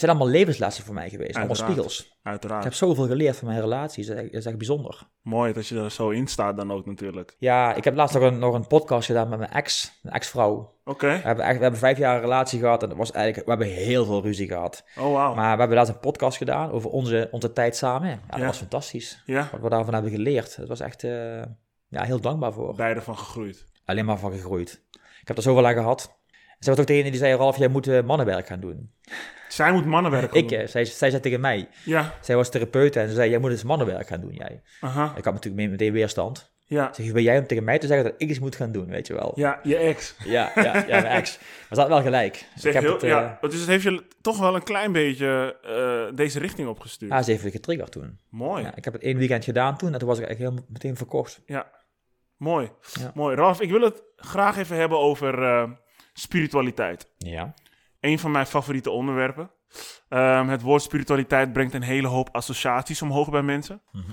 zijn 0.00 0.10
allemaal 0.10 0.28
levenslessen 0.32 0.84
voor 0.84 0.94
mij 0.94 1.10
geweest. 1.10 1.36
Allemaal 1.36 1.56
Uiteraard. 1.56 1.72
spiegels. 1.90 2.00
Ik 2.06 2.16
uiteraard. 2.22 2.64
heb 2.64 2.74
zoveel 2.74 3.06
geleerd 3.06 3.36
van 3.36 3.48
mijn 3.48 3.60
relaties. 3.60 4.06
Dat 4.06 4.16
is 4.16 4.22
echt, 4.22 4.32
dat 4.32 4.40
is 4.40 4.46
echt 4.46 4.56
bijzonder. 4.56 5.08
Mooi 5.22 5.52
dat 5.52 5.66
je 5.66 5.78
er 5.80 5.90
zo 5.90 6.10
in 6.10 6.26
staat 6.26 6.56
dan 6.56 6.72
ook 6.72 6.86
natuurlijk. 6.86 7.36
Ja, 7.38 7.74
ik 7.74 7.84
heb 7.84 7.94
laatst 7.94 8.14
nog 8.14 8.24
een, 8.24 8.38
nog 8.38 8.54
een 8.54 8.66
podcast 8.66 9.06
gedaan 9.06 9.28
met 9.28 9.38
mijn 9.38 9.50
ex, 9.50 9.92
een 10.02 10.10
ex-vrouw. 10.10 10.74
Oké. 10.84 11.06
We 11.06 11.12
hebben, 11.12 11.44
echt, 11.44 11.56
we 11.56 11.62
hebben 11.62 11.80
vijf 11.80 11.98
jaar 11.98 12.14
een 12.14 12.20
relatie 12.20 12.58
gehad 12.60 12.82
en 12.82 12.88
dat 12.88 12.98
was 12.98 13.10
eigenlijk, 13.12 13.44
we 13.46 13.50
hebben 13.52 13.84
heel 13.84 14.04
veel 14.04 14.22
ruzie 14.22 14.46
gehad. 14.46 14.84
Oh, 14.98 15.12
wauw. 15.12 15.34
Maar 15.34 15.52
we 15.54 15.58
hebben 15.58 15.76
laatst 15.76 15.92
een 15.92 16.00
podcast 16.00 16.36
gedaan 16.36 16.70
over 16.70 16.90
onze, 16.90 17.28
onze 17.30 17.52
tijd 17.52 17.76
samen. 17.76 18.08
Ja, 18.08 18.18
dat 18.28 18.38
Ja. 18.38 18.46
was 18.46 18.58
fantastisch. 18.58 19.22
Ja, 19.26 19.48
Wat 19.52 19.60
we 19.60 19.68
daarvan 19.68 19.94
hebben 19.94 20.12
geleerd. 20.12 20.56
Dat 20.56 20.68
was 20.68 20.80
echt 20.80 21.04
eh, 21.04 21.42
ja, 21.88 22.02
heel 22.02 22.20
dankbaar 22.20 22.52
voor. 22.52 22.74
beide 22.74 23.00
van 23.00 23.18
gegroeid. 23.18 23.64
Alleen 23.84 24.04
maar 24.04 24.18
van 24.18 24.32
gegroeid. 24.32 24.84
Ik 25.20 25.28
heb 25.28 25.36
er 25.36 25.42
zoveel 25.42 25.66
aan 25.66 25.72
gehad. 25.74 26.15
Ze 26.58 26.70
was 26.70 26.78
ook 26.80 26.86
degene 26.86 27.10
die 27.10 27.18
zei, 27.18 27.34
Ralf, 27.34 27.56
jij 27.56 27.68
moet 27.68 27.86
eh, 27.88 28.02
mannenwerk 28.02 28.46
gaan 28.46 28.60
doen. 28.60 28.90
Zij 29.48 29.72
moet 29.72 29.86
mannenwerk 29.86 30.32
Ik, 30.32 30.48
doen. 30.48 30.58
eh, 30.58 30.66
zij, 30.66 30.84
zij 30.84 31.10
zei 31.10 31.22
tegen 31.22 31.40
mij, 31.40 31.68
Ja, 31.84 32.14
zij 32.20 32.36
was 32.36 32.50
therapeut 32.50 32.96
en 32.96 33.08
ze 33.08 33.14
zei, 33.14 33.30
jij 33.30 33.38
moet 33.38 33.50
eens 33.50 33.62
mannenwerk 33.62 34.06
gaan 34.08 34.20
doen, 34.20 34.34
jij. 34.34 34.62
aha. 34.80 35.04
Ik 35.16 35.24
had 35.24 35.34
natuurlijk 35.34 35.54
mee- 35.62 35.68
meteen 35.68 35.92
weerstand. 35.92 36.54
Ja, 36.68 36.92
Zeg, 36.92 37.12
ben 37.12 37.22
jij 37.22 37.38
om 37.38 37.46
tegen 37.46 37.64
mij 37.64 37.78
te 37.78 37.86
zeggen 37.86 38.04
dat 38.10 38.14
ik 38.18 38.28
iets 38.28 38.38
moet 38.38 38.56
gaan 38.56 38.72
doen, 38.72 38.86
weet 38.86 39.06
je 39.06 39.14
wel. 39.14 39.32
ja, 39.34 39.60
je 39.62 39.76
ex. 39.76 40.14
Ja, 40.24 40.50
ja, 40.54 40.62
ja 40.76 41.00
mijn 41.00 41.04
ex. 41.06 41.38
Maar 41.38 41.66
ze 41.70 41.80
had 41.80 41.88
wel 41.88 42.02
gelijk. 42.02 42.32
Dus 42.32 42.62
Zeg, 42.62 42.64
ik 42.64 42.72
heb 42.72 42.82
heel, 42.82 42.92
het, 42.92 43.02
ja, 43.02 43.38
dus 43.40 43.58
het 43.60 43.68
heeft 43.68 43.82
je 43.82 44.02
toch 44.20 44.38
wel 44.38 44.54
een 44.54 44.62
klein 44.62 44.92
beetje 44.92 46.10
deze 46.14 46.38
richting 46.38 46.68
opgestuurd. 46.68 47.12
ah, 47.12 47.22
ze 47.22 47.30
heeft 47.30 47.42
het 47.42 47.52
getriggerd 47.52 47.92
toen. 47.92 48.18
Mooi. 48.30 48.62
Ja, 48.62 48.76
ik 48.76 48.84
heb 48.84 48.92
het 48.92 49.02
één 49.02 49.16
weekend 49.18 49.44
gedaan 49.44 49.76
toen 49.76 49.92
en 49.92 49.98
toen 49.98 50.08
was 50.08 50.18
ik 50.18 50.24
eigenlijk 50.24 50.52
helemaal 50.54 50.72
meteen 50.72 50.96
verkocht. 50.96 51.42
Ja, 51.46 51.70
mooi. 52.36 52.70
Ja. 53.00 53.10
Mooi. 53.14 53.36
Ralf, 53.36 53.60
ik 53.60 53.70
wil 53.70 53.80
het 53.80 54.02
graag 54.16 54.56
even 54.58 54.76
hebben 54.76 54.98
over 54.98 55.38
spiritualiteit. 56.18 57.12
Ja. 57.18 57.54
Een 58.00 58.18
van 58.18 58.30
mijn 58.30 58.46
favoriete 58.46 58.90
onderwerpen. 58.90 59.50
Ehm, 60.08 60.48
het 60.48 60.62
woord 60.62 60.82
spiritualiteit 60.82 61.52
brengt 61.52 61.74
een 61.74 61.82
hele 61.82 62.08
hoop 62.08 62.28
associaties 62.32 63.02
omhoog 63.02 63.30
bij 63.30 63.42
mensen. 63.42 63.82
Mhm. 63.92 64.12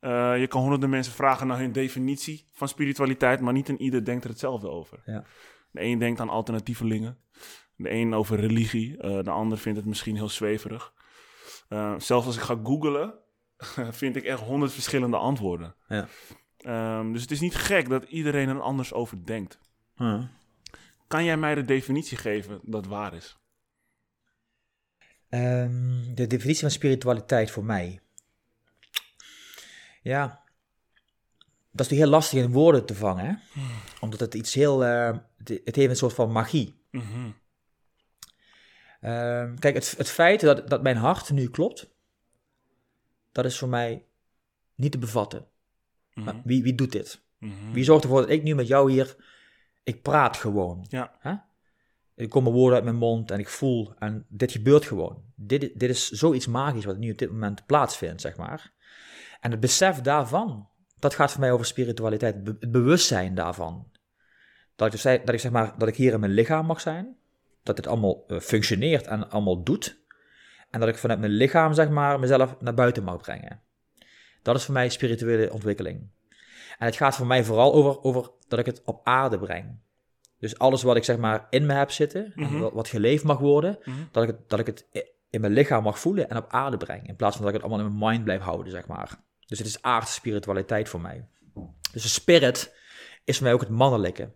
Eh, 0.00 0.38
je 0.38 0.46
kan 0.46 0.60
honderden 0.60 0.90
mensen 0.90 1.12
vragen 1.12 1.46
naar 1.46 1.58
hun 1.58 1.72
definitie 1.72 2.48
van 2.52 2.68
spiritualiteit, 2.68 3.40
maar 3.40 3.52
niet 3.52 3.68
een 3.68 3.82
ieder 3.82 4.04
denkt 4.04 4.24
er 4.24 4.30
hetzelfde 4.30 4.68
over. 4.68 5.02
Ja. 5.04 5.24
De 5.70 5.82
een 5.82 5.98
denkt 5.98 6.20
aan 6.20 6.28
alternatievelingen, 6.28 7.18
de 7.76 7.90
een 7.90 8.14
over 8.14 8.40
religie, 8.40 8.98
eh, 8.98 9.22
de 9.22 9.30
ander 9.30 9.58
vindt 9.58 9.78
het 9.78 9.86
misschien 9.86 10.16
heel 10.16 10.28
zweverig. 10.28 10.92
Eh, 11.68 11.94
zelfs 11.98 12.26
als 12.26 12.36
ik 12.36 12.42
ga 12.42 12.58
googlen, 12.62 13.14
vind 14.00 14.16
ik 14.16 14.24
echt 14.24 14.40
honderd 14.40 14.72
verschillende 14.72 15.16
antwoorden. 15.16 15.74
Ja. 15.88 16.08
Ehm, 16.56 17.12
dus 17.12 17.22
het 17.22 17.30
is 17.30 17.40
niet 17.40 17.54
gek 17.54 17.88
dat 17.88 18.04
iedereen 18.04 18.48
er 18.48 18.60
anders 18.60 18.92
over 18.92 19.26
denkt. 19.26 19.58
Kan 21.10 21.24
jij 21.24 21.36
mij 21.36 21.54
de 21.54 21.64
definitie 21.64 22.16
geven 22.16 22.60
dat 22.62 22.86
waar 22.86 23.14
is? 23.14 23.36
Ehm, 25.28 26.14
de 26.14 26.26
definitie 26.26 26.60
van 26.60 26.70
spiritualiteit 26.70 27.50
voor 27.50 27.64
mij. 27.64 28.00
Ja, 30.02 30.26
dat 30.26 30.36
is 31.86 31.88
natuurlijk 31.88 32.00
heel 32.00 32.08
lastig 32.10 32.38
in 32.42 32.52
woorden 32.52 32.86
te 32.86 32.94
vangen, 32.94 33.24
hè? 33.24 33.62
omdat 34.00 34.20
het 34.20 34.34
iets 34.34 34.54
heel, 34.54 34.84
eh, 34.84 35.16
het, 35.64 35.76
heeft 35.76 35.90
een 35.90 35.96
soort 35.96 36.14
van 36.14 36.32
magie. 36.32 36.80
Mhm. 36.90 37.30
Ehm, 39.00 39.54
kijk, 39.58 39.74
het, 39.74 39.94
het 39.96 40.10
feit 40.10 40.40
dat, 40.40 40.68
dat 40.68 40.82
mijn 40.82 40.96
hart 40.96 41.30
nu 41.30 41.50
klopt, 41.50 41.90
dat 43.32 43.44
is 43.44 43.58
voor 43.58 43.68
mij 43.68 44.04
niet 44.74 44.92
te 44.92 44.98
bevatten. 44.98 45.46
Maar 46.14 46.34
Mhm. 46.34 46.46
wie, 46.46 46.62
wie 46.62 46.74
doet 46.74 46.92
dit? 46.92 47.22
Mhm. 47.38 47.72
Wie 47.72 47.84
zorgt 47.84 48.04
ervoor 48.04 48.20
dat 48.20 48.30
ik 48.30 48.42
nu 48.42 48.54
met 48.54 48.66
jou 48.68 48.90
hier, 48.92 49.16
ik 49.82 50.02
praat 50.02 50.36
gewoon. 50.36 50.86
Ja. 50.88 51.16
Hè? 51.18 51.34
Er 52.14 52.28
komen 52.28 52.52
woorden 52.52 52.74
uit 52.74 52.84
mijn 52.84 52.96
mond 52.96 53.30
en 53.30 53.38
ik 53.38 53.48
voel, 53.48 53.94
en 53.98 54.26
dit 54.28 54.52
gebeurt 54.52 54.84
gewoon. 54.84 55.22
Dit, 55.34 55.60
dit 55.60 55.90
is 55.90 56.10
zoiets 56.10 56.46
magisch 56.46 56.84
wat 56.84 56.98
nu 56.98 57.10
op 57.10 57.18
dit 57.18 57.30
moment 57.30 57.66
plaatsvindt, 57.66 58.20
zeg 58.20 58.36
maar. 58.36 58.72
En 59.40 59.50
het 59.50 59.60
besef 59.60 60.00
daarvan, 60.00 60.68
dat 60.98 61.14
gaat 61.14 61.30
voor 61.30 61.40
mij 61.40 61.52
over 61.52 61.66
spiritualiteit, 61.66 62.34
het 62.34 62.44
be- 62.44 62.56
het 62.60 62.72
bewustzijn 62.72 63.34
daarvan. 63.34 63.90
Dat 64.76 64.86
ik, 64.86 64.92
dus, 64.92 65.02
dat 65.02 65.34
ik 65.34 65.40
zeg 65.40 65.52
maar, 65.52 65.74
dat 65.78 65.88
ik 65.88 65.96
hier 65.96 66.12
in 66.12 66.20
mijn 66.20 66.32
lichaam 66.32 66.66
mag 66.66 66.80
zijn, 66.80 67.16
dat 67.62 67.76
dit 67.76 67.86
allemaal 67.86 68.24
eh, 68.26 68.38
functioneert 68.38 69.06
en 69.06 69.30
allemaal 69.30 69.62
doet. 69.62 69.98
En 70.70 70.80
dat 70.80 70.88
ik 70.88 70.96
vanuit 70.96 71.20
mijn 71.20 71.32
lichaam, 71.32 71.72
zeg 71.72 71.88
maar, 71.88 72.20
mezelf 72.20 72.60
naar 72.60 72.74
buiten 72.74 73.04
mag 73.04 73.20
brengen. 73.20 73.60
Dat 74.42 74.56
is 74.56 74.64
voor 74.64 74.74
mij 74.74 74.88
spirituele 74.88 75.52
ontwikkeling. 75.52 76.10
En 76.80 76.86
het 76.86 76.96
gaat 76.96 77.16
voor 77.16 77.26
mij 77.26 77.44
vooral 77.44 77.72
over, 77.72 78.02
over 78.02 78.30
dat 78.48 78.58
ik 78.58 78.66
het 78.66 78.82
op 78.84 79.00
aarde 79.04 79.38
breng. 79.38 79.78
Dus 80.38 80.58
alles 80.58 80.82
wat 80.82 80.96
ik 80.96 81.04
zeg 81.04 81.16
maar 81.18 81.46
in 81.50 81.66
me 81.66 81.72
heb 81.72 81.90
zitten, 81.90 82.32
en 82.36 82.42
Mhm. 82.42 82.70
wat- 82.72 82.88
geleefd 82.88 83.24
mag 83.24 83.38
worden, 83.38 83.78
Mhm. 83.84 83.96
dat, 84.10 84.22
ik 84.22 84.28
het, 84.28 84.48
dat 84.48 84.58
ik 84.58 84.66
het 84.66 84.86
in 85.30 85.40
mijn 85.40 85.52
lichaam 85.52 85.82
mag 85.82 85.98
voelen 85.98 86.30
en 86.30 86.36
op 86.36 86.46
aarde 86.48 86.76
breng. 86.76 87.08
In 87.08 87.16
plaats 87.16 87.36
van 87.36 87.44
dat 87.44 87.54
ik 87.54 87.60
het 87.60 87.70
allemaal 87.70 87.86
in 87.86 87.96
mijn 87.98 88.10
mind 88.12 88.24
blijf 88.24 88.40
houden, 88.40 88.70
zeg 88.72 88.86
maar. 88.86 89.20
Dus 89.46 89.58
het 89.58 89.66
is 89.66 89.82
aardse 89.82 90.12
spiritualiteit 90.12 90.88
voor 90.88 91.00
mij. 91.00 91.28
Dus 91.92 92.02
de 92.02 92.08
spirit 92.08 92.74
is 93.24 93.36
voor 93.36 93.44
mij 93.44 93.54
ook 93.54 93.60
het 93.60 93.68
mannelijke. 93.68 94.30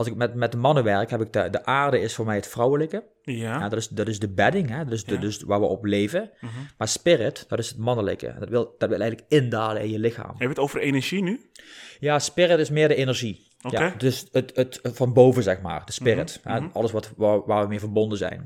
Als 0.00 0.08
ik 0.08 0.14
met, 0.14 0.34
met 0.34 0.52
de 0.52 0.58
mannen 0.58 0.84
werk, 0.84 1.10
heb 1.10 1.20
ik 1.20 1.32
de, 1.32 1.50
de 1.50 1.64
aarde 1.64 2.00
is 2.00 2.14
voor 2.14 2.24
mij 2.24 2.36
het 2.36 2.46
vrouwelijke. 2.46 3.04
Ja. 3.22 3.58
Ja, 3.58 3.68
dat, 3.68 3.78
is, 3.78 3.88
dat 3.88 4.08
is 4.08 4.18
de 4.18 4.28
bedding, 4.28 4.68
hè? 4.68 4.84
Dat 4.84 4.92
is 4.92 5.04
de, 5.04 5.14
Ja. 5.14 5.20
dus 5.20 5.42
waar 5.42 5.60
we 5.60 5.66
op 5.66 5.84
leven. 5.84 6.30
Mhm. 6.40 6.52
Maar 6.78 6.88
spirit, 6.88 7.44
dat 7.48 7.58
is 7.58 7.68
het 7.68 7.78
mannelijke. 7.78 8.34
Dat 8.38 8.48
wil, 8.48 8.74
dat 8.78 8.88
wil 8.88 9.00
eigenlijk 9.00 9.30
indalen 9.32 9.82
in 9.82 9.90
je 9.90 9.98
lichaam. 9.98 10.30
Heb 10.30 10.38
je 10.40 10.48
het 10.48 10.58
over 10.58 10.80
energie 10.80 11.22
nu? 11.22 11.50
Ja, 11.98 12.18
spirit 12.18 12.58
is 12.58 12.70
meer 12.70 12.88
de 12.88 12.94
energie. 12.94 13.48
Ja, 13.68 13.94
dus 13.98 14.26
het, 14.32 14.52
het, 14.54 14.78
het 14.82 14.96
van 14.96 15.12
boven, 15.12 15.42
zeg 15.42 15.60
maar. 15.60 15.84
De 15.84 15.92
spirit. 15.92 16.40
Mhm, 16.44 16.62
mhm. 16.62 16.68
Alles 16.72 16.92
wat, 16.92 17.12
waar, 17.16 17.46
waar 17.46 17.62
we 17.62 17.68
mee 17.68 17.78
verbonden 17.80 18.18
zijn. 18.18 18.38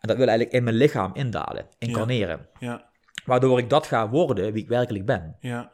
En 0.00 0.08
dat 0.08 0.16
wil 0.16 0.26
eigenlijk 0.26 0.56
in 0.56 0.64
mijn 0.64 0.76
lichaam 0.76 1.10
indalen, 1.14 1.66
incarneren. 1.78 2.48
Ja. 2.58 2.90
Waardoor 3.24 3.58
ik 3.58 3.70
dat 3.70 3.86
ga 3.86 4.08
worden 4.08 4.52
wie 4.52 4.62
ik 4.62 4.68
werkelijk 4.68 5.06
ben. 5.06 5.36
Ja. 5.40 5.72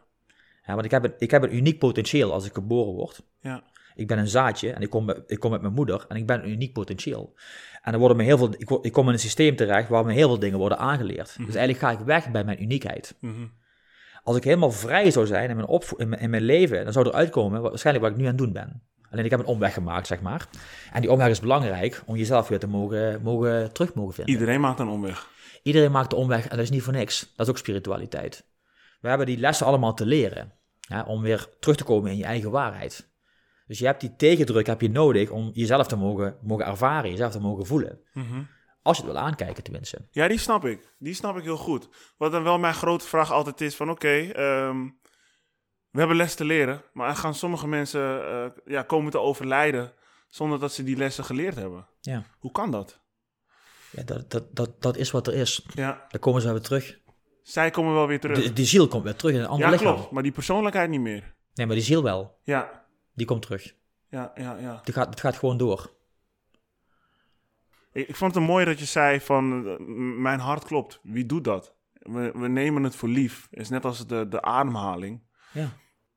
Ja, 0.66 0.72
want 0.74 0.84
ik 0.84 0.90
heb, 0.90 1.04
een, 1.04 1.14
ik 1.18 1.30
heb 1.30 1.42
een 1.42 1.56
uniek 1.56 1.78
potentieel 1.78 2.32
als 2.32 2.46
ik 2.46 2.54
geboren 2.54 2.92
word. 2.92 3.22
Ja. 3.40 3.62
Ik 3.98 4.06
ben 4.06 4.18
een 4.18 4.28
zaadje 4.28 4.72
en 4.72 4.82
ik 4.82 4.90
kom, 4.90 5.04
met- 5.04 5.22
ik 5.26 5.38
kom 5.40 5.50
met 5.50 5.60
mijn 5.60 5.72
moeder 5.72 6.04
en 6.08 6.16
ik 6.16 6.26
ben 6.26 6.42
een 6.42 6.50
uniek 6.50 6.72
potentieel. 6.72 7.34
En 7.82 7.92
er 7.92 7.98
worden 7.98 8.16
me 8.16 8.22
heel 8.22 8.38
veel, 8.38 8.54
ik, 8.82 8.92
kom 8.92 9.06
in 9.06 9.12
een 9.12 9.18
systeem 9.18 9.56
terecht 9.56 9.88
waar 9.88 10.04
me 10.04 10.12
heel 10.12 10.28
veel 10.28 10.38
dingen 10.38 10.58
worden 10.58 10.78
aangeleerd. 10.78 11.36
Dus 11.36 11.54
eigenlijk 11.54 11.78
ga 11.78 11.90
ik 11.90 11.98
weg 12.06 12.30
bij 12.30 12.44
mijn 12.44 12.62
uniekheid. 12.62 13.14
Mhm. 13.20 13.46
Als 14.22 14.36
ik 14.36 14.44
helemaal 14.44 14.70
vrij 14.70 15.10
zou 15.10 15.26
zijn 15.26 15.48
in 15.50 15.56
mijn, 15.56 15.68
opvo- 15.68 15.96
in 15.96 16.08
mijn, 16.08 16.20
in 16.22 16.30
mijn 16.30 16.42
leven, 16.42 16.84
dan 16.84 16.92
zou 16.92 17.06
er 17.08 17.12
uitkomen 17.14 17.60
waarschijnlijk 17.62 18.04
wat 18.06 18.14
ik 18.14 18.20
nu 18.20 18.24
aan 18.28 18.34
het 18.36 18.44
doen 18.44 18.52
ben. 18.52 18.82
Alleen 19.10 19.24
ik 19.24 19.30
heb 19.30 19.40
een 19.40 19.46
omweg 19.46 19.74
gemaakt, 19.74 20.06
zeg 20.06 20.20
maar. 20.20 20.48
En 20.92 21.00
die 21.00 21.10
omweg 21.10 21.28
is 21.28 21.40
belangrijk 21.40 22.02
om 22.06 22.16
jezelf 22.16 22.48
weer 22.48 22.58
te 22.58 22.66
mogen, 22.68 23.22
mogen 23.22 23.72
terug 23.72 23.94
mogen 23.94 24.14
vinden. 24.14 24.34
Iedereen 24.34 24.60
maakt 24.60 24.78
een 24.78 24.88
omweg. 24.88 25.28
Iedereen 25.62 25.90
maakt 25.92 26.10
de 26.10 26.16
omweg 26.16 26.42
en 26.44 26.50
dat 26.56 26.58
is 26.64 26.70
niet 26.70 26.82
voor 26.82 26.92
niks. 26.92 27.32
Dat 27.36 27.46
is 27.46 27.52
ook 27.52 27.58
spiritualiteit. 27.58 28.44
We 29.00 29.08
hebben 29.08 29.26
die 29.26 29.38
lessen 29.38 29.66
allemaal 29.66 29.94
te 29.94 30.06
leren. 30.06 30.52
Ja, 30.80 31.04
om 31.04 31.22
weer 31.22 31.48
terug 31.60 31.76
te 31.76 31.84
komen 31.84 32.10
in 32.10 32.16
je 32.16 32.24
eigen 32.24 32.50
waarheid. 32.50 33.07
Dus 33.68 33.78
je 33.78 33.86
hebt 33.86 34.00
die 34.00 34.16
tegendruk 34.16 34.66
heb 34.66 34.80
je 34.80 34.90
nodig 34.90 35.30
om 35.30 35.50
jezelf 35.52 35.86
te 35.86 35.96
mogen, 35.96 36.38
mogen 36.42 36.66
ervaren, 36.66 37.10
jezelf 37.10 37.32
te 37.32 37.40
mogen 37.40 37.66
voelen. 37.66 38.00
Mhm. 38.12 38.42
Als 38.82 38.96
je 38.96 39.02
het 39.02 39.12
wil 39.12 39.20
aankijken 39.22 39.62
tenminste. 39.62 40.06
Ja, 40.10 40.28
die 40.28 40.38
snap 40.38 40.64
ik. 40.64 40.94
Die 40.98 41.14
snap 41.14 41.36
ik 41.36 41.42
heel 41.42 41.56
goed. 41.56 41.88
Wat 42.16 42.32
dan 42.32 42.42
wel 42.42 42.58
mijn 42.58 42.74
grote 42.74 43.06
vraag 43.06 43.32
altijd 43.32 43.60
is 43.60 43.76
van 43.76 43.90
oké, 43.90 44.08
ehm, 44.18 44.84
we 45.90 45.98
hebben 45.98 46.16
les 46.16 46.34
te 46.34 46.44
leren, 46.44 46.82
maar 46.92 47.08
er 47.08 47.16
gaan 47.16 47.34
sommige 47.34 47.66
mensen 47.68 48.26
eh, 48.28 48.46
ja, 48.64 48.82
komen 48.82 49.10
te 49.10 49.18
overlijden 49.20 49.92
zonder 50.28 50.58
dat 50.58 50.72
ze 50.72 50.84
die 50.84 50.96
lessen 50.96 51.24
geleerd 51.24 51.54
hebben. 51.54 51.86
Ja, 52.00 52.24
Hoe 52.38 52.52
kan 52.52 52.70
dat? 52.70 53.00
ja 53.90 54.02
dat, 54.02 54.30
dat, 54.30 54.56
dat, 54.56 54.82
dat 54.82 54.96
is 54.96 55.10
wat 55.10 55.26
er 55.26 55.34
is. 55.34 55.66
Ja, 55.74 56.06
Dan 56.08 56.20
komen 56.20 56.42
ze 56.42 56.50
weer 56.52 56.60
terug. 56.60 56.98
zij 57.42 57.70
komen 57.70 57.94
wel 57.94 58.06
weer 58.06 58.20
terug. 58.20 58.42
De, 58.42 58.52
die 58.52 58.66
ziel 58.66 58.88
komt 58.88 59.02
weer 59.04 59.16
terug 59.16 59.34
in 59.34 59.40
een 59.40 59.46
ander 59.46 59.66
ja, 59.66 59.72
lichaam. 59.72 59.94
klopt, 59.94 60.10
maar 60.10 60.22
die 60.22 60.32
persoonlijkheid 60.32 60.90
niet 60.90 61.00
meer. 61.00 61.34
Nee, 61.54 61.66
maar 61.66 61.76
die 61.76 61.84
ziel 61.84 62.02
wel. 62.02 62.38
Ja, 62.42 62.86
Die 63.18 63.26
komt 63.26 63.42
terug. 63.42 63.74
ja, 64.08 64.32
ja, 64.34 64.56
ja. 64.56 64.80
Die 64.84 64.94
gaat, 64.94 65.08
het 65.08 65.20
gaat 65.20 65.36
gewoon 65.36 65.56
door. 65.56 65.94
Ik, 67.92 68.08
ik 68.08 68.16
vond 68.16 68.34
het 68.34 68.44
mooi 68.44 68.64
dat 68.64 68.78
je 68.78 68.84
zei 68.84 69.20
van 69.20 69.66
eh, 69.66 69.74
mijn 70.22 70.38
hart 70.38 70.64
klopt. 70.64 71.00
Wie 71.02 71.26
doet 71.26 71.44
dat? 71.44 71.74
We, 71.92 72.32
we 72.34 72.48
nemen 72.48 72.82
het 72.82 72.96
voor 72.96 73.08
lief. 73.08 73.46
Het 73.50 73.60
is 73.60 73.68
net 73.68 73.84
als 73.84 74.06
de, 74.06 74.28
de 74.28 74.42
ademhaling. 74.42 75.22
Ja. 75.52 75.68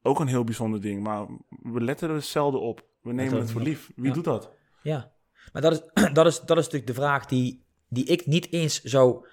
Ook 0.02 0.20
een 0.20 0.28
heel 0.28 0.44
bijzonder 0.44 0.82
ding, 0.82 1.04
maar 1.04 1.26
we 1.50 1.82
letten 1.82 2.10
er 2.10 2.22
zelden 2.22 2.62
op. 2.62 2.86
We 3.02 3.14
nemen 3.14 3.40
het 3.40 3.52
voor 3.52 3.62
lief. 3.62 3.92
Wie 3.96 4.08
Ja. 4.08 4.14
doet 4.14 4.24
dat? 4.24 4.52
Ja, 4.82 5.12
maar 5.54 5.62
dat 5.62 5.72
is, 5.72 5.82
dat 6.14 6.26
is, 6.26 6.40
dat 6.40 6.58
is 6.58 6.64
natuurlijk 6.66 6.88
de 6.88 6.94
vraag 7.02 7.26
die, 7.26 7.66
die 7.88 8.06
ik 8.06 8.26
niet 8.26 8.52
eens 8.52 8.82
zou 8.82 9.28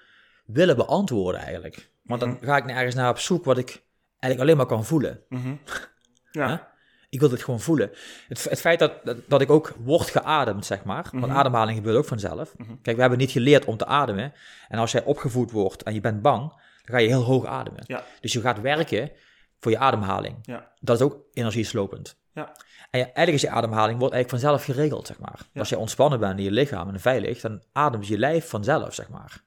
willen 0.45 0.75
beantwoorden 0.75 1.41
eigenlijk. 1.41 1.91
Want 2.03 2.19
dan 2.21 2.37
ga 2.41 2.57
ik 2.57 2.65
nergens 2.65 2.95
naar 2.95 3.09
op 3.09 3.19
zoek 3.19 3.45
wat 3.45 3.57
ik 3.57 3.83
eigenlijk 4.19 4.39
alleen 4.41 4.57
maar 4.57 4.75
kan 4.77 4.85
voelen. 4.85 5.23
Mhm. 5.29 5.55
Ja. 6.31 6.71
Ik 7.09 7.19
wil 7.19 7.31
het 7.31 7.43
gewoon 7.43 7.59
voelen. 7.59 7.91
Het, 8.27 8.43
het 8.49 8.59
feit 8.59 8.79
dat, 8.79 8.93
dat, 9.27 9.41
ik 9.41 9.49
ook 9.49 9.73
word 9.83 10.09
geademd, 10.09 10.65
zeg 10.65 10.83
maar. 10.83 11.07
Want 11.11 11.25
Mhm. 11.25 11.35
ademhaling 11.37 11.77
gebeurt 11.77 11.97
ook 11.97 12.05
vanzelf. 12.05 12.57
Mhm. 12.57 12.69
Kijk, 12.81 12.95
we 12.95 13.01
hebben 13.01 13.19
niet 13.19 13.31
geleerd 13.31 13.65
om 13.65 13.77
te 13.77 13.85
ademen. 13.85 14.33
En 14.67 14.79
als 14.79 14.91
jij 14.91 15.03
opgevoed 15.03 15.51
wordt 15.51 15.83
en 15.83 15.93
je 15.93 16.01
bent 16.01 16.21
bang, 16.21 16.49
dan 16.49 16.95
ga 16.95 16.97
je 16.97 17.07
heel 17.07 17.23
hoog 17.23 17.45
ademen. 17.45 17.83
Ja. 17.87 18.03
Dus 18.21 18.33
je 18.33 18.41
gaat 18.41 18.61
werken 18.61 19.11
voor 19.59 19.71
je 19.71 19.77
ademhaling. 19.77 20.37
Ja. 20.41 20.71
Dat 20.79 20.95
is 20.95 21.05
ook 21.05 21.17
energieslopend. 21.33 22.17
Ja. 22.33 22.51
En 22.91 22.99
ja, 22.99 23.05
eigenlijk 23.05 23.31
is 23.35 23.41
je 23.41 23.49
ademhaling 23.49 23.99
wordt 23.99 24.13
eigenlijk 24.13 24.43
vanzelf 24.43 24.75
geregeld, 24.75 25.07
zeg 25.07 25.19
maar. 25.19 25.39
Ja. 25.53 25.59
Als 25.59 25.69
je 25.69 25.77
ontspannen 25.77 26.19
bent 26.19 26.37
in 26.37 26.43
je 26.43 26.51
lichaam 26.51 26.89
en 26.89 26.99
veilig, 26.99 27.41
dan 27.41 27.63
ademt 27.71 28.07
je 28.07 28.17
lijf 28.17 28.49
vanzelf, 28.49 28.93
zeg 28.93 29.09
maar. 29.09 29.41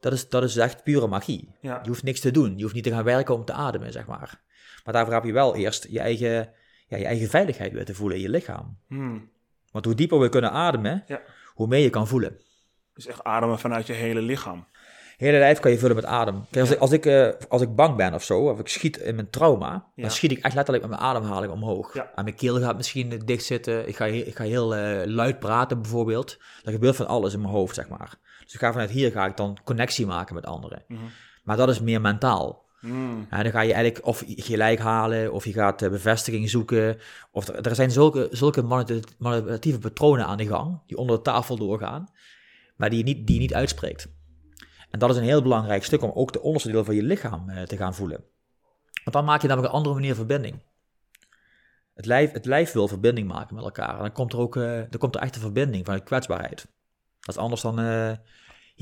Dat 0.00 0.12
is, 0.12 0.28
dat 0.28 0.42
is 0.42 0.56
echt 0.56 0.82
pure 0.82 1.06
magie. 1.06 1.54
Je 1.60 1.78
hoeft 1.86 2.02
niks 2.02 2.20
te 2.20 2.30
doen. 2.30 2.56
Je 2.56 2.62
hoeft 2.62 2.74
niet 2.74 2.84
te 2.84 2.90
gaan 2.90 3.04
werken 3.04 3.34
om 3.34 3.44
te 3.44 3.52
ademen, 3.52 3.92
zeg 3.92 4.06
maar. 4.06 4.40
Maar 4.84 4.94
daarvoor 4.94 5.14
heb 5.14 5.24
je 5.24 5.32
wel 5.32 5.56
eerst 5.56 5.86
je 5.90 6.00
eigen, 6.00 6.52
ja, 6.90 6.96
je 6.96 7.04
eigen 7.04 7.28
veiligheid 7.28 7.72
weer 7.72 7.84
te 7.84 7.94
voelen 7.94 8.16
in 8.16 8.22
je 8.22 8.28
lichaam. 8.28 8.76
Hmm. 8.88 9.28
Want 9.70 9.84
hoe 9.84 9.94
dieper 9.94 10.18
we 10.20 10.28
kunnen 10.28 10.50
ademen, 10.52 11.04
Ja. 11.06 11.20
hoe 11.54 11.66
meer 11.66 11.78
je 11.80 11.90
kan 11.90 12.08
voelen. 12.08 12.38
Dus 12.94 13.06
echt 13.06 13.24
ademen 13.24 13.58
vanuit 13.58 13.86
je 13.86 13.92
hele 13.92 14.20
lichaam. 14.22 14.66
hele 15.16 15.38
lijf 15.38 15.60
kan 15.60 15.70
je 15.70 15.78
vullen 15.78 15.96
met 15.96 16.04
adem. 16.04 16.44
Kijk, 16.50 16.60
als, 16.64 16.70
ik, 16.70 16.78
als, 16.78 16.92
ik, 16.92 17.06
eh, 17.06 17.28
als 17.48 17.62
ik 17.62 17.74
bang 17.74 17.96
ben 17.96 18.14
of 18.14 18.22
zo, 18.24 18.48
of 18.48 18.58
ik 18.58 18.68
schiet 18.68 18.96
in 18.96 19.14
mijn 19.14 19.30
trauma, 19.30 19.70
Ja. 19.94 20.02
dan 20.02 20.10
schiet 20.10 20.30
ik 20.30 20.38
echt 20.44 20.54
letterlijk 20.54 20.86
met 20.86 20.98
mijn 20.98 21.08
ademhaling 21.08 21.52
omhoog. 21.52 21.94
Ja. 21.94 22.10
En 22.14 22.24
mijn 22.24 22.36
keel 22.36 22.60
gaat 22.60 22.76
misschien 22.76 23.22
dicht 23.24 23.44
zitten. 23.44 23.88
Ik 23.88 23.96
ga, 23.96 24.04
ik 24.04 24.36
ga 24.36 24.44
heel 24.44 24.74
eh, 24.74 25.06
luid 25.06 25.38
praten 25.38 25.80
bijvoorbeeld. 25.82 26.38
Er 26.64 26.72
gebeurt 26.72 26.96
van 26.96 27.06
alles 27.06 27.32
in 27.34 27.40
mijn 27.40 27.52
hoofd, 27.52 27.74
zeg 27.74 27.88
maar. 27.88 28.14
Dus 28.44 28.54
ik 28.54 28.60
ga 28.60 28.72
vanuit 28.72 28.90
hier 28.90 29.10
ga 29.10 29.26
ik 29.26 29.36
dan 29.36 29.58
connectie 29.64 30.06
maken 30.06 30.34
met 30.34 30.46
anderen. 30.46 30.84
Mhm. 30.88 31.00
Maar 31.44 31.56
dat 31.56 31.68
is 31.68 31.80
meer 31.80 32.00
mentaal. 32.00 32.59
En 33.30 33.42
dan 33.42 33.50
ga 33.50 33.60
je 33.60 33.72
eigenlijk 33.72 34.06
of 34.06 34.22
gelijk 34.26 34.78
halen, 34.78 35.32
of 35.32 35.44
je 35.44 35.52
gaat 35.52 35.82
eh, 35.82 35.90
bevestiging 35.90 36.50
zoeken. 36.50 36.98
Of 37.30 37.48
er, 37.48 37.74
zijn 37.74 37.90
zulke, 37.90 38.28
zulke 38.30 38.62
manipula- 38.62 39.08
manipulatieve 39.18 39.78
patronen 39.78 40.26
aan 40.26 40.36
de 40.36 40.46
gang, 40.46 40.80
die 40.86 40.96
onder 40.96 41.16
de 41.16 41.22
tafel 41.22 41.56
doorgaan, 41.56 42.08
maar 42.76 42.90
die 42.90 42.98
je 42.98 43.04
niet, 43.04 43.26
die 43.26 43.34
je 43.34 43.40
niet 43.40 43.54
uitspreekt. 43.54 44.08
En 44.90 44.98
dat 44.98 45.10
is 45.10 45.16
een 45.16 45.22
heel 45.22 45.42
belangrijk 45.42 45.84
stuk 45.84 46.02
om 46.02 46.10
ook 46.14 46.32
de 46.32 46.42
onderste 46.42 46.70
deel 46.70 46.84
van 46.84 46.94
je 46.94 47.02
lichaam 47.02 47.48
eh, 47.48 47.62
te 47.62 47.76
gaan 47.76 47.94
voelen. 47.94 48.24
Want 49.04 49.16
dan 49.16 49.24
maak 49.24 49.42
je 49.42 49.48
namelijk 49.48 49.72
een 49.72 49.78
andere 49.78 49.94
manier 49.94 50.14
verbinding. 50.14 50.62
Het 51.94 52.06
lijf, 52.06 52.32
het 52.32 52.44
lijf 52.44 52.72
wil 52.72 52.88
verbinding 52.88 53.28
maken 53.28 53.54
met 53.54 53.64
elkaar. 53.64 53.94
En 53.94 54.00
dan 54.00 54.12
komt 54.12 54.32
er 54.32 54.38
ook 54.38 54.56
eh, 54.56 54.62
dan 54.62 54.98
komt 54.98 55.14
er 55.14 55.20
echt 55.20 55.34
een 55.34 55.40
verbinding 55.40 55.86
van 55.86 56.02
kwetsbaarheid. 56.02 56.66
Dat 57.20 57.34
is 57.34 57.40
anders 57.40 57.60
dan 57.60 57.78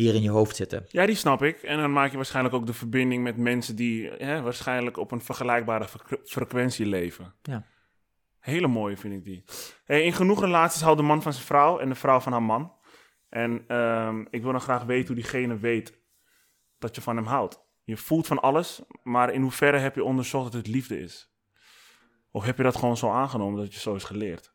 hier 0.02 0.14
in 0.14 0.22
je 0.22 0.30
hoofd 0.30 0.56
zitten. 0.56 0.84
Ja, 0.88 1.06
die 1.06 1.14
snap 1.14 1.42
ik. 1.42 1.62
En 1.62 1.78
dan 1.78 1.92
maak 1.92 2.10
je 2.10 2.16
waarschijnlijk 2.16 2.54
ook 2.54 2.66
de 2.66 2.72
verbinding 2.72 3.22
met 3.22 3.36
mensen 3.36 3.76
die 3.76 4.10
hè, 4.10 4.40
waarschijnlijk 4.42 4.96
op 4.96 5.10
een 5.12 5.20
vergelijkbare 5.20 5.88
fre- 5.88 6.20
frequentie 6.24 6.86
leven. 6.86 7.34
Ja. 7.42 7.64
Hele 8.38 8.66
mooie 8.66 8.96
vind 8.96 9.14
ik 9.14 9.24
die. 9.24 9.44
Hey, 9.84 10.02
in 10.02 10.12
genoeg 10.12 10.40
relaties 10.40 10.80
houdt 10.80 10.98
de 10.98 11.04
man 11.06 11.22
van 11.22 11.32
zijn 11.32 11.44
vrouw 11.46 11.78
en 11.78 11.88
de 11.88 11.94
vrouw 11.94 12.20
van 12.20 12.32
haar 12.32 12.42
man. 12.42 12.72
En 13.28 13.64
ehm, 13.66 14.24
ik 14.30 14.42
wil 14.42 14.52
dan 14.52 14.60
graag 14.60 14.84
weten 14.84 15.06
hoe 15.06 15.16
diegene 15.22 15.58
weet 15.58 15.98
dat 16.78 16.94
je 16.94 17.00
van 17.00 17.16
hem 17.16 17.26
houdt. 17.26 17.60
Je 17.84 17.96
voelt 17.96 18.26
van 18.26 18.40
alles, 18.42 18.82
maar 19.02 19.32
in 19.32 19.42
hoeverre 19.42 19.78
heb 19.78 19.94
je 19.94 20.04
onderzocht 20.04 20.44
dat 20.44 20.52
het 20.52 20.66
liefde 20.66 21.00
is? 21.00 21.32
Of 22.30 22.44
heb 22.44 22.56
je 22.56 22.62
dat 22.62 22.76
gewoon 22.76 22.96
zo 22.96 23.10
aangenomen 23.10 23.60
dat 23.60 23.74
je 23.74 23.80
zo 23.80 23.94
is 23.94 24.04
geleerd? 24.04 24.52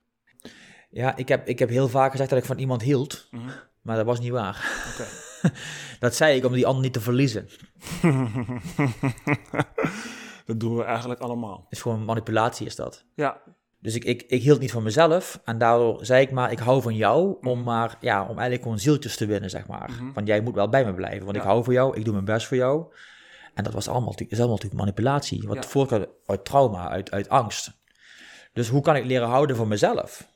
Ja, 0.90 1.16
ik 1.16 1.28
heb, 1.28 1.48
ik 1.48 1.60
heb 1.60 1.70
heel 1.70 1.88
vaak 1.88 2.12
gezegd 2.12 2.30
dat 2.30 2.40
ik 2.40 2.46
van 2.46 2.58
iemand 2.60 2.82
hield, 2.82 3.28
Mhm. 3.32 3.50
maar 3.82 3.96
dat 3.96 4.06
was 4.06 4.20
niet 4.20 4.32
waar. 4.32 4.56
Dat 6.00 6.16
zei 6.16 6.38
ik 6.38 6.46
om 6.46 6.54
die 6.54 6.66
ander 6.68 6.84
niet 6.84 6.94
te 6.94 7.02
verliezen. 7.02 7.50
dat 10.46 10.60
doen 10.60 10.76
we 10.76 10.84
eigenlijk 10.84 11.20
allemaal. 11.20 11.58
Het 11.64 11.72
is 11.72 11.82
gewoon 11.82 12.06
manipulatie 12.06 12.66
is 12.66 12.76
dat. 12.76 13.04
Ja, 13.16 13.42
Dus 13.80 13.96
ik, 13.96 14.04
ik, 14.04 14.24
ik 14.28 14.42
hield 14.42 14.60
niet 14.60 14.72
van 14.72 14.84
mezelf 14.84 15.40
en 15.44 15.58
daardoor 15.58 16.06
zei 16.06 16.22
ik 16.22 16.32
maar, 16.32 16.52
ik 16.52 16.60
hou 16.60 16.82
van 16.82 16.96
jou 16.96 17.38
om 17.42 17.64
maar, 17.64 17.98
ja, 18.00 18.22
om 18.22 18.28
eigenlijk 18.30 18.62
gewoon 18.62 18.80
zieltjes 18.80 19.18
te 19.18 19.26
winnen, 19.26 19.50
zeg 19.50 19.68
maar. 19.68 19.92
Mhm. 19.92 20.14
Want 20.14 20.28
jij 20.28 20.42
moet 20.42 20.56
wel 20.56 20.70
bij 20.70 20.86
me 20.86 20.94
blijven, 20.94 21.26
want 21.26 21.38
ik 21.38 21.44
hou 21.44 21.64
van 21.64 21.74
jou, 21.74 21.98
ik 21.98 22.04
doe 22.04 22.14
mijn 22.14 22.26
best 22.26 22.48
voor 22.48 22.58
jou. 22.58 22.94
En 23.54 23.64
dat 23.64 23.74
was 23.74 23.88
allemaal, 23.88 24.14
is 24.18 24.38
allemaal 24.38 24.56
natuurlijk 24.56 24.82
manipulatie, 24.82 25.48
wat 25.48 25.56
Ja. 25.56 25.64
voortkomt 25.64 26.08
uit 26.26 26.46
trauma, 26.46 26.90
uit, 26.90 27.12
uit 27.12 27.30
angst. 27.30 27.72
Dus 28.54 28.70
hoe 28.70 28.82
kan 28.82 28.96
ik 28.96 29.06
leren 29.06 29.28
houden 29.28 29.56
van 29.56 29.68
mezelf? 29.68 30.28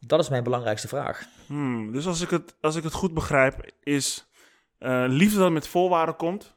Dat 0.00 0.20
is 0.20 0.28
mijn 0.28 0.42
belangrijkste 0.42 0.88
vraag. 0.88 1.24
Hmm, 1.46 1.92
dus 1.92 2.06
als 2.06 2.20
ik, 2.20 2.30
het, 2.30 2.54
als 2.60 2.76
ik 2.76 2.82
het 2.82 2.92
goed 2.92 3.14
begrijp, 3.14 3.70
is 3.82 4.26
eh, 4.78 5.04
liefde 5.08 5.38
dat 5.38 5.52
met 5.52 5.68
voorwaarden 5.68 6.16
komt, 6.16 6.54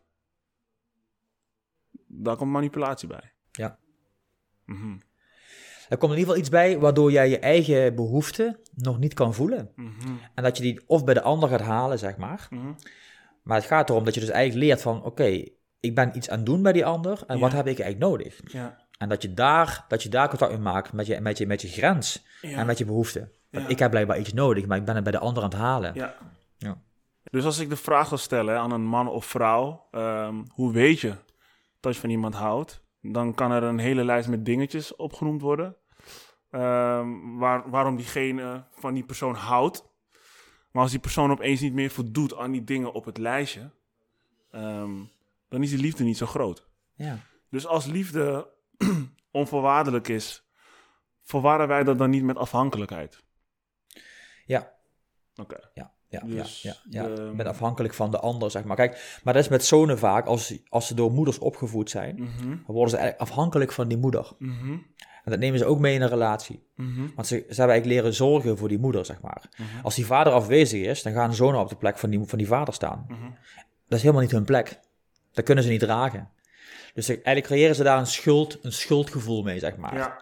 daar 2.07 2.35
komt 2.35 2.51
manipulatie 2.51 3.07
bij. 3.07 3.31
Ja. 3.51 3.77
Mhm, 4.65 4.97
Er 5.89 5.97
komt 5.97 6.11
in 6.13 6.17
ieder 6.17 6.33
geval 6.33 6.37
iets 6.37 6.49
bij 6.49 6.79
waardoor 6.79 7.11
jij 7.11 7.29
je 7.29 7.39
eigen 7.39 7.95
behoeften 7.95 8.59
nog 8.75 8.99
niet 8.99 9.13
kan 9.13 9.33
voelen. 9.33 9.71
mhm, 9.75 10.15
En 10.35 10.43
dat 10.43 10.57
je 10.57 10.63
die 10.63 10.81
of 10.87 11.03
bij 11.03 11.13
de 11.13 11.21
ander 11.21 11.49
gaat 11.49 11.61
halen, 11.61 11.99
zeg 11.99 12.17
maar. 12.17 12.47
mhm. 12.49 12.71
Maar 13.43 13.57
het 13.57 13.65
gaat 13.65 13.89
erom 13.89 14.03
dat 14.03 14.13
je 14.13 14.19
dus 14.19 14.29
eigenlijk 14.29 14.65
leert 14.65 14.81
van, 14.81 15.03
oké, 15.03 15.43
ik 15.79 15.95
ben 15.95 16.17
iets 16.17 16.29
aan 16.29 16.37
het 16.37 16.45
doen 16.45 16.61
bij 16.61 16.73
die 16.73 16.85
ander 16.85 17.23
en 17.27 17.35
Ja. 17.35 17.41
wat 17.41 17.51
heb 17.51 17.67
ik 17.67 17.79
eigenlijk 17.79 18.11
nodig? 18.11 18.39
Ja. 18.51 18.85
En 18.97 19.09
dat 19.09 19.21
je 19.21 19.33
daar, 19.33 19.85
dat 19.87 20.03
je 20.03 20.09
daar 20.09 20.29
contact 20.29 20.51
mee 20.51 20.61
maakt 20.61 20.93
met 20.93 21.05
je, 21.05 21.21
met 21.21 21.37
je, 21.37 21.47
met 21.47 21.61
je 21.61 21.67
grens 21.67 22.25
Ja. 22.41 22.57
en 22.57 22.65
met 22.65 22.77
je 22.77 22.85
behoeften. 22.85 23.31
Want. 23.49 23.69
Ik 23.69 23.79
heb 23.79 23.89
blijkbaar 23.89 24.19
iets 24.19 24.33
nodig, 24.33 24.65
maar 24.65 24.77
ik 24.77 24.85
ben 24.85 24.95
het 24.95 25.03
bij 25.03 25.13
de 25.13 25.19
ander 25.19 25.43
aan 25.43 25.49
het 25.49 25.57
halen. 25.57 25.93
Ja. 26.57 26.81
Dus 27.29 27.45
als 27.45 27.59
ik 27.59 27.69
de 27.69 27.75
vraag 27.75 28.09
wil 28.09 28.17
stellen 28.17 28.59
aan 28.59 28.71
een 28.71 28.85
man 28.85 29.07
of 29.07 29.25
vrouw, 29.25 29.87
ehm, 29.91 30.43
hoe 30.47 30.71
weet 30.71 30.99
je 30.99 31.15
dat 31.79 31.93
je 31.93 32.01
van 32.01 32.09
iemand 32.09 32.33
houdt? 32.35 32.81
Dan 33.01 33.33
kan 33.33 33.51
er 33.51 33.63
een 33.63 33.79
hele 33.79 34.03
lijst 34.03 34.29
met 34.29 34.45
dingetjes 34.45 34.95
opgenoemd 34.95 35.41
worden. 35.41 35.75
Ehm, 36.49 37.37
waar, 37.37 37.69
waarom 37.69 37.95
diegene 37.95 38.65
van 38.71 38.93
die 38.93 39.03
persoon 39.03 39.35
houdt. 39.35 39.85
Maar 40.71 40.81
als 40.81 40.91
die 40.91 41.01
persoon 41.01 41.31
opeens 41.31 41.61
niet 41.61 41.73
meer 41.73 41.89
voldoet 41.89 42.35
aan 42.35 42.51
die 42.51 42.63
dingen 42.63 42.93
op 42.93 43.05
het 43.05 43.17
lijstje, 43.17 43.71
ehm, 44.51 45.03
dan 45.49 45.63
is 45.63 45.69
die 45.69 45.79
liefde 45.79 46.03
niet 46.03 46.17
zo 46.17 46.25
groot. 46.25 46.67
Ja. 46.93 47.19
Dus 47.49 47.67
als 47.67 47.85
liefde 47.85 48.49
onvoorwaardelijk 49.31 50.07
is, 50.07 50.47
verwarren 51.21 51.67
wij 51.67 51.83
dat 51.83 51.97
dan 51.97 52.09
niet 52.09 52.23
met 52.23 52.37
afhankelijkheid? 52.37 53.23
Ja. 54.45 54.75
Oké. 55.35 55.69
Ja, 55.73 55.96
ja, 56.09 56.19
Dus 56.25 56.61
ja, 56.61 56.73
ja, 56.89 57.01
ja. 57.03 57.15
de- 57.15 57.27
Ik 57.31 57.37
ben 57.37 57.47
afhankelijk 57.47 57.93
van 57.93 58.11
de 58.11 58.19
ander, 58.19 58.51
zeg 58.51 58.63
maar. 58.63 58.75
Kijk, 58.75 59.19
maar 59.23 59.33
dat 59.33 59.43
is 59.43 59.49
met 59.49 59.65
zonen 59.65 59.97
vaak, 59.99 60.25
als, 60.25 60.57
als 60.69 60.87
ze 60.87 60.93
door 60.93 61.11
moeders 61.11 61.39
opgevoed 61.39 61.89
zijn, 61.89 62.15
Mhm, 62.21 62.47
dan 62.47 62.61
worden 62.65 62.89
ze 62.89 62.97
eigenlijk 62.97 63.29
afhankelijk 63.31 63.71
van 63.71 63.87
die 63.87 63.97
moeder. 63.97 64.31
mhm, 64.39 64.71
En 65.23 65.33
dat 65.33 65.39
nemen 65.41 65.59
ze 65.59 65.65
ook 65.65 65.79
mee 65.79 65.93
in 65.95 66.01
een 66.01 66.09
relatie. 66.09 66.63
mhm, 66.75 67.07
Want 67.15 67.27
ze, 67.27 67.35
ze 67.35 67.43
hebben 67.45 67.57
eigenlijk 67.57 67.85
leren 67.85 68.13
zorgen 68.13 68.57
voor 68.57 68.67
die 68.67 68.79
moeder, 68.79 69.05
zeg 69.05 69.21
maar. 69.21 69.49
Als 69.83 69.95
die 69.95 70.05
vader 70.05 70.33
afwezig 70.33 70.81
is, 70.85 71.03
dan 71.03 71.13
gaan 71.13 71.33
zonen 71.33 71.59
op 71.59 71.69
de 71.69 71.75
plek 71.75 71.97
van 71.97 72.09
die, 72.09 72.21
van 72.25 72.37
die 72.37 72.47
vader 72.47 72.73
staan. 72.73 73.05
Dat 73.87 73.97
is 73.97 74.01
helemaal 74.01 74.21
niet 74.21 74.31
hun 74.31 74.43
plek. 74.45 74.79
Dat 75.31 75.45
kunnen 75.45 75.63
ze 75.63 75.69
niet 75.69 75.79
dragen. 75.79 76.29
Dus 76.93 77.07
eigenlijk 77.07 77.45
creëren 77.45 77.75
ze 77.75 77.83
daar 77.83 77.99
een, 77.99 78.07
schuld, 78.07 78.57
een 78.61 78.71
schuldgevoel 78.71 79.43
mee, 79.43 79.59
zeg 79.59 79.77
maar. 79.77 79.95
Ja. 79.95 80.21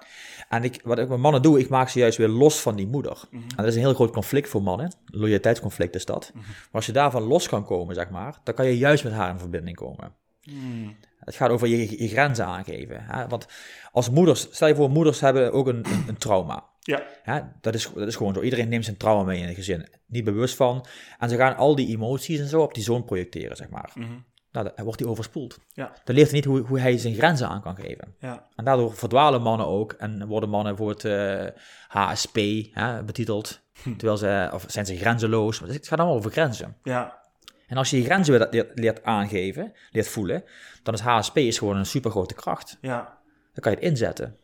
En 0.50 0.64
ik, 0.64 0.82
wat 0.84 1.00
ik 1.00 1.10
met 1.10 1.18
mannen 1.18 1.42
doe, 1.42 1.60
ik 1.60 1.70
maak 1.70 1.90
ze 1.90 2.00
juist 2.00 2.18
weer 2.18 2.28
los 2.28 2.60
van 2.60 2.76
die 2.76 2.88
moeder. 2.88 3.24
Mhm. 3.30 3.44
En 3.44 3.56
dat 3.56 3.66
is 3.66 3.76
een 3.76 3.80
heel 3.80 3.94
groot 3.94 4.12
conflict 4.12 4.50
voor 4.50 4.64
mannen. 4.64 4.94
Loyaliteitsconflict 5.06 5.96
is 5.96 6.06
dat. 6.06 6.32
Maar 6.34 6.44
als 6.72 6.86
je 6.86 6.92
daarvan 6.92 7.24
los 7.24 7.48
kan 7.48 7.66
komen, 7.66 7.96
zeg 7.96 8.10
maar, 8.10 8.40
dan 8.44 8.54
kan 8.54 8.66
je 8.66 8.78
juist 8.78 9.04
met 9.04 9.14
haar 9.14 9.30
in 9.30 9.40
verbinding 9.40 9.78
komen. 9.78 10.14
Hmm. 10.42 10.96
Het 11.20 11.36
gaat 11.36 11.50
over 11.50 11.68
je, 11.68 12.02
je 12.04 12.08
grenzen 12.08 12.46
aangeven. 12.46 13.04
Hè? 13.06 13.28
Want 13.28 13.48
als 13.92 14.10
moeders, 14.10 14.48
stel 14.52 14.68
je 14.68 14.76
voor, 14.76 14.90
moeders 14.90 15.20
hebben 15.20 15.54
ook 15.54 15.68
een, 15.68 15.86
een, 15.86 16.04
een 16.08 16.18
trauma. 16.18 16.64
Ja. 16.80 17.04
Hè? 17.24 17.42
Dat, 17.62 17.74
is, 17.74 17.92
dat 17.96 18.08
is 18.08 18.16
gewoon 18.16 18.34
zo. 18.34 18.42
Iedereen 18.42 18.70
neemt 18.70 18.86
zijn 18.86 18.98
trauma 18.98 19.24
mee 19.24 19.40
in 19.40 19.48
het 19.48 19.56
gezin. 19.56 19.88
Niet 20.08 20.24
bewust 20.24 20.56
van. 20.56 20.86
En 21.20 21.30
ze 21.30 21.36
gaan 21.36 21.56
al 21.56 21.76
die 21.76 21.88
emoties 21.88 22.40
en 22.40 22.48
zo 22.48 22.62
op 22.62 22.74
die 22.74 22.84
zoon 22.84 23.06
projecteren, 23.06 23.58
zeg 23.58 23.70
maar. 23.70 23.92
Mhm. 23.94 24.14
Nou, 24.56 24.72
dan 24.76 24.86
wordt 24.86 25.00
hij 25.00 25.10
overspoeld. 25.10 25.60
Ja. 25.74 25.92
Dan 26.04 26.16
leert 26.16 26.28
hij 26.28 26.36
niet 26.36 26.46
hoe, 26.46 26.60
hoe 26.60 26.80
hij 26.80 26.98
zijn 26.98 27.14
grenzen 27.14 27.48
aan 27.48 27.62
kan 27.62 27.76
geven. 27.76 28.16
Ja. 28.20 28.48
En 28.56 28.66
daardoor 28.66 28.94
verdwalen 28.94 29.42
mannen 29.42 29.68
ook 29.68 29.94
en 29.94 30.28
worden 30.28 30.50
mannen 30.50 30.78
voor 30.78 30.90
het 30.90 31.06
eh, 31.06 31.46
HSP 31.88 32.38
hè, 32.72 33.04
betiteld. 33.04 33.62
Hm. 33.84 33.96
Terwijl 33.96 34.18
ze, 34.18 34.50
of 34.54 34.66
zijn 34.68 34.86
ze 34.86 34.98
grenzeloos. 34.98 35.60
Het 35.60 35.88
gaat 35.88 36.00
allemaal 36.00 36.18
over 36.18 36.32
grenzen. 36.32 36.78
Ja. 36.84 37.24
En 37.68 37.78
als 37.78 37.90
je 37.90 37.98
je 37.98 38.04
grenzen 38.04 38.38
weer 38.38 38.48
leert, 38.52 38.80
leert 38.80 39.04
aangeven, 39.04 39.74
leert 39.92 40.08
voelen, 40.08 40.44
dan 40.84 40.94
is 40.94 41.00
HSP 41.00 41.38
is 41.38 41.58
gewoon 41.58 41.78
een 41.78 41.86
supergrote 41.86 42.34
kracht. 42.34 42.78
Ja. 42.82 43.18
Dan 43.54 43.64
kan 43.64 43.72
je 43.72 43.78
het 43.78 43.88
inzetten. 43.88 44.38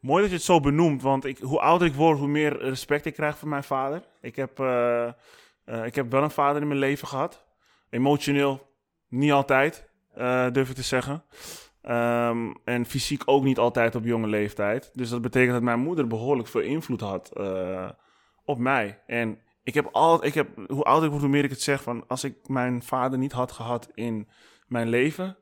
Mooi 0.00 0.20
dat 0.20 0.30
je 0.30 0.36
het 0.36 0.46
zo 0.46 0.60
benoemt, 0.60 1.02
want 1.02 1.24
ik, 1.24 1.38
hoe 1.38 1.60
ouder 1.60 1.88
ik 1.88 1.94
word, 1.94 2.18
hoe 2.18 2.28
meer 2.28 2.58
respect 2.58 3.04
ik 3.04 3.14
krijg 3.14 3.38
van 3.38 3.48
mijn 3.48 3.64
vader. 3.64 4.02
Ik 4.20 4.36
heb, 4.36 4.58
eh, 4.58 5.06
eh, 5.64 5.84
ik 5.84 5.94
heb 5.94 6.10
wel 6.10 6.22
een 6.22 6.30
vader 6.30 6.62
in 6.62 6.68
mijn 6.68 6.80
leven 6.80 7.08
gehad. 7.08 7.48
Emotioneel 7.90 8.68
niet 9.08 9.32
altijd, 9.32 9.90
eh, 10.14 10.50
durf 10.50 10.68
ik 10.68 10.74
te 10.74 10.82
zeggen. 10.82 11.24
Ehm, 11.82 12.52
en 12.64 12.86
fysiek 12.86 13.22
ook 13.24 13.42
niet 13.42 13.58
altijd 13.58 13.94
op 13.94 14.04
jonge 14.04 14.26
leeftijd. 14.26 14.90
Dus 14.94 15.10
dat 15.10 15.22
betekent 15.22 15.52
dat 15.52 15.62
mijn 15.62 15.80
moeder 15.80 16.06
behoorlijk 16.06 16.48
veel 16.48 16.60
invloed 16.60 17.00
had 17.00 17.30
eh, 17.36 17.90
op 18.44 18.58
mij. 18.58 19.02
En 19.06 19.38
ik 19.62 19.74
heb 19.74 19.88
altijd, 19.92 20.28
ik 20.28 20.34
heb, 20.34 20.70
hoe 20.70 20.84
ouder 20.84 21.04
ik 21.04 21.10
word, 21.10 21.22
hoe 21.22 21.32
meer 21.32 21.44
ik 21.44 21.50
het 21.50 21.62
zeg 21.62 21.82
van 21.82 22.04
als 22.06 22.24
ik 22.24 22.48
mijn 22.48 22.82
vader 22.82 23.18
niet 23.18 23.32
had 23.32 23.52
gehad 23.52 23.90
in 23.94 24.28
mijn 24.66 24.88
leven, 24.88 25.36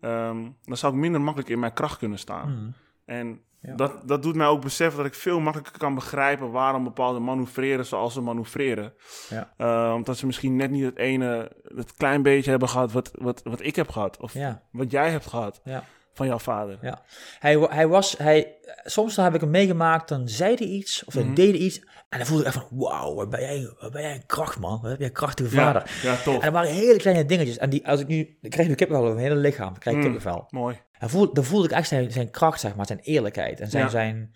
ehm, 0.00 0.50
dan 0.62 0.76
zou 0.76 0.92
ik 0.92 0.98
minder 0.98 1.20
makkelijk 1.20 1.50
in 1.50 1.58
mijn 1.58 1.72
kracht 1.72 1.98
kunnen 1.98 2.18
staan. 2.18 2.50
Mm. 2.50 2.74
En 3.04 3.42
Ja. 3.60 3.74
dat, 3.74 3.92
dat 4.08 4.22
doet 4.22 4.34
mij 4.34 4.46
ook 4.46 4.62
beseffen 4.62 4.96
dat 4.96 5.06
ik 5.06 5.14
veel 5.14 5.40
makkelijker 5.40 5.78
kan 5.78 5.94
begrijpen 5.94 6.50
waarom 6.50 6.84
bepaalde 6.84 7.18
manoeuvreren 7.18 7.86
zoals 7.86 8.12
ze 8.12 8.20
manoeuvreren. 8.20 8.92
Ja. 9.28 9.52
Eh, 9.56 9.92
omdat 9.94 10.16
ze 10.16 10.26
misschien 10.26 10.56
net 10.56 10.70
niet 10.70 10.84
het 10.84 10.98
ene, 10.98 11.52
het 11.76 11.94
klein 11.94 12.22
beetje 12.22 12.50
hebben 12.50 12.68
gehad 12.68 12.92
wat, 12.92 13.10
wat, 13.14 13.40
wat 13.44 13.60
ik 13.64 13.76
heb 13.76 13.88
gehad. 13.88 14.16
Of 14.20 14.32
Ja, 14.34 14.62
wat 14.70 14.90
jij 14.90 15.10
hebt 15.10 15.26
gehad 15.26 15.60
ja. 15.64 15.84
van 16.14 16.26
jouw 16.26 16.38
vader. 16.38 16.78
Ja. 16.82 17.02
Hij, 17.38 17.56
hij 17.70 17.88
was, 17.88 18.16
hij, 18.18 18.56
soms 18.84 19.14
dan 19.14 19.24
heb 19.24 19.34
ik 19.34 19.40
hem 19.40 19.50
meegemaakt, 19.50 20.08
dan 20.08 20.28
zei 20.28 20.54
hij 20.54 20.66
iets, 20.66 21.04
of 21.04 21.14
hij 21.14 21.22
Mhm. 21.24 21.34
deed 21.34 21.54
iets. 21.54 21.80
En 22.08 22.18
dan 22.18 22.26
voelde 22.26 22.42
ik 22.42 22.48
echt 22.54 22.56
van, 22.68 22.78
wauw, 22.78 23.14
wat 23.14 23.30
ben 23.30 23.40
jij, 23.40 23.74
wat 23.80 23.92
ben 23.92 24.02
jij 24.02 24.14
een 24.14 24.26
kracht, 24.26 24.58
man. 24.58 24.80
Wat 24.80 24.90
heb 24.90 24.98
jij 24.98 25.08
een 25.08 25.12
krachtige 25.14 25.56
Ja, 25.56 25.62
vader. 25.64 25.90
ja, 26.02 26.16
tof. 26.16 26.34
En 26.34 26.40
dat 26.40 26.52
waren 26.52 26.70
hele 26.70 26.98
kleine 26.98 27.24
dingetjes. 27.24 27.58
En 27.58 27.70
die, 27.70 27.88
als 27.88 28.00
ik 28.00 28.06
nu, 28.06 28.36
ik 28.40 28.50
krijg 28.50 28.68
nu 28.68 28.74
kippenvel 28.74 29.04
over 29.04 29.16
mijn 29.16 29.28
hele 29.28 29.40
lichaam. 29.40 29.74
Ik 29.74 29.80
krijg 29.80 29.96
Mm. 29.96 30.02
kippenvel. 30.02 30.46
Mooi. 30.50 30.80
En 30.98 31.10
voel, 31.10 31.32
dan 31.32 31.44
voelde 31.44 31.64
ik 31.64 31.70
echt 31.72 31.88
zijn, 31.88 32.12
zijn 32.12 32.30
kracht, 32.30 32.60
zeg 32.60 32.74
maar, 32.76 32.86
zijn 32.86 32.98
eerlijkheid. 33.02 33.60
En 33.60 33.70
zijn, 33.70 33.84
Ja. 33.84 33.88
zijn, 33.90 34.34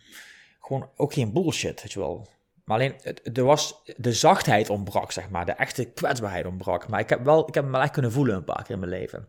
gewoon 0.61 0.89
ook 0.97 1.13
geen 1.13 1.33
bullshit, 1.33 1.83
weet 1.83 1.93
je 1.93 1.99
wel. 1.99 2.29
Maar 2.65 2.77
alleen, 2.77 2.95
het, 3.03 3.37
er 3.39 3.45
was, 3.45 3.83
de 3.97 4.13
zachtheid 4.13 4.71
ontbrak, 4.71 5.13
zeg 5.13 5.31
maar. 5.31 5.47
De 5.47 5.53
echte 5.53 5.85
kwetsbaarheid 5.85 6.47
ontbrak. 6.47 6.89
Maar 6.89 7.01
ik 7.01 7.09
heb, 7.09 7.25
wel, 7.25 7.49
ik 7.49 7.55
heb 7.55 7.63
hem 7.63 7.73
wel 7.73 7.83
echt 7.83 7.93
kunnen 7.93 8.13
voelen 8.13 8.35
een 8.37 8.45
paar 8.45 8.63
keer 8.63 8.75
in 8.75 8.79
mijn 8.79 8.91
leven. 8.93 9.29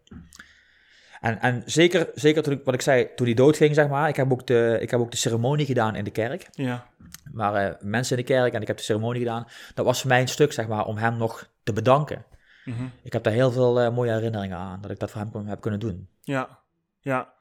En, 1.21 1.39
en 1.41 1.63
zeker, 1.65 2.09
zeker 2.15 2.43
toen 2.43 2.53
ik, 2.53 2.63
wat 2.63 2.73
ik 2.73 2.81
zei, 2.81 3.07
toen 3.15 3.25
hij 3.25 3.35
doodging, 3.35 3.75
zeg 3.75 3.87
maar. 3.87 4.09
Ik 4.09 4.15
heb 4.15 4.31
ook 4.31 4.47
de, 4.47 4.77
ik 4.81 4.89
heb 4.91 4.99
ook 4.99 5.11
de 5.11 5.17
ceremonie 5.17 5.65
gedaan 5.65 5.95
in 5.95 6.03
de 6.03 6.11
kerk. 6.11 6.47
Ja. 6.51 6.87
Er 7.23 7.31
waren 7.33 7.77
mensen 7.81 8.17
in 8.17 8.25
de 8.25 8.33
kerk 8.33 8.53
en 8.53 8.61
ik 8.61 8.67
heb 8.67 8.77
de 8.77 8.83
ceremonie 8.83 9.21
gedaan. 9.21 9.47
Dat 9.73 9.85
was 9.85 9.99
voor 9.99 10.09
mij 10.09 10.21
een 10.21 10.27
stuk, 10.27 10.53
zeg 10.53 10.67
maar, 10.67 10.85
om 10.85 10.97
hem 10.97 11.17
nog 11.17 11.49
te 11.63 11.73
bedanken. 11.73 12.25
Mhm. 12.65 12.83
Ik 13.03 13.13
heb 13.13 13.23
daar 13.23 13.33
heel 13.33 13.51
veel 13.51 13.79
eh, 13.79 13.93
mooie 13.93 14.11
herinneringen 14.11 14.57
aan, 14.57 14.81
dat 14.81 14.91
ik 14.91 14.99
dat 14.99 15.11
voor 15.11 15.21
hem 15.21 15.31
kon- 15.31 15.47
heb 15.47 15.61
kunnen 15.61 15.79
doen. 15.79 16.07
Ja. 16.21 16.59
Ja. 17.03 17.33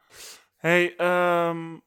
Hey, 0.56 0.96
ehm, 0.96 1.78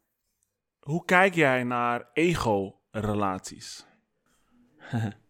hoe 0.80 1.06
kijk 1.06 1.34
jij 1.34 1.64
naar 1.64 2.10
ego-relaties? 2.14 3.86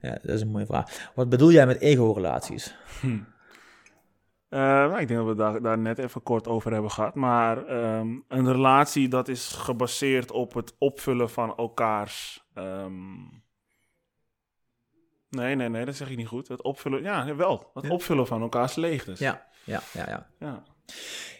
Ja, 0.00 0.10
dat 0.10 0.24
is 0.34 0.40
een 0.40 0.48
mooie 0.50 0.66
vraag. 0.66 1.10
Wat 1.14 1.28
bedoel 1.28 1.50
jij 1.52 1.66
met 1.66 1.80
ego-relaties? 1.80 2.76
Eh, 3.02 4.58
nou, 4.58 5.00
ik 5.00 5.08
denk 5.08 5.20
dat 5.20 5.28
we 5.28 5.34
daar, 5.34 5.62
daar 5.62 5.78
net 5.78 5.98
even 5.98 6.22
kort 6.22 6.48
over 6.48 6.72
hebben 6.72 6.90
gehad. 6.90 7.14
Maar 7.14 7.66
ehm, 7.66 8.18
een 8.28 8.52
relatie 8.52 9.08
dat 9.08 9.28
is 9.28 9.48
gebaseerd 9.52 10.30
op 10.30 10.54
het 10.54 10.74
opvullen 10.78 11.30
van 11.30 11.56
elkaars 11.56 12.46
ehm, 12.54 13.14
Nee, 15.28 15.54
nee, 15.54 15.68
nee, 15.68 15.84
dat 15.84 15.94
zeg 15.96 16.10
ik 16.10 16.16
niet 16.16 16.26
goed. 16.26 16.48
Het 16.48 16.62
opvullen, 16.62 17.02
ja, 17.02 17.34
wel. 17.36 17.70
Het 17.74 17.84
Ja. 17.84 17.90
opvullen 17.90 18.26
van 18.26 18.40
elkaars 18.42 18.74
leegtes. 18.74 19.18
Ja, 19.18 19.46
ja, 19.64 19.80
ja. 19.92 20.06
Ja, 20.08 20.26
ja. 20.38 20.62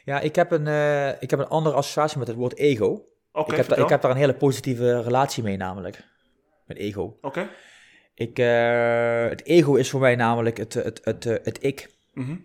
Ja 0.04 0.20
ik, 0.20 0.34
heb 0.34 0.50
een, 0.50 0.66
eh, 0.66 1.08
ik 1.22 1.30
heb 1.30 1.38
een 1.38 1.48
andere 1.48 1.76
associatie 1.76 2.18
met 2.18 2.28
het 2.28 2.36
woord 2.36 2.56
ego. 2.56 3.04
Ik, 3.46 3.56
heb 3.56 3.68
daar, 3.68 3.78
ik 3.78 3.88
heb 3.88 4.02
daar 4.02 4.10
een 4.10 4.16
hele 4.16 4.34
positieve 4.34 5.02
relatie 5.02 5.42
mee 5.42 5.56
namelijk. 5.56 6.04
Met 6.66 6.76
ego. 6.76 7.18
Oké. 7.20 7.48
Ik, 8.14 8.38
eh, 8.38 9.28
het 9.28 9.44
ego 9.44 9.74
is 9.74 9.90
voor 9.90 10.00
mij 10.00 10.16
namelijk 10.16 10.56
het, 10.56 10.74
het, 10.74 11.00
het, 11.04 11.24
het, 11.24 11.44
het 11.44 11.64
ik. 11.64 11.90
Mhm. 12.12 12.36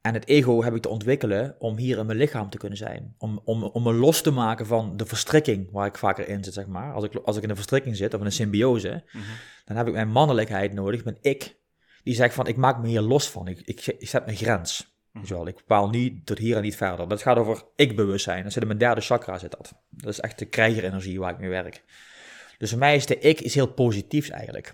En 0.00 0.14
het 0.14 0.26
ego 0.28 0.62
heb 0.62 0.74
ik 0.74 0.82
te 0.82 0.88
ontwikkelen 0.88 1.56
om 1.58 1.76
hier 1.76 1.98
in 1.98 2.06
mijn 2.06 2.18
lichaam 2.18 2.50
te 2.50 2.58
kunnen 2.58 2.78
zijn. 2.78 3.14
Om, 3.18 3.40
om, 3.44 3.62
om 3.62 3.82
me 3.82 3.92
los 3.92 4.20
te 4.22 4.30
maken 4.30 4.66
van 4.66 4.96
de 4.96 5.06
verstrikking 5.06 5.68
waar 5.72 5.86
ik 5.86 5.98
vaker 5.98 6.28
in 6.28 6.44
zit, 6.44 6.54
zeg 6.54 6.66
maar. 6.66 6.92
Als 6.92 7.04
ik, 7.04 7.14
als 7.14 7.36
ik 7.36 7.42
in 7.42 7.50
een 7.50 7.54
verstrikking 7.56 7.96
zit 7.96 8.14
of 8.14 8.20
in 8.20 8.26
een 8.26 8.32
symbiose, 8.32 9.04
Mhm. 9.12 9.24
dan 9.64 9.76
heb 9.76 9.86
ik 9.86 9.92
mijn 9.92 10.08
mannelijkheid 10.08 10.72
nodig, 10.72 11.04
mijn 11.04 11.18
ik. 11.20 11.56
Die 12.02 12.14
zegt 12.14 12.34
van, 12.34 12.46
ik 12.46 12.56
maak 12.56 12.78
me 12.80 12.88
hier 12.88 13.00
los 13.00 13.30
van. 13.30 13.48
Ik, 13.48 13.60
ik, 13.64 13.86
ik 13.86 14.08
zet 14.08 14.24
mijn 14.24 14.36
grens. 14.36 14.91
Weet 15.12 15.28
je 15.28 15.34
wel, 15.34 15.46
ik 15.46 15.56
bepaal 15.56 15.88
niet 15.88 16.26
tot 16.26 16.38
hier 16.38 16.56
en 16.56 16.62
niet 16.62 16.76
verder. 16.76 17.08
Dat 17.08 17.22
gaat 17.22 17.36
over 17.36 17.62
ik-bewustzijn. 17.76 18.42
Dat 18.42 18.52
zit 18.52 18.62
in 18.62 18.68
mijn 18.68 18.78
derde 18.78 19.00
chakra 19.00 19.38
zit 19.38 19.50
dat. 19.50 19.72
Dat 19.90 20.10
is 20.10 20.20
echt 20.20 20.38
de 20.38 20.44
krijgerenergie 20.44 21.20
waar 21.20 21.32
ik 21.32 21.38
mee 21.38 21.48
werk. 21.48 21.82
Dus 22.58 22.70
voor 22.70 22.78
mij 22.78 22.94
is 22.96 23.06
de 23.06 23.18
ik 23.18 23.40
is 23.40 23.54
heel 23.54 23.66
positief 23.72 24.28
eigenlijk. 24.28 24.66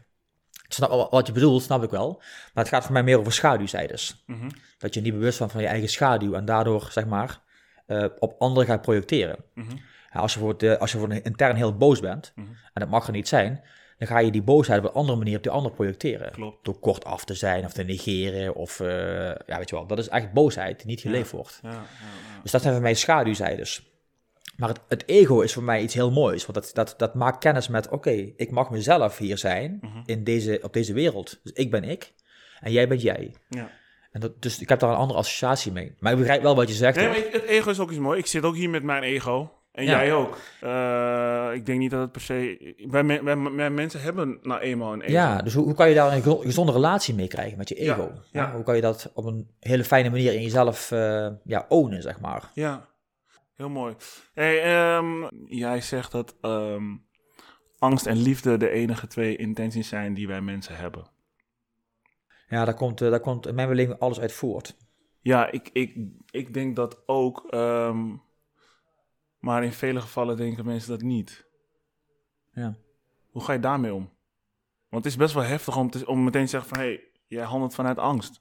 Ik 0.67 0.73
snap 0.75 1.11
wat 1.11 1.27
je 1.27 1.33
bedoelt, 1.33 1.63
snap 1.63 1.83
ik 1.83 1.91
wel. 1.91 2.17
Maar 2.55 2.65
het 2.65 2.69
gaat 2.69 2.85
voor 2.85 2.93
mij 2.93 3.03
meer 3.03 3.19
over 3.19 3.33
schaduwzijdes. 3.33 4.23
Mhm. 4.27 4.49
Dat 4.79 4.95
je 4.95 5.01
niet 5.01 5.13
bewust 5.13 5.39
bent 5.39 5.53
van 5.53 5.61
je 5.61 5.67
eigen 5.67 5.89
schaduw 5.89 6.35
en 6.35 6.45
daardoor, 6.45 6.89
zeg 6.91 7.07
maar, 7.07 7.41
eh, 7.87 8.05
op 8.19 8.35
anderen 8.39 8.69
gaat 8.69 8.83
projecteren. 8.83 9.37
Mhm. 9.55 9.77
Ja, 10.13 10.21
als 10.21 10.35
je 10.35 10.39
voor, 10.41 10.59
de, 10.59 10.79
als 10.79 10.93
je 10.93 10.99
voor 10.99 11.11
een 11.11 11.23
intern 11.23 11.57
heel 11.57 11.77
boos 11.77 12.01
bent, 12.01 12.33
Mhm. 12.35 12.49
en 12.49 12.81
dat 12.81 12.89
mag 12.89 13.07
er 13.07 13.13
niet 13.13 13.29
zijn, 13.29 13.63
dan 13.99 14.09
ga 14.09 14.19
je 14.19 14.31
die 14.31 14.43
boosheid 14.43 14.79
op 14.85 14.85
een 14.89 14.93
andere 15.01 15.19
manier 15.19 15.37
op 15.37 15.43
die 15.43 15.53
ander 15.53 15.73
projecteren. 15.73 16.31
Klopt. 16.33 16.65
Door 16.65 16.79
kort 16.79 17.05
af 17.05 17.25
te 17.25 17.35
zijn 17.35 17.65
of 17.65 17.73
te 17.73 17.83
negeren 17.83 18.55
of, 18.55 18.81
eh, 18.81 18.89
ja, 19.47 19.59
weet 19.59 19.69
je 19.69 19.75
wel, 19.77 19.87
dat 19.87 19.99
is 19.99 20.09
echt 20.09 20.33
boosheid 20.33 20.79
die 20.79 20.87
niet 20.87 21.01
geleefd 21.01 21.31
wordt. 21.31 21.59
Ja. 21.63 21.83
Dus 22.43 22.51
dat 22.51 22.61
zijn 22.63 22.73
voor 22.75 22.83
mij 22.83 22.95
schaduwzijdes. 22.95 23.87
Maar 24.57 24.69
het, 24.69 24.81
het 24.89 25.09
ego 25.09 25.41
is 25.41 25.53
voor 25.53 25.63
mij 25.63 25.83
iets 25.83 25.95
heel 25.95 26.11
moois, 26.11 26.47
want 26.47 26.55
dat, 26.55 26.71
dat, 26.75 26.95
dat 26.99 27.15
maakt 27.15 27.39
kennis 27.39 27.69
met, 27.69 27.89
oké, 27.89 28.11
ik 28.37 28.51
mag 28.51 28.71
mezelf 28.71 29.19
hier 29.19 29.39
zijn 29.39 29.79
Mhm. 29.81 29.99
in 30.05 30.25
deze, 30.25 30.59
op 30.63 30.73
deze 30.73 30.93
wereld. 30.93 31.41
Dus 31.43 31.53
ik 31.53 31.71
ben 31.71 31.85
ik 31.85 32.13
en 32.61 32.73
jij 32.73 32.89
bent 32.89 33.03
jij. 33.03 33.35
Ja. 33.49 33.71
En 34.13 34.21
dat, 34.21 34.43
dus 34.43 34.61
ik 34.61 34.69
heb 34.69 34.79
daar 34.81 34.91
een 34.91 34.97
andere 34.97 35.19
associatie 35.19 35.73
mee. 35.73 35.95
Maar 35.99 36.13
ik 36.13 36.19
begrijp 36.19 36.43
wel 36.43 36.55
wat 36.57 36.69
je 36.69 36.75
zegt. 36.75 36.97
Nee, 36.97 37.25
het 37.31 37.43
ego 37.45 37.71
is 37.71 37.79
ook 37.81 37.91
iets 37.91 37.99
moois. 37.99 38.19
Ik 38.19 38.27
zit 38.27 38.43
ook 38.43 38.55
hier 38.57 38.71
met 38.71 38.83
mijn 38.83 39.03
ego. 39.03 39.53
En 39.79 39.85
Ja. 39.85 39.91
jij 39.91 40.13
ook. 40.13 40.39
Eh, 40.61 41.51
ik 41.55 41.67
denk 41.67 41.79
niet 41.79 41.91
dat 41.91 42.01
het 42.01 42.13
per 42.13 42.21
se... 42.21 42.75
Wij, 42.91 43.03
men- 43.03 43.25
wij, 43.25 43.37
wij 43.39 43.71
mensen 43.71 44.01
hebben 44.01 44.39
nou 44.43 44.61
eenmaal 44.61 44.93
een 44.93 45.01
ego. 45.01 45.13
Ja, 45.13 45.43
dus 45.43 45.55
hoe, 45.55 45.65
hoe 45.65 45.75
kan 45.75 45.89
je 45.89 45.95
daar 45.95 46.13
een 46.13 46.23
ge- 46.23 46.41
gezonde 46.43 46.73
relatie 46.73 47.15
mee 47.15 47.29
krijgen 47.29 47.59
met 47.59 47.69
je 47.69 47.75
ego? 47.75 48.13
ja. 48.33 48.53
Hoe 48.55 48.63
kan 48.65 48.75
je 48.77 48.81
dat 48.81 49.11
op 49.15 49.25
een 49.25 49.51
hele 49.61 49.85
fijne 49.85 50.11
manier 50.11 50.33
in 50.35 50.43
jezelf 50.43 50.91
eh 50.91 51.29
ja, 51.45 51.67
ownen, 51.69 52.03
zeg 52.03 52.21
maar? 52.21 52.51
Ja, 52.55 52.89
heel 53.57 53.69
mooi. 53.69 53.95
Hey, 54.35 54.63
ehm, 54.63 55.27
jij 55.47 55.81
zegt 55.81 56.13
dat 56.13 56.37
ehm, 56.41 56.85
angst 57.79 58.07
en 58.07 58.17
liefde 58.17 58.57
de 58.57 58.69
enige 58.71 59.07
twee 59.07 59.37
intenties 59.37 59.89
zijn 59.89 60.15
die 60.15 60.27
wij 60.29 60.41
mensen 60.41 60.77
hebben. 60.77 61.07
Ja, 62.49 62.65
daar 62.65 62.75
komt, 62.75 63.01
eh, 63.01 63.11
daar 63.11 63.21
komt 63.21 63.47
in 63.47 63.55
mijn 63.55 63.69
beleving 63.69 63.99
alles 63.99 64.21
uit 64.21 64.33
voort. 64.33 64.77
Ja, 65.21 65.51
ik, 65.51 65.71
ik, 65.73 65.97
ik 66.31 66.55
denk 66.55 66.77
dat 66.77 67.03
ook. 67.07 67.47
ehm, 67.51 68.07
maar 69.39 69.65
in 69.65 69.73
vele 69.73 70.01
gevallen 70.01 70.37
denken 70.37 70.65
mensen 70.65 70.91
dat 70.91 71.03
niet. 71.03 71.47
Ja. 72.53 72.75
Hoe 73.31 73.43
ga 73.45 73.53
je 73.53 73.61
daarmee 73.61 73.95
om? 73.95 74.11
Want 74.89 75.05
het 75.05 75.13
is 75.13 75.19
best 75.19 75.35
wel 75.35 75.43
heftig 75.43 75.77
om, 75.77 75.91
te, 75.91 76.07
om 76.07 76.25
meteen 76.25 76.45
te 76.45 76.51
zeggen 76.51 76.69
van... 76.69 76.79
hé, 76.79 76.85
hey, 76.85 77.05
jij 77.27 77.45
handelt 77.45 77.75
vanuit 77.75 77.99
angst. 77.99 78.41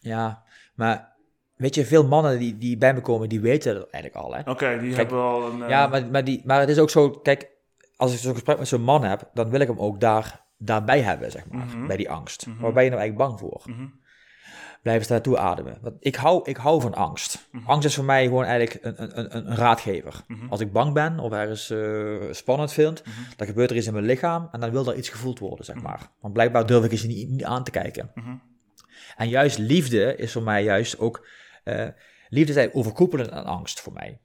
Ja, 0.00 0.42
maar 0.74 1.12
weet 1.56 1.74
je, 1.74 1.86
veel 1.86 2.06
mannen 2.06 2.38
die, 2.38 2.58
die 2.58 2.78
bij 2.78 2.94
me 2.94 3.00
komen, 3.00 3.28
die 3.28 3.40
weten 3.40 3.74
dat 3.74 3.90
eigenlijk 3.90 4.24
al, 4.24 4.34
hè? 4.34 4.50
Oké, 4.50 4.78
die 4.80 4.94
hebben 4.94 5.16
wel 5.16 5.50
een... 5.50 5.62
eh, 5.62 5.68
Ja, 5.68 5.86
maar, 5.86 6.06
maar, 6.10 6.24
die, 6.24 6.42
maar 6.44 6.60
het 6.60 6.68
is 6.68 6.78
ook 6.78 6.90
zo, 6.90 7.10
kijk, 7.10 7.50
als 7.96 8.12
ik 8.12 8.18
zo'n 8.18 8.32
gesprek 8.34 8.58
met 8.58 8.68
zo'n 8.68 8.82
man 8.82 9.04
heb, 9.04 9.30
dan 9.34 9.50
wil 9.50 9.60
ik 9.60 9.68
hem 9.68 9.78
ook 9.78 10.00
daar, 10.00 10.44
daarbij 10.58 11.00
hebben, 11.00 11.30
zeg 11.30 11.48
maar, 11.48 11.66
Mhm. 11.66 11.86
bij 11.86 11.96
die 11.96 12.10
angst. 12.10 12.46
Mhm. 12.46 12.60
Waar 12.60 12.72
ben 12.72 12.84
je 12.84 12.90
nou 12.90 13.00
eigenlijk 13.00 13.30
bang 13.30 13.38
voor? 13.40 13.62
mhm, 13.66 13.86
Blijf 14.82 14.98
eens 14.98 15.08
naartoe 15.08 15.38
ademen. 15.38 15.78
Want 15.82 15.96
ik 16.00 16.14
hou, 16.14 16.40
ik 16.50 16.56
hou 16.56 16.80
van 16.80 16.94
angst. 16.94 17.48
Mhm. 17.52 17.66
Angst 17.66 17.88
is 17.88 17.94
voor 17.94 18.04
mij 18.04 18.24
gewoon 18.24 18.44
eigenlijk 18.44 18.84
een, 18.84 19.02
een, 19.02 19.18
een, 19.36 19.50
een 19.50 19.56
raadgever. 19.56 20.24
mhm, 20.26 20.48
Als 20.48 20.60
ik 20.60 20.72
bang 20.72 20.92
ben 20.94 21.18
of 21.18 21.32
ergens 21.32 21.70
eh, 21.70 22.16
spannend 22.30 22.72
vind, 22.72 23.02
mhm, 23.06 23.14
dan 23.36 23.46
gebeurt 23.46 23.70
er 23.70 23.76
iets 23.76 23.86
in 23.86 23.92
mijn 23.92 24.04
lichaam 24.04 24.48
en 24.52 24.60
dan 24.60 24.70
wil 24.70 24.86
er 24.86 24.96
iets 24.96 25.08
gevoeld 25.08 25.38
worden, 25.38 25.64
zeg 25.64 25.80
maar. 25.82 26.10
Want 26.20 26.32
blijkbaar 26.34 26.66
durf 26.66 26.84
ik 26.84 26.90
eens 26.92 27.02
niet, 27.04 27.28
niet 27.28 27.44
aan 27.44 27.64
te 27.64 27.70
kijken. 27.70 28.10
mhm. 28.14 28.34
En 29.16 29.28
juist 29.28 29.58
liefde 29.58 30.16
is 30.16 30.32
voor 30.32 30.42
mij 30.42 30.62
juist 30.62 30.98
ook, 30.98 31.26
eh, 31.64 31.74
liefde 32.28 32.50
is 32.52 32.56
eigenlijk 32.56 32.76
overkoepelend 32.76 33.30
aan 33.30 33.44
angst 33.44 33.80
voor 33.80 33.92
mij. 33.92 34.20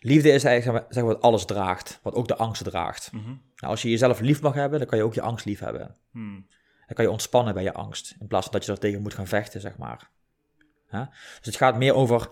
Liefde 0.00 0.30
is 0.30 0.44
eigenlijk 0.44 0.62
zeg 0.62 0.72
maar, 0.72 0.84
zeg 0.94 1.02
maar, 1.04 1.12
wat 1.12 1.22
alles 1.22 1.44
draagt, 1.44 2.00
wat 2.02 2.14
ook 2.14 2.28
de 2.28 2.36
angst 2.36 2.64
draagt. 2.64 3.12
mhm, 3.12 3.24
Nou, 3.26 3.38
als 3.72 3.82
je 3.82 3.90
jezelf 3.90 4.20
lief 4.20 4.42
mag 4.42 4.54
hebben, 4.54 4.78
dan 4.78 4.88
kan 4.88 4.98
je 4.98 5.04
ook 5.04 5.14
je 5.14 5.20
angst 5.20 5.44
lief 5.44 5.58
hebben. 5.60 5.96
hmm. 6.10 6.46
Dan 6.86 6.94
kan 6.94 7.04
je 7.04 7.10
ontspannen 7.10 7.54
bij 7.54 7.62
je 7.62 7.72
angst, 7.72 8.14
in 8.20 8.26
plaats 8.26 8.44
van 8.44 8.54
dat 8.54 8.64
je 8.66 8.72
er 8.72 8.78
tegen 8.78 9.02
moet 9.02 9.14
gaan 9.14 9.26
vechten, 9.26 9.60
zeg 9.60 9.76
maar. 9.78 10.10
Dus 10.90 11.46
het 11.46 11.56
gaat 11.56 11.76
meer 11.76 11.94
over 11.94 12.30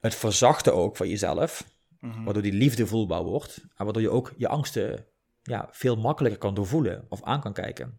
het 0.00 0.14
verzachten 0.14 0.74
ook 0.74 0.96
van 0.96 1.08
jezelf, 1.08 1.64
Mhm. 2.00 2.24
waardoor 2.24 2.42
die 2.42 2.52
liefde 2.52 2.86
voelbaar 2.86 3.22
wordt, 3.22 3.58
en 3.76 3.84
waardoor 3.84 4.02
je 4.02 4.10
ook 4.10 4.32
je 4.36 4.48
angsten 4.48 5.06
ja, 5.42 5.68
veel 5.70 5.96
makkelijker 5.96 6.40
kan 6.40 6.54
doorvoelen 6.54 7.06
of 7.08 7.22
aan 7.22 7.40
kan 7.40 7.52
kijken. 7.52 7.98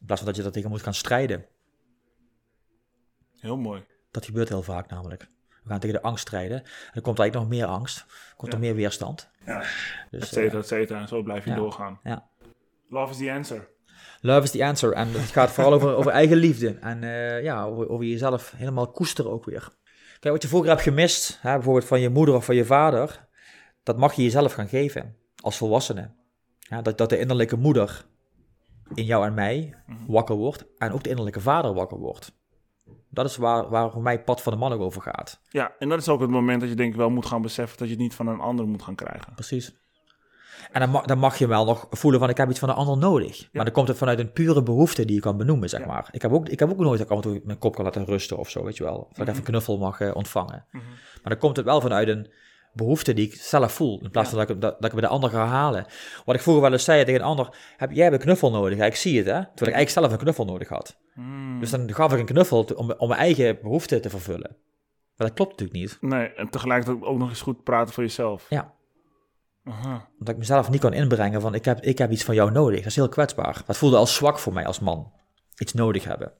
In 0.00 0.06
plaats 0.06 0.22
van 0.22 0.30
dat 0.30 0.40
je 0.40 0.46
er 0.46 0.52
tegen 0.54 0.70
moet 0.70 0.82
gaan 0.82 0.94
strijden. 0.94 1.46
Heel 3.38 3.56
mooi. 3.56 3.84
Dat 4.10 4.24
gebeurt 4.24 4.48
heel 4.48 4.62
vaak 4.62 4.90
namelijk. 4.90 5.28
We 5.62 5.70
gaan 5.70 5.78
tegen 5.80 5.96
de 5.96 6.02
angst 6.02 6.26
strijden. 6.26 6.58
En 6.58 6.64
er 6.92 7.00
komt 7.00 7.18
eigenlijk 7.18 7.34
nog 7.34 7.58
meer 7.58 7.66
angst. 7.66 8.06
Komt 8.36 8.52
Ja. 8.52 8.58
er 8.58 8.64
meer 8.64 8.74
weerstand. 8.74 9.30
Ja. 9.46 9.58
Dus, 10.10 10.22
Et 10.22 10.28
cetera, 10.28 10.52
eh, 10.52 10.58
et 10.58 10.66
cetera. 10.66 11.00
En 11.00 11.08
zo 11.08 11.22
blijf 11.22 11.44
je 11.44 11.50
ja. 11.50 11.56
doorgaan. 11.56 12.00
Ja. 12.02 12.28
Love 12.88 13.10
is 13.12 13.16
the 13.18 13.32
answer. 13.32 13.68
Love 14.20 14.42
is 14.42 14.50
the 14.50 14.64
answer. 14.64 14.92
En 14.92 15.08
het 15.12 15.30
gaat 15.30 15.50
vooral 15.50 15.72
over, 15.72 15.94
over 15.94 16.12
eigen 16.12 16.36
liefde. 16.36 16.76
En 16.80 17.02
eh, 17.04 17.42
ja, 17.42 17.64
over, 17.64 17.88
over 17.88 18.06
jezelf 18.06 18.52
helemaal 18.56 18.90
koesteren 18.90 19.30
ook 19.30 19.44
weer. 19.44 19.68
Kijk, 20.20 20.34
wat 20.34 20.42
je 20.42 20.48
vroeger 20.48 20.70
hebt 20.70 20.82
gemist, 20.82 21.38
hè, 21.40 21.52
bijvoorbeeld 21.54 21.84
van 21.86 22.00
je 22.00 22.08
moeder 22.08 22.34
of 22.34 22.44
van 22.44 22.54
je 22.54 22.64
vader, 22.64 23.26
dat 23.82 23.96
mag 23.98 24.12
je 24.12 24.22
jezelf 24.22 24.52
gaan 24.52 24.68
geven 24.68 25.16
als 25.42 25.56
volwassene. 25.56 26.10
Ja, 26.58 26.82
dat, 26.82 26.98
dat 26.98 27.08
de 27.08 27.18
innerlijke 27.18 27.56
moeder 27.56 28.04
in 28.94 29.04
jou 29.04 29.26
en 29.26 29.34
mij 29.34 29.74
Mhm. 29.86 29.98
wakker 30.06 30.36
wordt 30.36 30.64
en 30.78 30.92
ook 30.92 31.02
de 31.02 31.08
innerlijke 31.08 31.40
vader 31.40 31.74
wakker 31.74 31.98
wordt. 31.98 32.32
Dat 33.10 33.24
is 33.26 33.36
waar, 33.36 33.68
waar 33.68 33.90
voor 33.90 34.02
mij 34.02 34.12
het 34.12 34.24
pad 34.24 34.42
van 34.42 34.52
de 34.52 34.58
man 34.58 34.72
ook 34.72 34.80
over 34.80 35.02
gaat. 35.02 35.40
Ja, 35.50 35.72
en 35.78 35.88
dat 35.88 35.98
is 36.00 36.08
ook 36.08 36.20
het 36.20 36.30
moment 36.30 36.60
dat 36.60 36.68
je 36.68 36.76
denk 36.76 36.90
ik 36.92 36.98
wel 36.98 37.10
moet 37.10 37.26
gaan 37.26 37.42
beseffen 37.42 37.78
dat 37.78 37.86
je 37.86 37.92
het 37.92 38.02
niet 38.02 38.14
van 38.14 38.26
een 38.26 38.40
ander 38.40 38.66
moet 38.66 38.82
gaan 38.82 38.94
krijgen. 38.94 39.34
Precies. 39.34 39.74
En 40.72 40.80
dan, 40.80 40.90
mag- 40.90 41.04
dan 41.04 41.18
mag 41.18 41.38
je 41.38 41.46
wel 41.46 41.64
nog 41.64 41.86
voelen 41.90 42.20
van 42.20 42.28
ik 42.28 42.36
heb 42.36 42.50
iets 42.50 42.58
van 42.58 42.68
een 42.68 42.74
ander 42.74 42.98
nodig. 42.98 43.48
Maar 43.52 43.64
dan 43.64 43.74
komt 43.74 43.88
het 43.88 43.96
vanuit 43.98 44.18
een 44.18 44.32
pure 44.32 44.62
behoefte 44.62 45.04
die 45.04 45.14
je 45.14 45.20
kan 45.20 45.36
benoemen, 45.36 45.68
zeg 45.68 45.80
Ja. 45.80 45.86
maar. 45.86 46.08
Ik 46.10 46.22
heb, 46.22 46.32
ook, 46.32 46.48
ik 46.48 46.58
heb 46.58 46.70
ook 46.70 46.78
nooit 46.78 46.98
dat 46.98 47.06
ik 47.06 47.12
af 47.12 47.24
en 47.24 47.30
toe 47.30 47.40
mijn 47.44 47.58
kop 47.58 47.74
kan 47.74 47.84
laten 47.84 48.04
rusten 48.04 48.38
of 48.38 48.50
zo, 48.50 48.64
weet 48.64 48.76
je 48.76 48.84
wel. 48.84 48.96
Of 48.96 49.08
dat 49.08 49.18
ik 49.18 49.26
even 49.26 49.36
een 49.36 49.44
knuffel 49.44 49.78
mag 49.78 50.00
eh, 50.00 50.14
ontvangen. 50.14 50.64
Mhm. 50.70 50.84
Maar 51.22 51.32
dan 51.32 51.38
komt 51.38 51.56
het 51.56 51.64
wel 51.64 51.80
vanuit 51.80 52.08
een 52.08 52.30
behoefte 52.72 53.12
die 53.14 53.26
ik 53.26 53.34
zelf 53.34 53.72
voel. 53.72 54.00
In 54.02 54.10
plaats 54.10 54.28
van 54.30 54.38
dat 54.38 54.50
ik, 54.50 54.60
dat, 54.60 54.74
dat 54.80 54.84
ik 54.84 54.92
bij 54.92 55.00
de 55.08 55.14
ander 55.14 55.30
ga 55.30 55.46
halen. 55.46 55.86
Wat 56.24 56.34
ik 56.34 56.40
vroeger 56.40 56.62
wel 56.62 56.72
eens 56.72 56.84
zei 56.84 57.04
tegen 57.04 57.20
een 57.20 57.26
ander. 57.26 57.56
Heb, 57.76 57.90
jij 57.92 58.02
hebt 58.02 58.16
een 58.16 58.22
knuffel 58.22 58.50
nodig. 58.50 58.78
Ja, 58.78 58.84
ik 58.84 58.94
zie 58.96 59.16
het 59.16 59.26
hè. 59.26 59.32
Terwijl 59.32 59.50
ik 59.54 59.62
eigenlijk 59.62 59.90
zelf 59.90 60.12
een 60.12 60.18
knuffel 60.18 60.44
nodig 60.44 60.68
had. 60.68 60.98
Hmm. 61.14 61.60
Dus 61.60 61.70
dan 61.70 61.94
gaf 61.94 62.12
ik 62.12 62.18
een 62.18 62.24
knuffel 62.24 62.64
om, 62.76 62.92
om 62.98 63.08
mijn 63.08 63.20
eigen 63.20 63.58
behoefte 63.62 64.00
te 64.00 64.10
vervullen. 64.10 64.56
Maar 65.16 65.26
dat 65.26 65.36
klopt 65.36 65.50
natuurlijk 65.50 65.78
niet. 65.78 65.96
Nee, 66.00 66.28
en 66.32 66.48
tegelijkertijd 66.50 67.02
ook 67.04 67.18
nog 67.18 67.28
eens 67.28 67.42
goed 67.42 67.62
praten 67.62 67.94
voor 67.94 68.02
jezelf. 68.02 68.46
Ja. 68.48 68.72
Aha. 69.64 70.08
Omdat 70.18 70.34
ik 70.34 70.40
mezelf 70.40 70.70
niet 70.70 70.80
kan 70.80 70.92
inbrengen 70.92 71.40
van 71.40 71.54
ik 71.54 71.64
heb, 71.64 71.80
ik 71.80 71.98
heb 71.98 72.10
iets 72.10 72.24
van 72.24 72.34
jou 72.34 72.50
nodig. 72.50 72.78
Dat 72.78 72.86
is 72.86 72.96
heel 72.96 73.08
kwetsbaar. 73.08 73.62
Dat 73.66 73.76
voelde 73.76 73.96
als 73.96 74.14
zwak 74.14 74.38
voor 74.38 74.52
mij 74.52 74.66
als 74.66 74.80
man. 74.80 75.12
Iets 75.58 75.72
nodig 75.72 76.04
hebben. 76.04 76.32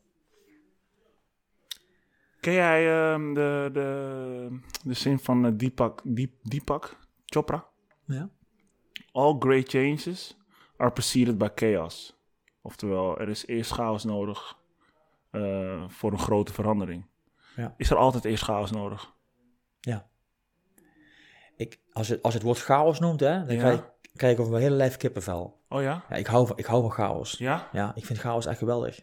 Ken 2.41 2.53
jij 2.53 3.13
ehm, 3.13 3.35
de, 3.35 3.71
de, 3.73 4.61
de 4.83 4.95
zin 4.95 5.19
van 5.19 5.47
eh, 5.47 5.53
Deepak, 5.55 6.01
Deep, 6.05 6.33
Deepak 6.43 6.97
Chopra? 7.25 7.67
Ja. 8.07 8.29
All 9.13 9.37
great 9.39 9.69
changes 9.69 10.37
are 10.77 10.91
preceded 10.91 11.39
by 11.39 11.49
chaos. 11.55 12.17
Oftewel, 12.63 13.19
er 13.21 13.29
is 13.29 13.47
eerst 13.47 13.73
chaos 13.73 14.05
nodig 14.05 14.59
eh, 15.31 15.85
voor 15.89 16.13
een 16.13 16.19
grote 16.19 16.53
verandering. 16.53 17.07
Ja. 17.57 17.75
Is 17.77 17.91
er 17.91 17.97
altijd 17.97 18.25
eerst 18.25 18.45
chaos 18.45 18.71
nodig? 18.71 19.13
Ja. 19.81 20.09
Ik, 21.57 21.79
als, 21.93 22.09
het, 22.09 22.23
als 22.23 22.33
je 22.33 22.39
het 22.39 22.47
woord 22.47 22.61
chaos 22.61 22.99
noemt, 23.01 23.21
hè, 23.21 23.45
dan 23.47 23.55
Ja. 23.55 23.61
krijg, 23.61 23.81
krijg 24.17 24.33
ik 24.33 24.41
over 24.41 24.53
mijn 24.53 24.65
hele 24.65 24.77
lijf 24.77 24.97
kippenvel. 24.97 25.61
Oh 25.69 25.83
ja? 25.83 26.05
Ja, 26.09 26.17
ik, 26.17 26.27
hou 26.27 26.47
van, 26.47 26.59
ik 26.59 26.65
hou 26.67 26.83
van 26.83 26.91
chaos. 26.91 27.35
Ja? 27.39 27.69
Ja, 27.73 27.93
ik 27.95 28.07
vind 28.07 28.19
chaos 28.19 28.47
echt 28.47 28.59
geweldig. 28.59 29.01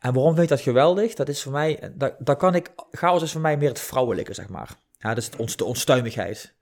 En 0.00 0.12
waarom 0.12 0.32
vind 0.32 0.42
ik 0.42 0.48
dat 0.48 0.60
geweldig? 0.60 1.14
Dat 1.14 1.28
is 1.28 1.42
voor 1.42 1.52
mij, 1.52 1.92
dat, 1.94 2.14
dat 2.18 2.38
kan 2.38 2.54
ik, 2.54 2.72
chaos 2.90 3.22
is 3.22 3.32
voor 3.32 3.40
mij 3.40 3.56
meer 3.56 3.68
het 3.68 3.80
vrouwelijke, 3.80 4.34
zeg 4.34 4.48
maar. 4.48 4.70
Ja, 4.98 5.08
dat 5.14 5.18
is 5.18 5.30
het, 5.38 5.58
de 5.58 5.64
onstuimigheid. 5.64 6.54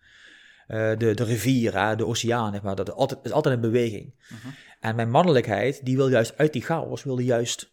Eh, 0.67 0.79
de, 0.99 1.15
de 1.15 1.25
rivier, 1.25 1.87
hè, 1.87 1.97
de 1.97 2.07
oceaan, 2.07 2.53
zeg 2.53 2.63
maar, 2.63 2.75
dat 2.77 2.89
is 2.89 2.95
altijd, 2.95 3.21
is 3.23 3.33
altijd 3.33 3.55
in 3.55 3.61
beweging. 3.61 4.15
Mhm. 4.29 4.49
En 4.81 4.97
mijn 4.97 5.11
mannelijkheid, 5.11 5.85
die 5.85 5.97
wil 5.97 6.09
juist 6.09 6.39
uit 6.39 6.53
die 6.53 6.63
chaos, 6.63 7.03
wil 7.03 7.17
die 7.17 7.27
juist, 7.27 7.72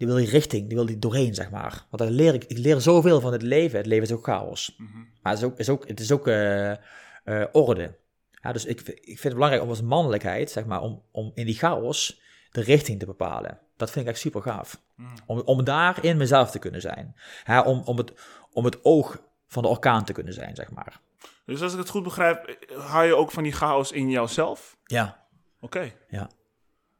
die 0.00 0.08
wil 0.08 0.16
die 0.18 0.30
richting, 0.30 0.66
die 0.66 0.76
wil 0.76 0.86
die 0.86 0.98
doorheen, 0.98 1.34
zeg 1.34 1.50
maar. 1.50 1.86
Want 1.90 2.02
dan 2.02 2.10
leer 2.10 2.34
ik, 2.34 2.44
ik 2.44 2.58
leer 2.58 2.80
zoveel 2.80 3.20
van 3.20 3.32
het 3.32 3.42
leven. 3.42 3.78
Het 3.78 3.86
leven 3.86 4.04
is 4.04 4.12
ook 4.12 4.24
chaos. 4.24 4.76
Maar 5.22 5.32
het 5.32 5.42
is 5.42 5.44
ook, 5.44 5.58
is 5.58 5.68
ook, 5.68 5.88
het 5.88 6.00
is 6.00 6.12
ook 6.12 6.26
eh, 6.26 6.70
eh, 6.70 7.46
orde. 7.52 7.98
Ja, 8.30 8.52
dus 8.52 8.64
ik, 8.64 8.80
ik 8.80 9.04
vind 9.04 9.22
het 9.22 9.32
belangrijk 9.32 9.62
om 9.62 9.68
als 9.68 9.82
mannelijkheid, 9.82 10.50
zeg 10.50 10.64
maar, 10.64 10.80
om, 10.80 11.02
om 11.10 11.32
in 11.34 11.46
die 11.46 11.54
chaos 11.58 12.20
de 12.50 12.60
richting 12.60 12.98
te 12.98 13.06
bepalen. 13.06 13.58
Dat 13.76 13.90
vind 13.90 14.04
ik 14.04 14.10
echt 14.10 14.20
super 14.20 14.42
gaaf. 14.42 14.80
Om, 15.26 15.40
om 15.40 15.64
daarin 15.64 16.16
mezelf 16.16 16.50
te 16.50 16.58
kunnen 16.58 16.80
zijn. 16.80 17.14
Ja, 17.46 17.62
om, 17.62 17.82
om, 17.84 17.96
het, 17.96 18.12
om 18.52 18.64
het 18.64 18.84
oog 18.84 19.22
van 19.46 19.62
de 19.62 19.68
orkaan 19.68 20.04
te 20.04 20.12
kunnen 20.12 20.34
zijn, 20.34 20.54
zeg 20.54 20.70
maar. 20.70 21.00
Dus 21.44 21.62
als 21.62 21.72
ik 21.72 21.78
het 21.78 21.88
goed 21.88 22.02
begrijp, 22.02 22.56
hou 22.76 23.06
je 23.06 23.16
ook 23.16 23.30
van 23.30 23.42
die 23.42 23.52
chaos 23.52 23.92
in 23.92 24.10
jouzelf? 24.10 24.76
Ja, 24.84 25.26
Oké. 25.60 25.92
ja. 26.08 26.30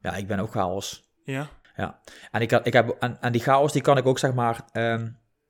Ja, 0.01 0.15
ik 0.15 0.27
ben 0.27 0.39
ook 0.39 0.51
chaos. 0.51 1.09
Ja. 1.23 1.49
Ja. 1.81 1.99
En, 2.31 2.41
ik, 2.41 2.47
kan- 2.47 2.61
ik 2.65 2.73
heb, 2.73 2.95
en, 2.99 3.17
en 3.21 3.31
die 3.31 3.41
chaos 3.41 3.71
die 3.71 3.81
kan 3.81 3.97
ik 3.97 4.05
ook, 4.05 4.19
zeg 4.19 4.33
maar, 4.33 4.61
ehm, 4.71 5.07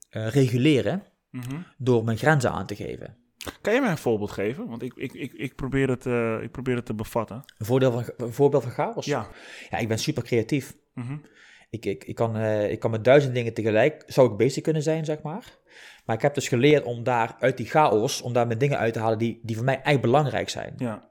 eh, 0.09 0.27
reguleren 0.27 1.03
Mhm. 1.31 1.57
door 1.77 2.03
mijn 2.03 2.17
grenzen 2.17 2.51
aan 2.51 2.65
te 2.65 2.75
geven. 2.75 3.17
Kan 3.61 3.73
je 3.73 3.81
mij 3.81 3.89
een 3.89 3.97
voorbeeld 3.97 4.31
geven? 4.31 4.67
Want 4.67 4.81
ik, 4.81 4.93
ik, 4.95 5.13
ik, 5.13 5.33
ik, 5.33 5.55
probeer, 5.55 5.89
het, 5.89 6.05
eh, 6.05 6.41
ik 6.41 6.51
probeer 6.51 6.75
het 6.75 6.85
te 6.85 6.93
bevatten. 6.93 7.43
Een, 7.57 7.65
voordeel 7.65 7.91
van, 7.91 8.03
een 8.17 8.33
voorbeeld 8.33 8.63
van 8.63 8.71
chaos? 8.71 9.05
Ja. 9.05 9.27
Ja, 9.69 9.77
ik 9.77 9.87
ben 9.87 9.99
super 9.99 10.23
creatief. 10.23 10.75
Mhm. 10.93 11.17
Ik, 11.69 11.85
ik, 11.85 12.03
ik, 12.03 12.15
kan, 12.15 12.35
eh, 12.37 12.71
ik 12.71 12.79
kan 12.79 12.91
met 12.91 13.03
duizend 13.03 13.33
dingen 13.33 13.53
tegelijk, 13.53 14.03
zou 14.07 14.31
ik 14.31 14.37
bezig 14.37 14.63
kunnen 14.63 14.83
zijn, 14.83 15.05
zeg 15.05 15.21
maar. 15.21 15.57
Maar 16.05 16.15
ik 16.15 16.21
heb 16.21 16.33
dus 16.33 16.47
geleerd 16.47 16.83
om 16.83 17.03
daar 17.03 17.35
uit 17.39 17.57
die 17.57 17.65
chaos, 17.65 18.21
om 18.21 18.33
daar 18.33 18.47
met 18.47 18.59
dingen 18.59 18.77
uit 18.77 18.93
te 18.93 18.99
halen 18.99 19.17
die, 19.17 19.39
die 19.43 19.55
voor 19.55 19.65
mij 19.65 19.81
echt 19.81 20.01
belangrijk 20.01 20.49
zijn. 20.49 20.73
Ja. 20.77 21.09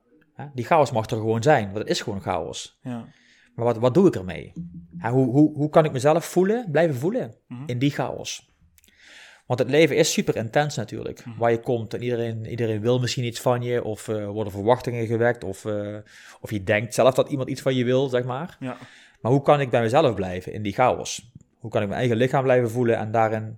Die 0.55 0.65
chaos 0.65 0.91
mag 0.93 1.07
er 1.11 1.17
gewoon 1.17 1.43
zijn, 1.43 1.65
want 1.65 1.79
het 1.79 1.89
is 1.89 2.01
gewoon 2.01 2.21
chaos. 2.21 2.79
Ja. 2.83 3.07
Maar 3.55 3.65
wat, 3.65 3.79
wat 3.79 3.95
doe 3.95 4.07
ik 4.07 4.15
ermee? 4.15 4.53
Hoe, 5.01 5.31
hoe, 5.31 5.55
hoe 5.55 5.69
kan 5.69 5.85
ik 5.85 5.93
mezelf 5.93 6.25
voelen, 6.25 6.69
blijven 6.71 6.97
voelen 6.97 7.35
Mhm. 7.49 7.63
in 7.67 7.79
die 7.79 7.91
chaos? 7.91 8.49
Want 9.47 9.63
het 9.63 9.71
leven 9.71 9.97
is 9.97 10.13
super 10.13 10.37
intens 10.37 10.77
natuurlijk. 10.77 11.25
Mhm. 11.27 11.39
Waar 11.39 11.51
je 11.51 11.61
komt 11.61 11.95
en 11.95 12.03
iedereen, 12.03 12.47
iedereen 12.47 12.81
wil 12.81 12.99
misschien 13.01 13.25
iets 13.25 13.41
van 13.41 13.63
je, 13.63 13.85
of 13.85 14.09
eh, 14.09 14.27
worden 14.27 14.53
verwachtingen 14.53 15.07
gewekt, 15.07 15.45
of, 15.45 15.65
eh, 15.65 15.97
of 16.41 16.51
je 16.51 16.63
denkt 16.65 16.95
zelf 16.95 17.15
dat 17.15 17.29
iemand 17.29 17.49
iets 17.49 17.61
van 17.63 17.75
je 17.75 17.85
wil, 17.85 18.09
zeg 18.09 18.25
maar. 18.25 18.57
Ja. 18.61 18.77
Maar 19.21 19.33
hoe 19.33 19.43
kan 19.43 19.61
ik 19.61 19.71
bij 19.71 19.81
mezelf 19.81 20.15
blijven 20.15 20.53
in 20.53 20.63
die 20.63 20.73
chaos? 20.73 21.33
Hoe 21.59 21.71
kan 21.71 21.83
ik 21.83 21.89
mijn 21.89 22.01
eigen 22.01 22.17
lichaam 22.17 22.43
blijven 22.43 22.71
voelen 22.71 22.97
en 22.97 23.11
daarin 23.11 23.57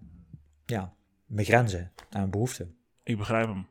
ja, 0.67 0.93
mijn 1.27 1.47
grenzen 1.47 1.81
en 1.81 2.19
mijn 2.19 2.31
behoeften? 2.31 2.75
Ik 3.03 3.19
begrijp 3.19 3.47
hem. 3.47 3.67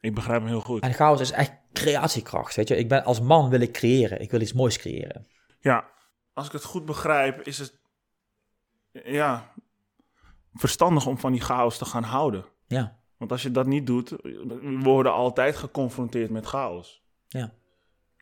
Ik 0.00 0.14
begrijp 0.14 0.40
hem 0.40 0.48
heel 0.48 0.60
goed. 0.60 0.82
En 0.82 0.92
chaos 0.92 1.20
is 1.20 1.30
echt 1.30 1.52
creatiekracht, 1.72 2.56
weet 2.56 2.68
je. 2.68 2.76
Ik 2.76 2.88
ben, 2.88 3.04
als 3.04 3.20
man 3.20 3.50
wil 3.50 3.60
ik 3.60 3.72
creëren, 3.72 4.20
ik 4.20 4.30
wil 4.30 4.40
iets 4.40 4.52
moois 4.52 4.78
creëren. 4.78 5.26
Ja, 5.64 5.90
als 6.32 6.46
ik 6.46 6.52
het 6.52 6.64
goed 6.64 6.84
begrijp, 6.84 7.42
is 7.42 7.58
het 7.58 7.78
ja, 9.04 9.52
verstandig 10.54 11.06
om 11.06 11.18
van 11.18 11.32
die 11.32 11.40
chaos 11.40 11.78
te 11.78 11.84
gaan 11.84 12.02
houden. 12.02 12.44
Ja, 12.66 12.96
Want 13.16 13.30
als 13.32 13.42
je 13.42 13.50
dat 13.50 13.66
niet 13.66 13.86
doet, 13.86 14.08
we 14.10 14.78
worden 14.82 15.12
altijd 15.12 15.56
geconfronteerd 15.56 16.30
met 16.30 16.46
chaos. 16.46 17.02
ja. 17.28 17.52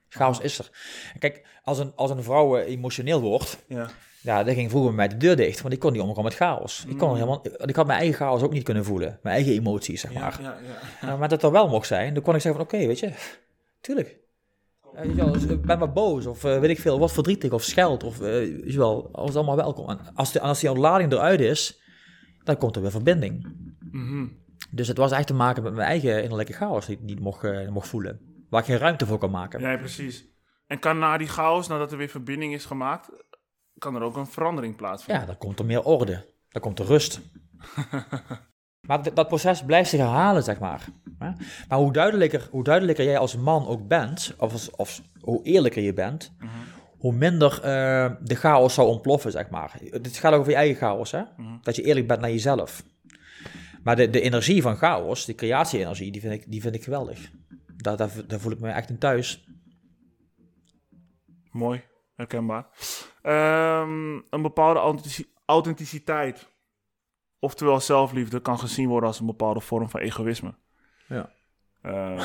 Chaos 0.09 0.41
is 0.41 0.59
er. 0.59 0.71
Kijk, 1.19 1.47
als 1.63 1.79
een, 1.79 1.93
als 1.97 2.11
een 2.11 2.23
vrouw 2.23 2.57
eh, 2.57 2.67
emotioneel 2.69 3.21
wordt, 3.21 3.59
Ja, 3.67 3.91
ja, 4.21 4.43
dan 4.45 4.55
ging 4.55 4.71
vroeger 4.71 4.89
bij 4.95 4.99
mij 5.07 5.09
de 5.09 5.17
deur 5.27 5.37
dicht, 5.37 5.61
want 5.61 5.75
ik 5.75 5.81
kon 5.81 5.93
niet 5.93 6.01
omgaan 6.01 6.25
met 6.25 6.35
chaos. 6.35 6.85
Ik, 6.89 6.99
kon 6.99 7.09
Mm. 7.09 7.15
helemaal, 7.15 7.43
ik 7.67 7.77
had 7.77 7.87
mijn 7.87 7.99
eigen 7.99 8.17
chaos 8.17 8.43
ook 8.43 8.53
niet 8.53 8.63
kunnen 8.65 8.85
voelen, 8.85 9.19
mijn 9.23 9.35
eigen 9.35 9.53
emoties, 9.53 10.01
zeg 10.01 10.13
maar. 10.13 10.43
ja. 10.43 10.59
ja. 11.01 11.09
Ja, 11.09 11.17
maar 11.17 11.29
dat 11.29 11.43
er 11.43 11.51
wel 11.51 11.69
mocht 11.69 11.87
zijn, 11.87 12.15
dan 12.15 12.23
kon 12.23 12.35
ik 12.35 12.41
zeggen 12.41 12.61
van 12.67 12.75
oké, 12.79 12.87
weet 12.87 12.99
je, 12.99 13.13
tuurlijk. 13.81 14.17
Eh, 14.95 15.03
weet 15.03 15.11
je 15.11 15.25
wel, 15.25 15.33
dus 15.33 15.45
ik 15.45 15.63
ben 15.63 15.79
maar 15.79 15.93
boos 15.93 16.27
of 16.27 16.45
eh, 16.45 16.59
weet 16.59 16.71
ik 16.71 16.81
veel, 16.81 16.99
wat 16.99 17.13
verdrietig 17.13 17.53
of 17.53 17.63
scheld 17.63 18.05
of 18.05 18.21
eh, 18.21 18.23
weet 18.23 18.73
je 18.73 18.79
wel, 18.79 19.09
alles 19.13 19.35
allemaal 19.35 19.57
welkom. 19.57 19.89
En 19.89 20.15
als, 20.15 20.33
de, 20.33 20.41
als 20.41 20.61
die 20.61 20.71
ontlading 20.71 21.13
eruit 21.13 21.41
is, 21.41 21.83
dan 22.45 22.57
komt 22.57 22.77
er 22.77 22.83
weer 22.83 22.91
verbinding. 22.91 23.57
Mhm. 23.91 24.27
Dus 24.71 24.89
het 24.89 24.97
was 24.97 25.13
echt 25.13 25.27
te 25.27 25.35
maken 25.35 25.63
met 25.63 25.75
mijn 25.75 25.89
eigen 25.89 26.23
innerlijke 26.23 26.53
chaos 26.53 26.87
die 26.87 26.97
ik 26.97 27.03
niet 27.03 27.21
mocht, 27.21 27.45
eh, 27.45 27.69
mocht 27.69 27.89
voelen. 27.89 28.47
Waar 28.51 28.61
ik 28.61 28.67
geen 28.67 28.79
ruimte 28.79 29.07
voor 29.07 29.19
kan 29.19 29.31
maken. 29.31 29.61
ja, 29.61 29.77
precies. 29.77 30.31
En 30.67 30.79
kan 30.79 30.99
na 30.99 31.17
die 31.17 31.29
chaos, 31.29 31.69
nadat 31.69 31.93
er 31.93 31.99
weer 31.99 32.09
verbinding 32.09 32.55
is 32.55 32.65
gemaakt, 32.65 33.11
kan 33.79 33.95
er 33.95 34.03
ook 34.03 34.17
een 34.17 34.27
verandering 34.27 34.77
plaatsvinden. 34.77 35.23
Ja, 35.23 35.29
dan 35.29 35.39
komt 35.39 35.59
er 35.59 35.65
meer 35.65 35.83
orde. 35.83 36.35
Dan 36.49 36.63
komt 36.63 36.79
er 36.79 36.85
rust. 36.87 37.21
maar 38.87 39.15
dat 39.15 39.29
proces 39.29 39.63
blijft 39.65 39.91
zich 39.91 40.01
herhalen, 40.01 40.43
zeg 40.43 40.59
maar. 40.59 40.85
Maar 41.69 41.79
hoe 41.79 41.93
duidelijker, 41.93 42.49
hoe 42.51 42.65
duidelijker 42.65 43.05
jij 43.05 43.19
als 43.19 43.37
man 43.37 43.67
ook 43.67 43.89
bent, 43.89 44.35
of, 44.39 44.53
als, 44.53 44.71
of 44.71 45.03
hoe 45.21 45.43
eerlijker 45.45 45.83
je 45.83 45.93
bent, 45.93 46.33
Mhm. 46.39 46.49
hoe 46.99 47.13
minder 47.13 47.53
eh, 47.55 48.11
de 48.21 48.35
chaos 48.35 48.75
zou 48.75 48.89
ontploffen, 48.89 49.31
zeg 49.33 49.51
maar. 49.51 49.73
Het 49.91 50.17
gaat 50.17 50.33
over 50.33 50.51
je 50.51 50.57
eigen 50.57 50.77
chaos, 50.77 51.11
hè? 51.11 51.23
Mhm. 51.37 51.57
Dat 51.63 51.77
je 51.77 51.83
eerlijk 51.83 52.07
bent 52.07 52.21
naar 52.21 52.31
jezelf. 52.31 52.83
Maar 53.83 53.97
de, 53.97 54.11
de 54.11 54.21
energie 54.21 54.63
van 54.63 54.77
chaos, 54.77 55.25
die 55.25 55.35
creatie-energie, 55.35 56.13
die 56.13 56.21
vind 56.21 56.33
ik, 56.33 56.51
die 56.51 56.61
vind 56.61 56.75
ik 56.75 56.83
geweldig. 56.85 57.31
Daar, 57.77 57.97
daar, 57.97 58.11
daar 58.27 58.41
voel 58.41 58.53
ik 58.53 58.61
me 58.61 58.71
echt 58.71 58.91
in 58.91 58.99
thuis. 58.99 59.45
Mooi, 61.51 61.83
herkenbaar. 62.17 62.67
Ehm, 63.23 64.15
een 64.31 64.43
bepaalde 64.43 64.81
authentic- 64.81 65.29
authenticiteit, 65.47 66.49
oftewel 67.43 67.81
zelfliefde, 67.81 68.41
kan 68.41 68.59
gezien 68.59 68.89
worden 68.89 69.09
als 69.09 69.21
een 69.21 69.27
bepaalde 69.27 69.61
vorm 69.61 69.91
van 69.91 70.01
egoïsme. 70.01 70.55
Ja. 71.09 71.31
Ehm, 71.83 72.21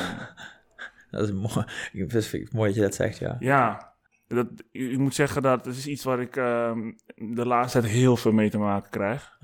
Dat 1.10 1.28
is 1.28 1.32
mooi. 1.32 1.66
Ik 1.92 2.10
vind 2.10 2.32
het 2.32 2.52
mooi 2.52 2.66
dat 2.66 2.74
je 2.74 2.80
dat 2.80 2.94
zegt, 2.94 3.18
ja. 3.18 3.36
ja, 3.40 3.94
dat, 4.26 4.46
ik 4.72 4.98
moet 4.98 5.14
zeggen 5.14 5.42
dat 5.42 5.64
het 5.64 5.76
is 5.76 5.86
iets 5.86 6.04
waar 6.04 6.20
ik 6.20 6.36
ehm, 6.36 6.92
de 7.16 7.46
laatste 7.46 7.80
tijd 7.80 7.92
heel 7.92 8.16
veel 8.16 8.32
mee 8.32 8.50
te 8.50 8.58
maken 8.58 8.90
krijg. 8.90 9.38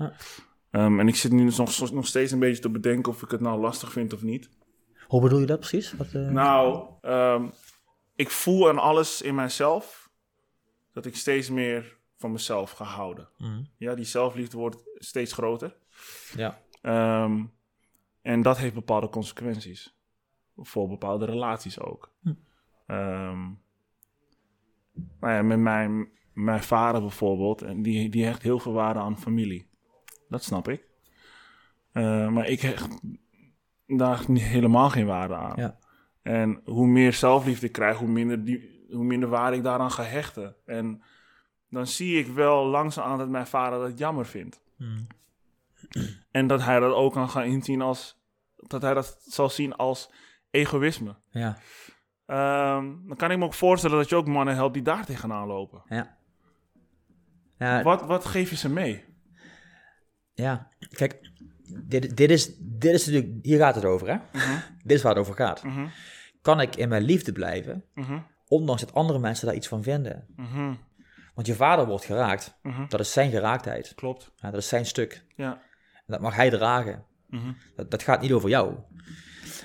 Ehm, 0.71 0.99
en 0.99 1.07
ik 1.07 1.15
zit 1.15 1.31
nu 1.31 1.45
dus 1.45 1.57
nog, 1.57 1.91
nog 1.91 2.07
steeds 2.07 2.31
een 2.31 2.39
beetje 2.39 2.61
te 2.61 2.69
bedenken 2.69 3.11
of 3.11 3.21
ik 3.21 3.31
het 3.31 3.41
nou 3.41 3.59
lastig 3.59 3.91
vind 3.91 4.13
of 4.13 4.21
niet. 4.21 4.49
Hoe 5.07 5.21
bedoel 5.21 5.39
je 5.39 5.45
dat 5.45 5.59
precies? 5.59 5.93
Wat, 5.93 6.13
eh, 6.13 6.29
Nou, 6.29 6.87
ik 8.15 8.29
voel 8.29 8.69
aan 8.69 8.79
alles 8.79 9.21
in 9.21 9.35
mijzelf 9.35 10.09
dat 10.93 11.05
ik 11.05 11.15
steeds 11.15 11.49
meer 11.49 11.97
van 12.17 12.31
mezelf 12.31 12.71
ga 12.71 12.85
houden. 12.85 13.29
mhm. 13.37 13.63
Ja, 13.77 13.95
die 13.95 14.05
zelfliefde 14.05 14.57
wordt 14.57 14.77
steeds 14.95 15.33
groter. 15.33 15.75
Ja. 16.35 16.61
Ehm, 16.81 17.43
en 18.21 18.41
dat 18.41 18.57
heeft 18.57 18.73
bepaalde 18.73 19.09
consequenties. 19.09 19.95
Voor 20.57 20.87
bepaalde 20.87 21.25
relaties 21.25 21.79
ook. 21.79 22.11
Hm. 22.21 22.33
Ehm, 22.85 23.41
nou 25.19 25.33
ja, 25.33 25.41
met 25.41 25.59
mijn, 25.59 26.09
mijn 26.33 26.63
vader 26.63 27.01
bijvoorbeeld, 27.01 27.61
en 27.61 27.81
die, 27.81 28.09
die 28.09 28.25
hecht 28.25 28.41
heel 28.41 28.59
veel 28.59 28.73
waarde 28.73 28.99
aan 28.99 29.19
familie. 29.19 29.69
Dat 30.29 30.43
snap 30.43 30.67
ik. 30.67 30.87
Eh, 31.91 32.29
maar 32.29 32.47
ik 32.47 32.61
hecht 32.61 32.87
daar 33.87 34.25
helemaal 34.27 34.89
geen 34.89 35.05
waarde 35.05 35.35
aan. 35.35 35.53
Ja. 35.55 35.77
En 36.21 36.61
hoe 36.65 36.87
meer 36.87 37.13
zelfliefde 37.13 37.65
ik 37.65 37.71
krijg, 37.71 37.97
hoe 37.97 38.07
minder, 38.07 38.43
die, 38.43 38.85
hoe 38.89 39.03
minder 39.03 39.29
waarde 39.29 39.57
ik 39.57 39.63
daaraan 39.63 39.91
ga 39.91 40.03
hechten. 40.03 40.55
En 40.65 41.01
dan 41.75 41.87
zie 41.87 42.19
ik 42.19 42.27
wel 42.27 42.65
langzaam 42.65 43.17
dat 43.17 43.29
mijn 43.29 43.47
vader 43.47 43.79
dat 43.79 43.97
jammer 43.97 44.25
vindt. 44.25 44.61
Mhm. 44.77 44.99
En 46.31 46.47
dat 46.47 46.63
hij 46.63 46.79
dat 46.79 46.93
ook 46.93 47.13
kan 47.13 47.29
gaan 47.29 47.43
inzien 47.43 47.81
als... 47.81 48.17
Dat 48.55 48.81
hij 48.81 48.93
dat 48.93 49.17
zal 49.25 49.49
zien 49.49 49.75
als 49.75 50.11
egoïsme. 50.51 51.15
Ja. 51.29 51.57
Ehm, 52.25 52.93
dan 53.07 53.17
kan 53.17 53.31
ik 53.31 53.37
me 53.37 53.45
ook 53.45 53.53
voorstellen 53.53 53.97
dat 53.97 54.09
je 54.09 54.15
ook 54.15 54.27
mannen 54.27 54.55
helpt 54.55 54.73
die 54.73 54.83
daar 54.83 55.05
tegenaan 55.05 55.47
lopen. 55.47 55.81
Ja. 55.89 56.17
Ja, 57.57 57.83
Wat, 57.83 58.05
wat 58.05 58.25
geef 58.25 58.49
je 58.49 58.55
ze 58.55 58.69
mee? 58.69 59.03
ja. 60.33 60.69
Kijk, 60.89 61.31
dit, 61.83 62.17
dit, 62.17 62.29
is, 62.29 62.57
dit 62.59 62.93
is 62.93 63.05
natuurlijk, 63.05 63.45
hier 63.45 63.57
gaat 63.57 63.75
het 63.75 63.85
over, 63.85 64.07
hè? 64.07 64.17
Dit 64.83 64.97
is 64.97 65.01
waar 65.01 65.11
het 65.11 65.21
over 65.21 65.33
gaat. 65.35 65.63
Mhm, 65.63 65.87
Kan 66.41 66.61
ik 66.61 66.75
in 66.75 66.89
mijn 66.89 67.03
liefde 67.03 67.31
blijven, 67.31 67.83
mhm, 67.93 68.19
ondanks 68.47 68.81
dat 68.81 68.93
andere 68.93 69.19
mensen 69.19 69.45
daar 69.45 69.55
iets 69.55 69.67
van 69.67 69.83
vinden? 69.83 70.27
Mhm, 71.35 71.45
Want 71.45 71.47
je 71.47 71.55
vader 71.55 71.85
wordt 71.85 72.05
geraakt, 72.05 72.59
mhm. 72.61 72.87
dat 72.87 72.99
is 72.99 73.11
zijn 73.11 73.31
geraaktheid. 73.31 73.93
Klopt. 73.95 74.31
Ja, 74.35 74.51
dat 74.51 74.59
is 74.61 74.67
zijn 74.67 74.85
stuk. 74.85 75.25
Ja. 75.35 75.51
En 75.93 76.03
dat 76.13 76.19
mag 76.21 76.35
hij 76.35 76.49
dragen. 76.49 77.05
Mhm, 77.27 77.51
Dat, 77.75 77.91
dat 77.91 78.03
gaat 78.03 78.21
niet 78.21 78.31
over 78.31 78.49
jou. 78.49 78.75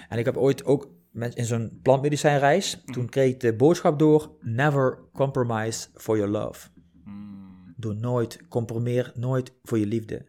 En 0.09 0.19
ik 0.19 0.25
heb 0.25 0.37
ooit 0.37 0.65
ook 0.65 0.89
met- 1.11 1.35
in 1.35 1.45
zo'n 1.45 1.79
plantmedicijnreis, 1.83 2.83
toen 2.85 3.09
kreeg 3.09 3.31
ik 3.33 3.41
de 3.41 3.55
boodschap 3.57 3.99
door, 3.99 4.31
never 4.41 4.99
compromise 5.13 5.89
for 5.95 6.17
your 6.17 6.33
love. 6.33 6.69
mm, 7.05 7.75
Doe 7.77 7.95
nooit, 7.95 8.49
compromeer 8.49 9.13
nooit 9.15 9.53
voor 9.63 9.79
je 9.79 9.87
liefde. 9.87 10.29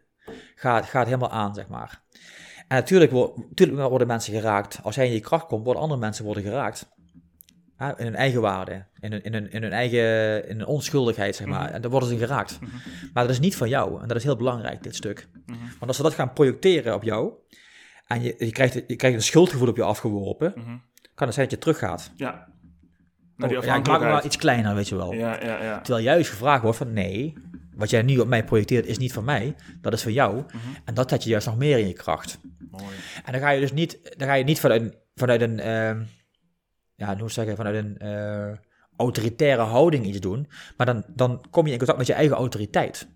Ga, 0.55 0.81
ga 0.81 0.97
het 0.99 1.07
helemaal 1.07 1.29
aan, 1.31 1.53
zeg 1.53 1.67
maar. 1.67 2.03
En 2.67 2.77
natuurlijk, 2.77 3.11
natuurlijk 3.11 3.89
worden 3.89 4.07
mensen 4.07 4.33
geraakt. 4.33 4.79
Als 4.83 4.95
jij 4.95 5.07
in 5.07 5.13
je 5.13 5.19
kracht 5.19 5.45
komt, 5.45 5.63
worden 5.65 5.81
andere 5.81 5.99
mensen 5.99 6.25
worden 6.25 6.43
geraakt. 6.43 6.89
Ja, 7.82 7.97
in 7.97 8.05
hun 8.05 8.15
eigen 8.15 8.41
waarde, 8.41 8.86
in 8.99 9.11
hun, 9.11 9.23
in 9.23 9.34
hun, 9.34 9.51
in 9.51 9.61
hun 9.61 9.71
eigen 9.71 10.47
in 10.49 10.57
hun 10.57 10.65
onschuldigheid, 10.65 11.36
zeg 11.36 11.47
maar. 11.47 11.69
En 11.69 11.82
dan 11.82 11.91
worden 11.91 12.09
ze 12.09 12.17
geraakt. 12.17 12.59
Maar 13.13 13.23
dat 13.23 13.32
is 13.32 13.39
niet 13.39 13.55
van 13.55 13.69
jou. 13.69 14.01
En 14.01 14.07
dat 14.07 14.17
is 14.17 14.23
heel 14.23 14.36
belangrijk, 14.36 14.84
dit 14.84 14.95
stuk. 14.95 15.27
mhm, 15.45 15.59
Want 15.59 15.88
als 15.88 15.95
ze 15.95 16.03
dat 16.03 16.13
gaan 16.13 16.34
projecteren 16.34 16.93
op 16.93 17.03
jou, 17.03 17.34
en 18.07 18.21
je, 18.21 18.36
je, 18.38 18.51
krijgt, 18.51 18.73
je 18.73 18.95
krijgt 18.95 19.17
een 19.17 19.23
schuldgevoel 19.23 19.67
op 19.67 19.75
je 19.75 19.84
afgeworpen, 19.84 20.53
mhm. 20.55 20.77
kan 21.15 21.27
het 21.27 21.36
zijn 21.36 21.47
dat 21.49 21.55
je 21.55 21.61
teruggaat. 21.61 22.11
Ja. 22.15 22.47
Naar 23.36 23.49
die 23.49 23.57
Oh, 23.57 23.63
ja, 23.63 23.75
ik 23.75 23.88
maak 23.88 23.99
hem 23.99 24.09
wel 24.09 24.25
iets 24.25 24.38
kleiner, 24.38 24.75
weet 24.75 24.89
je 24.89 24.95
wel. 24.95 25.13
Ja, 25.13 25.43
ja, 25.43 25.63
ja. 25.63 25.82
Terwijl 25.82 26.05
juist 26.05 26.29
gevraagd 26.29 26.63
wordt 26.63 26.77
van 26.77 26.93
nee, 26.93 27.34
wat 27.75 27.89
jij 27.89 28.01
nu 28.01 28.17
op 28.19 28.27
mij 28.27 28.43
projecteert 28.43 28.86
is 28.86 28.97
niet 28.97 29.13
van 29.13 29.23
mij, 29.23 29.55
dat 29.82 29.93
is 29.93 30.03
van 30.03 30.13
jou. 30.13 30.36
Mhm. 30.36 30.57
En 30.86 30.93
dat 30.93 31.09
had 31.09 31.23
je 31.23 31.29
juist 31.29 31.47
nog 31.47 31.57
meer 31.57 31.77
in 31.77 31.88
je 31.88 31.93
kracht. 31.93 32.39
Mooi. 32.71 32.95
En 33.25 33.32
dan 33.32 33.41
ga 33.41 33.49
je 33.49 33.59
dus 33.59 33.73
niet, 33.73 34.15
dan 34.17 34.27
ga 34.27 34.34
je 34.34 34.43
niet 34.43 34.59
vanuit, 34.59 34.97
vanuit 35.15 35.41
een, 35.41 35.59
ehm, 35.59 36.01
ja, 37.01 37.07
hoe 37.07 37.15
moet 37.15 37.27
ik 37.27 37.33
zeggen, 37.33 37.55
vanuit 37.55 37.75
een 37.75 37.97
eh, 37.97 38.57
autoritaire 38.97 39.61
houding 39.61 40.05
iets 40.05 40.19
doen, 40.19 40.47
maar 40.77 40.85
dan, 40.85 41.03
dan 41.07 41.45
kom 41.49 41.65
je 41.65 41.71
in 41.71 41.77
contact 41.77 41.97
met 41.97 42.07
je 42.07 42.13
eigen 42.13 42.35
autoriteit. 42.35 43.09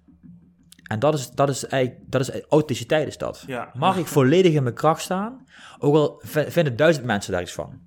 En 0.83 0.99
dat 0.99 1.13
is, 1.13 1.29
dat 1.29 1.49
is 1.49 1.65
eigenlijk, 1.65 2.11
dat 2.11 2.21
is, 2.21 2.29
authenticiteit 2.29 3.07
is 3.07 3.17
dat. 3.17 3.43
Ja. 3.47 3.71
Mag 3.73 3.97
ik 3.97 4.05
volledig 4.05 4.53
in 4.53 4.63
mijn 4.63 4.75
kracht 4.75 5.01
staan, 5.01 5.47
ook 5.79 5.95
al 5.95 6.21
vinden 6.25 6.75
duizend 6.75 7.05
mensen 7.05 7.31
daar 7.31 7.41
iets 7.41 7.53
van. 7.53 7.83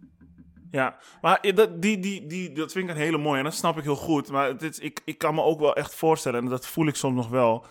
Ja, 0.71 0.99
maar 1.21 1.53
dat, 1.55 1.83
die, 1.83 1.99
die, 1.99 2.27
die, 2.27 2.53
dat 2.53 2.73
vind 2.73 2.89
ik 2.89 2.95
een 2.95 3.01
hele 3.01 3.19
mooie 3.19 3.39
en 3.39 3.45
dat 3.45 3.55
snap 3.55 3.79
ik 3.79 3.85
heel 3.85 3.97
goed. 3.97 4.31
Maar 4.31 4.63
is, 4.63 4.79
ik, 4.79 5.01
ik 5.05 5.19
kan 5.19 5.35
me 5.35 5.43
ook 5.43 5.61
wel 5.61 5.77
echt 5.77 5.95
voorstellen, 5.95 6.41
en 6.41 6.49
dat 6.49 6.67
voel 6.67 6.87
ik 6.87 6.95
soms 6.95 7.17
nog 7.17 7.29
wel, 7.29 7.67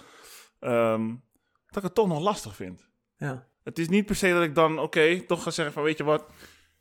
ehm, 0.59 1.07
dat 1.67 1.77
ik 1.77 1.83
het 1.83 1.93
toch 1.93 2.07
nog 2.07 2.21
lastig 2.21 2.55
vind. 2.55 2.87
Ja. 3.17 3.47
Het 3.63 3.79
is 3.79 3.89
niet 3.89 4.05
per 4.05 4.15
se 4.15 4.33
dat 4.33 4.43
ik 4.43 4.55
dan, 4.55 4.79
oké, 4.79 5.21
toch 5.21 5.43
ga 5.43 5.51
zeggen 5.51 5.73
van, 5.73 5.83
weet 5.83 5.97
je 5.97 6.03
wat, 6.03 6.25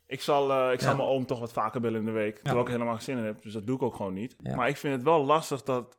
ik 0.07 0.21
zal, 0.21 0.51
eh, 0.51 0.73
ik 0.73 0.79
zal 0.81 0.95
mijn 0.95 1.07
oom 1.07 1.25
toch 1.25 1.39
wat 1.39 1.53
vaker 1.53 1.81
bellen 1.81 1.99
in 1.99 2.05
de 2.05 2.11
week. 2.11 2.35
Terwijl 2.37 2.65
ik 2.65 2.71
helemaal 2.71 2.93
geen 2.93 3.03
zin 3.03 3.17
in 3.17 3.23
heb, 3.23 3.41
dus 3.41 3.53
dat 3.53 3.65
doe 3.67 3.75
ik 3.75 3.81
ook 3.81 3.95
gewoon 3.95 4.13
niet. 4.13 4.35
Maar 4.55 4.67
ik 4.69 4.77
vind 4.77 4.93
het 4.93 5.03
wel 5.03 5.25
lastig 5.25 5.63
dat, 5.63 5.97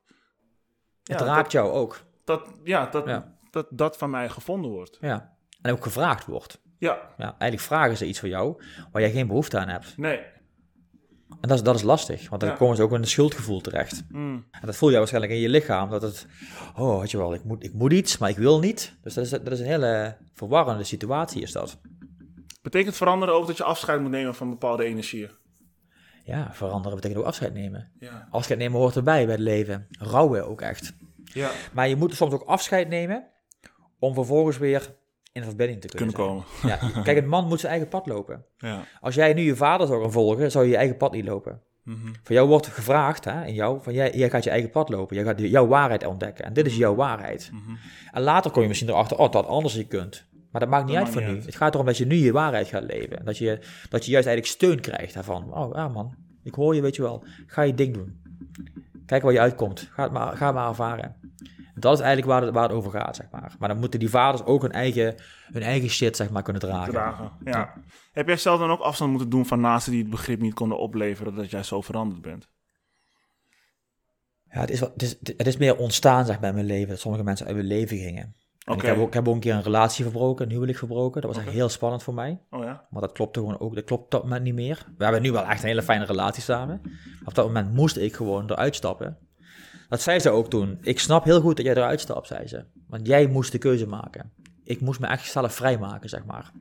Het 1.05 1.21
raakt 1.21 1.53
jou 1.53 1.71
ook. 1.73 2.01
dat, 2.25 2.43
ja, 2.65 2.87
dat, 2.87 3.25
dat 3.51 3.67
dat 3.71 3.97
van 3.97 4.11
mij 4.11 4.29
gevonden 4.29 4.71
wordt. 4.71 4.99
Ja. 5.01 5.37
En 5.63 5.73
ook 5.73 5.83
gevraagd 5.83 6.27
wordt. 6.27 6.61
Ja, 6.79 6.99
Ja, 7.17 7.25
eigenlijk 7.25 7.61
vragen 7.61 7.97
ze 7.97 8.07
iets 8.07 8.21
van 8.21 8.29
jou 8.29 8.63
waar 8.93 9.03
jij 9.03 9.11
geen 9.11 9.27
behoefte 9.27 9.59
aan 9.59 9.69
hebt. 9.69 9.97
nee. 9.97 10.21
En 11.41 11.49
dat 11.49 11.57
is, 11.59 11.63
dat 11.65 11.75
is 11.75 11.83
lastig, 11.83 12.29
want 12.29 12.41
dan 12.41 12.51
Ja. 12.51 12.57
komen 12.57 12.77
ze 12.77 12.83
ook 12.83 12.93
in 12.93 12.97
een 13.01 13.07
schuldgevoel 13.07 13.61
terecht. 13.61 14.05
Mm. 14.09 14.47
En 14.51 14.67
dat 14.67 14.77
voel 14.77 14.91
je 14.91 14.97
waarschijnlijk 14.99 15.33
in 15.33 15.39
je 15.41 15.49
lichaam, 15.49 15.91
dat 15.91 16.03
het, 16.03 16.27
oh, 16.77 17.01
weet 17.01 17.11
je 17.11 17.17
wel, 17.17 17.35
ik 17.35 17.45
moet, 17.45 17.65
ik 17.65 17.73
moet 17.73 17.93
iets, 17.93 18.19
maar 18.19 18.29
ik 18.31 18.37
wil 18.37 18.59
niet. 18.59 18.97
Dus 19.03 19.15
dat 19.15 19.25
is, 19.25 19.31
dat 19.31 19.51
is 19.51 19.61
een 19.61 19.67
hele 19.67 20.17
verwarrende 20.35 20.85
situatie, 20.85 21.43
is 21.43 21.53
dat. 21.53 21.81
Betekent 22.71 22.97
veranderen 22.97 23.35
ook 23.35 23.47
dat 23.47 23.57
je 23.57 23.65
afscheid 23.65 24.01
moet 24.01 24.11
nemen 24.11 24.35
van 24.35 24.51
bepaalde 24.51 24.85
energieën? 24.85 25.31
Ja, 26.25 26.49
veranderen 26.53 26.97
betekent 26.97 27.21
ook 27.21 27.27
afscheid 27.27 27.55
nemen. 27.55 27.93
Ja. 27.99 28.29
Afscheid 28.31 28.59
nemen 28.59 28.79
hoort 28.79 28.97
erbij 28.97 29.25
bij 29.25 29.35
het 29.35 29.43
leven. 29.43 29.87
Rouwen 29.99 30.47
ook 30.47 30.61
echt. 30.61 30.93
Ja, 31.25 31.51
Maar 31.73 31.89
je 31.89 31.97
moet 31.97 32.15
soms 32.15 32.33
ook 32.33 32.43
afscheid 32.43 32.89
nemen 32.89 33.27
om 33.99 34.15
vervolgens 34.15 34.59
weer 34.59 34.95
in 35.33 35.43
verbinding 35.45 35.81
te 35.81 35.89
kunnen, 35.89 36.15
kunnen 36.15 36.31
komen. 36.31 36.45
Ja. 36.63 36.91
Kijk, 37.03 37.19
een 37.19 37.29
man 37.29 37.47
moet 37.47 37.61
zijn 37.61 37.73
eigen 37.73 37.89
pad 37.89 38.07
lopen. 38.07 38.45
Ja. 38.57 38.85
Als 39.01 39.15
jij 39.15 39.33
nu 39.33 39.43
je 39.43 39.57
vader 39.57 39.87
zou 39.87 40.03
gaan 40.03 40.13
volgen, 40.13 40.51
zou 40.51 40.65
je 40.65 40.71
je 40.71 40.77
eigen 40.77 40.97
pad 40.97 41.13
niet 41.13 41.25
lopen. 41.25 41.63
Mhm. 41.83 42.07
Van 42.23 42.35
jou 42.35 42.49
wordt 42.49 42.67
gevraagd, 42.67 43.25
hè, 43.25 43.45
in 43.45 43.55
jou, 43.55 43.83
van 43.83 43.93
jij, 43.93 44.13
jij 44.15 44.31
gaat 44.31 44.45
je 44.45 44.51
eigen 44.51 44.71
pad 44.71 44.89
lopen. 44.89 45.17
Jij 45.17 45.25
gaat 45.25 45.41
jouw 45.41 45.67
waarheid 45.67 46.07
ontdekken. 46.07 46.45
En 46.45 46.53
dit 46.53 46.67
is 46.67 46.77
jouw 46.77 46.95
waarheid. 46.95 47.51
Mhm. 47.53 47.77
En 48.13 48.23
later 48.23 48.51
kom 48.51 48.63
je 48.63 48.69
misschien 48.69 48.89
erachter, 48.89 49.19
oh, 49.19 49.33
dat 49.33 49.47
anders 49.47 49.75
je 49.75 49.87
kunt. 49.87 50.27
Maar 50.51 50.61
dat 50.61 50.71
maakt 50.71 50.85
niet 50.85 50.95
Dat 50.95 51.05
uit 51.05 51.15
maakt 51.15 51.17
voor 51.17 51.21
niet 51.21 51.31
nu. 51.31 51.37
uit. 51.37 51.47
Het 51.47 51.57
gaat 51.57 51.75
erom 51.75 51.87
dat 51.87 51.97
je 51.97 52.07
nu 52.07 52.17
je 52.17 52.33
waarheid 52.33 52.69
gaat 52.69 52.83
leven. 52.83 53.25
Dat 53.25 53.39
je, 53.39 53.59
dat 53.89 54.05
je 54.05 54.11
juist 54.11 54.27
eigenlijk 54.27 54.47
steun 54.47 54.81
krijgt 54.81 55.15
daarvan. 55.15 55.53
Oh, 55.53 55.75
ja 55.75 55.89
man, 55.89 56.15
ik 56.43 56.55
hoor 56.55 56.75
je, 56.75 56.81
weet 56.81 56.97
je 56.97 57.03
wel. 57.03 57.25
Ga 57.47 57.63
je 57.63 57.75
ding 57.75 57.95
doen. 57.95 58.21
Kijk 59.07 59.23
waar 59.23 59.33
je 59.33 59.41
uitkomt. 59.41 59.89
Ga 59.93 60.03
het 60.03 60.13
maar, 60.13 60.37
ga 60.37 60.47
het 60.47 60.55
maar 60.55 60.69
ervaren. 60.69 61.17
En 61.75 61.81
dat 61.85 61.93
is 61.99 62.05
eigenlijk 62.05 62.29
waar 62.33 62.43
het, 62.43 62.55
waar 62.55 62.63
het 62.69 62.73
over 62.73 62.91
gaat, 62.91 63.17
zeg 63.17 63.27
maar. 63.31 63.55
Maar 63.59 63.69
dan 63.69 63.79
moeten 63.79 63.99
die 64.01 64.11
vaders 64.11 64.45
ook 64.45 64.63
hun 64.63 64.73
eigen, 64.73 65.15
hun 65.53 65.63
eigen 65.63 65.89
shit, 65.89 66.17
zeg 66.17 66.31
maar, 66.31 66.43
kunnen 66.43 66.63
dragen. 66.63 66.93
dragen. 66.93 67.31
Ja. 67.45 67.75
Heb 68.13 68.27
jij 68.27 68.37
zelf 68.37 68.61
dan 68.61 68.71
ook 68.71 68.81
afstand 68.81 69.11
moeten 69.11 69.31
doen 69.31 69.47
van 69.47 69.61
naasten 69.61 69.93
die 69.93 70.01
het 70.01 70.11
begrip 70.11 70.41
niet 70.41 70.55
konden 70.55 70.79
opleveren 70.79 71.35
dat 71.35 71.51
jij 71.51 71.63
zo 71.63 71.81
veranderd 71.81 72.23
bent? 72.23 72.49
Ja, 74.51 74.61
het 74.61 74.71
is, 74.71 74.81
wel, 74.81 74.91
het, 74.93 75.03
is, 75.03 75.17
het 75.37 75.47
is 75.47 75.57
meer 75.57 75.77
ontstaan, 75.77 76.27
zeg 76.27 76.41
maar, 76.41 76.49
in 76.49 76.55
mijn 76.55 76.67
leven. 76.67 76.89
Dat 76.89 77.01
sommige 77.01 77.25
mensen 77.25 77.47
uit 77.47 77.55
mijn 77.55 77.67
leven 77.69 77.97
gingen. 77.97 78.35
Oké. 78.69 78.81
ik, 78.81 78.87
heb 78.87 78.99
ook, 78.99 79.07
ik 79.07 79.15
heb 79.15 79.29
ook 79.29 79.35
een 79.35 79.41
keer 79.41 79.55
een 79.55 79.63
relatie 79.63 80.05
verbroken, 80.05 80.45
een 80.45 80.53
huwelijk 80.53 80.79
verbroken. 80.79 81.21
Dat 81.21 81.35
was 81.35 81.45
echt 81.45 81.53
heel 81.53 81.69
spannend 81.69 82.03
voor 82.03 82.15
mij. 82.15 82.41
Oh 82.51 82.65
ja? 82.65 82.87
Maar 82.91 83.01
dat 83.01 83.13
klopte 83.13 83.39
gewoon 83.39 83.59
ook. 83.59 83.75
Dat 83.75 83.85
klopt 83.85 84.05
op 84.05 84.11
dat 84.11 84.23
moment 84.23 84.43
niet 84.43 84.55
meer. 84.55 84.87
We 84.97 85.05
hebben 85.05 85.23
nu 85.23 85.33
wel 85.33 85.45
echt 85.45 85.63
een 85.63 85.69
hele 85.69 85.83
fijne 85.83 86.05
relatie 86.05 86.43
samen. 86.43 86.81
Maar 86.83 86.93
op 87.25 87.35
dat 87.35 87.47
moment 87.47 87.75
moest 87.75 87.97
ik 87.97 88.15
gewoon 88.15 88.51
eruit 88.51 88.75
stappen. 88.75 89.19
Dat 89.89 90.01
zei 90.01 90.19
ze 90.19 90.31
ook 90.31 90.51
toen. 90.51 90.79
Ik 90.81 90.99
snap 90.99 91.25
heel 91.25 91.41
goed 91.41 91.57
dat 91.57 91.67
jij 91.67 91.75
eruit 91.75 92.01
stapt, 92.01 92.27
zei 92.27 92.47
ze. 92.47 92.65
Want 92.87 93.07
jij 93.07 93.27
moest 93.27 93.53
de 93.53 93.59
keuze 93.59 93.87
maken. 93.87 94.33
Ik 94.65 94.81
moest 94.81 95.01
me 95.01 95.07
echt 95.07 95.31
zelf 95.31 95.55
vrijmaken, 95.55 96.09
zeg 96.09 96.25
maar. 96.25 96.53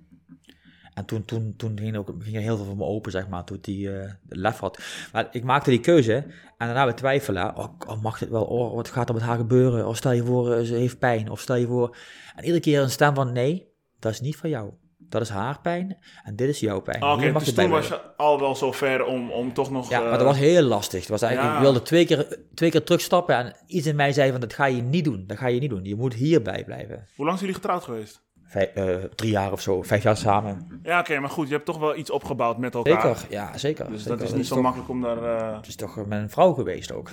En 0.98 1.06
toen, 1.06 1.26
toen, 1.26 1.54
toen 1.58 1.80
ging, 1.80 1.98
ook, 1.98 2.14
ging 2.20 2.36
er 2.36 2.41
heel 2.41 2.56
veel 2.56 2.66
voor 2.66 2.78
me 2.78 2.84
open, 2.84 3.12
zeg 3.12 3.28
maar, 3.28 3.43
toen 3.43 3.58
die 3.62 4.00
eh, 4.00 4.12
lef 4.28 4.60
had. 4.60 4.80
Maar 5.12 5.28
ik 5.32 5.43
maakte 5.43 5.70
die 5.70 5.80
keuze 5.80 6.14
en 6.58 6.68
daarna 6.68 6.86
we 6.86 6.93
twijfelen. 6.93 7.58
Oh, 7.58 7.66
oh, 7.88 8.02
mag 8.02 8.18
dit 8.20 8.30
wel? 8.30 8.43
Oh, 8.43 8.76
wat 8.76 8.89
gaat 8.89 9.08
er 9.08 9.14
met 9.14 9.24
haar 9.24 9.38
gebeuren? 9.38 9.88
Of 9.88 9.95
stel 9.95 10.12
je 10.12 10.24
voor, 10.24 10.54
eh, 10.54 10.64
ze 10.64 10.76
heeft 10.76 11.00
pijn. 11.00 11.30
Of 11.30 11.39
stel 11.39 11.56
je 11.56 11.68
voor... 11.68 11.98
En 12.36 12.43
iedere 12.43 12.62
keer 12.62 12.82
een 12.82 12.89
stem 12.89 13.16
van, 13.16 13.32
nee, 13.32 13.68
dat 14.00 14.12
is 14.12 14.22
niet 14.22 14.36
van 14.36 14.50
jou. 14.50 14.72
Dat 14.98 15.22
is 15.22 15.30
haar 15.30 15.60
pijn 15.62 15.98
en 16.24 16.36
dit 16.36 16.50
is 16.50 16.60
jouw 16.60 16.80
pijn. 16.80 17.02
Ah, 17.02 17.18
Oké, 17.18 17.32
dus 17.32 17.54
toen 17.54 17.70
was 17.70 17.88
je 17.88 18.16
al 18.16 18.39
wel 18.39 18.56
zo 18.56 18.72
ver 18.72 19.06
om, 19.06 19.32
om 19.32 19.54
toch 19.54 19.72
nog... 19.72 19.89
Ja, 19.89 20.02
eh, 20.02 20.10
maar 20.10 20.18
dat 20.18 20.28
was 20.28 20.38
heel 20.38 20.62
lastig. 20.62 21.00
Het 21.00 21.10
was 21.10 21.22
eigenlijk, 21.22 21.54
ja. 21.54 21.58
Ik 21.58 21.64
wilde 21.64 21.82
twee 21.82 22.06
keer, 22.06 22.39
twee 22.54 22.72
keer 22.72 22.84
terugstappen 22.84 23.36
en 23.36 23.56
iets 23.68 23.86
in 23.86 23.95
mij 23.95 24.12
zei 24.12 24.32
van, 24.32 24.39
dat 24.39 24.54
ga 24.54 24.66
je 24.66 24.82
niet 24.82 25.04
doen. 25.04 25.24
Dat 25.28 25.38
ga 25.38 25.48
je 25.48 25.60
niet 25.60 25.70
doen. 25.70 25.84
Je 25.84 25.95
moet 25.95 26.14
hierbij 26.14 26.64
blijven. 26.64 27.08
Hoe 27.16 27.26
lang 27.26 27.38
zijn 27.38 27.50
jullie 27.50 27.54
getrouwd 27.54 27.84
geweest? 27.84 28.26
Vijf, 28.50 28.70
eh, 28.74 28.95
drie 28.95 29.32
jaar 29.32 29.52
of 29.52 29.62
zo, 29.62 29.82
vijf 29.82 30.04
jaar 30.04 30.18
samen. 30.18 30.80
Ja, 30.84 31.00
oké, 31.00 31.20
maar 31.20 31.30
goed, 31.30 31.48
je 31.48 31.54
hebt 31.54 31.66
toch 31.66 31.78
wel 31.80 31.95
iets 31.95 32.10
opgebouwd 32.12 32.58
met 32.58 32.74
elkaar. 32.76 33.18
Zeker, 33.18 33.32
ja, 33.34 33.58
zeker. 33.58 33.89
Dus 33.89 34.04
zeker. 34.04 34.18
dat 34.18 34.28
is 34.28 34.34
niet 34.34 34.45
zo 34.48 34.54
toch- 34.54 34.64
makkelijk 34.64 34.89
om 34.89 35.02
daar... 35.02 35.24
eh, 35.24 35.56
Het 35.58 35.68
is 35.68 35.76
toch 35.76 35.95
met 36.06 36.20
een 36.22 36.30
vrouw 36.30 36.54
geweest 36.54 36.91
ook. 36.91 37.12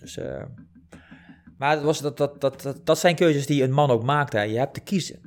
Dus, 0.00 0.16
eh, 0.16 0.42
maar 1.58 1.70
het 1.70 1.82
was, 1.82 2.00
dat, 2.00 2.16
dat, 2.16 2.40
dat, 2.40 2.62
dat, 2.62 2.80
dat 2.86 2.98
zijn 2.98 3.14
keuzes 3.14 3.46
die 3.46 3.62
een 3.62 3.72
man 3.72 3.90
ook 3.90 4.02
maakt. 4.02 4.32
Hè. 4.32 4.42
Je 4.42 4.58
hebt 4.58 4.74
te 4.74 4.80
kiezen. 4.80 5.20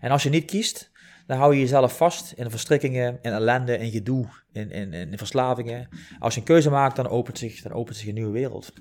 En 0.00 0.10
als 0.10 0.22
je 0.22 0.28
niet 0.30 0.44
kiest, 0.44 0.90
dan 1.26 1.38
hou 1.38 1.54
je 1.54 1.60
jezelf 1.60 1.96
vast 1.96 2.32
in 2.32 2.50
verstrikkingen, 2.50 3.18
in 3.22 3.32
ellende, 3.32 3.78
in 3.78 3.90
gedoe, 3.90 4.26
in, 4.52 4.70
in, 4.70 4.92
in 4.92 5.18
verslavingen. 5.18 5.88
Als 6.18 6.34
je 6.34 6.40
een 6.40 6.46
keuze 6.46 6.70
maakt, 6.70 6.96
dan 6.96 7.08
opent 7.08 7.38
zich, 7.38 7.62
dan 7.62 7.72
opent 7.72 7.96
zich 7.96 8.08
een 8.08 8.14
nieuwe 8.14 8.32
wereld. 8.32 8.72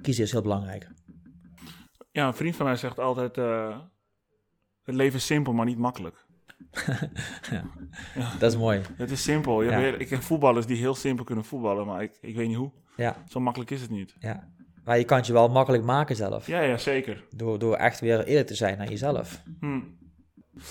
Kiezen 0.00 0.24
is 0.24 0.32
heel 0.32 0.42
belangrijk. 0.42 0.88
Ja, 2.12 2.26
een 2.26 2.34
vriend 2.34 2.56
van 2.56 2.66
mij 2.66 2.76
zegt 2.76 2.98
altijd... 2.98 3.36
het 4.86 4.94
leven 4.94 5.18
is 5.18 5.26
simpel, 5.26 5.52
maar 5.52 5.66
niet 5.66 5.78
makkelijk. 5.78 6.24
Dat 8.38 8.52
is 8.52 8.56
mooi. 8.58 8.80
Het 8.96 9.10
is 9.10 9.22
simpel. 9.22 9.62
Je 9.62 9.70
Ja. 9.70 9.78
ik 9.78 10.06
ken 10.08 10.22
voetballers 10.22 10.66
die 10.66 10.76
heel 10.76 10.94
simpel 10.94 11.24
kunnen 11.24 11.44
voetballen, 11.44 11.86
maar 11.86 12.02
ik, 12.02 12.18
ik 12.20 12.36
weet 12.36 12.48
niet 12.48 12.56
hoe. 12.56 12.70
Ja, 12.96 13.16
Zo 13.28 13.40
makkelijk 13.40 13.70
is 13.70 13.80
het 13.80 13.90
niet. 13.90 14.14
ja. 14.18 14.48
Maar 14.84 14.98
je 14.98 15.04
kan 15.04 15.16
het 15.16 15.26
je 15.26 15.32
wel 15.32 15.48
makkelijk 15.48 15.84
maken 15.84 16.16
zelf. 16.16 16.46
Ja, 16.46 16.60
ja, 16.60 16.76
zeker. 16.76 17.24
Door, 17.30 17.58
door 17.58 17.76
echt 17.76 18.00
weer 18.00 18.24
eerlijk 18.24 18.46
te 18.46 18.54
zijn 18.54 18.78
naar 18.78 18.88
jezelf. 18.88 19.42
Hm. 19.60 19.80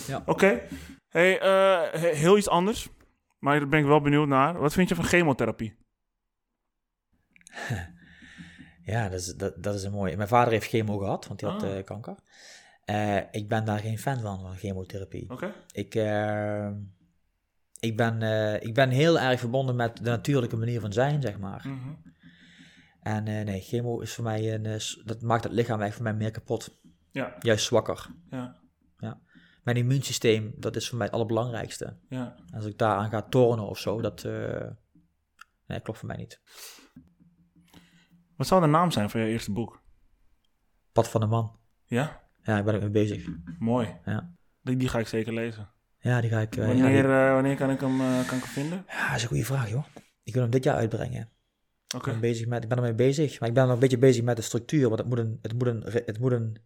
Ja. 0.08 0.24
Oké. 0.26 0.62
Hey, 1.10 1.40
eh, 1.40 2.02
he- 2.02 2.14
heel 2.16 2.38
iets 2.38 2.50
anders. 2.50 2.90
Maar 3.40 3.60
daar 3.60 3.68
ben 3.68 3.80
ik 3.80 3.86
wel 3.86 4.02
benieuwd 4.02 4.28
naar. 4.28 4.60
Wat 4.60 4.74
vind 4.74 4.90
je 4.90 4.96
van 4.96 5.04
chemotherapie? 5.04 5.76
Ja, 8.86 9.10
dat 9.10 9.20
is, 9.20 9.26
dat, 9.36 9.64
dat 9.64 9.76
is 9.76 9.84
een 9.84 9.92
mooie. 9.92 10.16
Mijn 10.18 10.28
vader 10.30 10.54
heeft 10.54 10.68
chemo 10.68 10.98
gehad, 10.98 11.28
want 11.28 11.42
hij 11.42 11.50
had 11.50 11.64
Ah. 11.64 11.78
eh, 11.78 11.84
kanker. 11.84 12.16
Eh, 12.86 13.18
ik 13.32 13.48
ben 13.48 13.66
daar 13.66 13.80
geen 13.80 13.98
fan 13.98 14.20
van, 14.20 14.40
van 14.40 14.56
chemotherapie. 14.56 15.30
Oké. 15.30 15.54
Ik, 15.72 15.96
eh, 15.96 16.70
ik, 17.80 17.98
ben, 17.98 18.22
eh, 18.22 18.62
ik 18.62 18.74
ben 18.74 18.90
heel 18.90 19.20
erg 19.20 19.40
verbonden 19.40 19.76
met 19.76 19.98
de 19.98 20.10
natuurlijke 20.10 20.56
manier 20.56 20.80
van 20.80 20.94
zijn, 20.94 21.22
zeg 21.22 21.38
maar. 21.38 21.66
Mhm. 21.68 21.94
En 23.02 23.28
eh, 23.28 23.46
nee, 23.46 23.62
chemo 23.62 24.00
is 24.00 24.14
voor 24.14 24.24
mij 24.24 24.54
een, 24.54 24.80
dat 25.06 25.22
maakt 25.22 25.44
het 25.44 25.54
lichaam 25.54 25.80
eigenlijk 25.82 25.94
voor 25.94 26.04
mij 26.04 26.14
meer 26.14 26.32
kapot. 26.32 26.80
Ja, 27.12 27.36
Juist 27.40 27.66
zwakker. 27.66 28.08
ja, 28.30 29.20
Mijn 29.64 29.78
immuunsysteem, 29.78 30.54
dat 30.58 30.76
is 30.76 30.88
voor 30.90 30.98
mij 30.98 31.06
het 31.06 31.16
allerbelangrijkste. 31.16 31.98
ja. 32.10 32.36
Als 32.54 32.66
ik 32.66 32.78
daaraan 32.78 33.10
ga 33.10 33.22
tornen 33.22 33.68
of 33.68 33.80
zo, 33.80 34.02
dat 34.02 34.24
nee, 35.68 35.80
klopt 35.82 36.00
voor 36.00 36.08
mij 36.08 36.18
niet. 36.18 36.42
Wat 38.36 38.48
zou 38.48 38.62
de 38.62 38.68
naam 38.68 38.92
zijn 38.92 39.10
van 39.10 39.22
je 39.22 39.28
eerste 39.28 39.52
boek? 39.52 39.84
Pad 40.92 41.10
van 41.10 41.22
de 41.22 41.28
man. 41.28 41.60
Ja? 41.86 42.24
Ja, 42.46 42.58
ik 42.58 42.66
ben 42.66 42.74
er 42.74 42.80
mee 42.80 42.90
bezig. 42.90 43.28
Mooi. 43.60 43.88
Ja, 44.06 44.34
Die, 44.62 44.78
die 44.78 44.88
ga 44.90 45.00
ik 45.00 45.08
zeker 45.08 45.34
lezen. 45.34 45.70
ja 46.00 46.22
die 46.22 46.30
ga 46.30 46.40
ik... 46.40 46.56
eh, 46.56 46.62
ja, 46.62 46.68
wanneer, 46.68 47.04
die- 47.04 47.12
eh, 47.12 47.34
wanneer 47.34 47.56
kan 47.56 47.70
ik 47.70 47.80
hem, 47.80 48.02
eh, 48.02 48.28
kan 48.28 48.38
ik 48.38 48.44
hem 48.44 48.54
vinden? 48.54 48.86
Ja, 48.88 49.08
dat 49.08 49.16
is 49.16 49.22
een 49.22 49.28
goede 49.28 49.46
vraag, 49.46 49.70
joh. 49.70 49.84
Ik 50.24 50.34
wil 50.34 50.42
hem 50.42 50.52
dit 50.52 50.64
jaar 50.64 50.76
uitbrengen. 50.76 51.30
Oké. 51.96 52.06
Ik, 52.06 52.12
ben 52.12 52.22
bezig 52.22 52.48
met, 52.48 52.64
ik 52.64 52.70
ben 52.70 52.78
ermee 52.78 52.94
bezig, 52.94 53.40
maar 53.40 53.50
ik 53.50 53.56
ben 53.56 53.64
nog 53.66 53.74
een 53.74 53.80
beetje 53.80 53.98
bezig 53.98 54.24
met 54.24 54.36
de 54.36 54.42
structuur. 54.42 54.88
Want 54.88 55.00
het 55.00 55.08
moet 55.10 55.18
een, 55.18 55.40
het 55.42 55.54
moet 55.54 55.68
een, 55.68 55.84
het 56.06 56.20
moet 56.20 56.32
een 56.32 56.58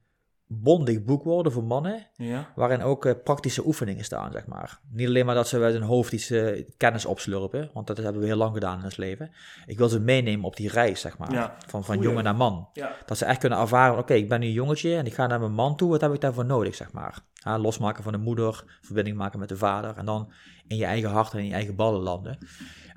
bondig 0.51 1.03
boek 1.03 1.23
worden 1.23 1.51
voor 1.51 1.63
mannen, 1.63 2.07
Ja? 2.15 2.51
waarin 2.55 2.81
ook 2.81 3.05
eh, 3.05 3.13
praktische 3.23 3.65
oefeningen 3.65 4.03
staan, 4.03 4.31
zeg 4.31 4.45
maar. 4.47 4.79
Niet 4.91 5.07
alleen 5.07 5.25
maar 5.25 5.35
dat 5.35 5.47
ze 5.47 5.61
uit 5.61 5.73
hun 5.73 5.83
hoofd 5.83 6.11
iets 6.13 6.29
eh, 6.29 6.65
kennis 6.77 7.05
opslurpen, 7.05 7.69
want 7.73 7.87
dat 7.87 7.97
hebben 7.97 8.21
we 8.21 8.27
heel 8.27 8.35
lang 8.37 8.53
gedaan 8.53 8.77
in 8.77 8.83
ons 8.83 8.97
leven. 8.97 9.31
Ik 9.65 9.77
wil 9.77 9.89
ze 9.89 9.99
meenemen 9.99 10.45
op 10.45 10.55
die 10.55 10.69
reis, 10.69 11.01
zeg 11.01 11.17
maar, 11.17 11.31
Ja. 11.31 11.55
van, 11.67 11.83
van 11.83 11.95
Goeie. 11.95 12.09
jongen 12.09 12.23
naar 12.23 12.35
man. 12.35 12.69
Ja. 12.73 12.91
Dat 13.05 13.17
ze 13.17 13.25
echt 13.25 13.39
kunnen 13.39 13.59
ervaren, 13.59 13.97
oké, 13.97 14.13
ik 14.13 14.29
ben 14.29 14.39
nu 14.39 14.45
een 14.45 14.51
jongetje 14.51 14.95
en 14.95 15.05
ik 15.05 15.13
ga 15.13 15.27
naar 15.27 15.39
mijn 15.39 15.53
man 15.53 15.75
toe, 15.75 15.89
wat 15.89 16.01
heb 16.01 16.13
ik 16.13 16.21
daarvoor 16.21 16.45
nodig, 16.45 16.75
zeg 16.75 16.91
maar. 16.91 17.19
Losmaken 17.43 18.03
van 18.03 18.11
de 18.11 18.17
moeder, 18.17 18.63
verbinding 18.81 19.17
maken 19.17 19.39
met 19.39 19.49
de 19.49 19.57
vader 19.57 19.97
en 19.97 20.05
dan 20.05 20.31
in 20.67 20.77
je 20.77 20.85
eigen 20.85 21.09
hart 21.09 21.33
en 21.33 21.39
in 21.39 21.45
je 21.45 21.53
eigen 21.53 21.75
ballen 21.75 22.01
landen. 22.01 22.37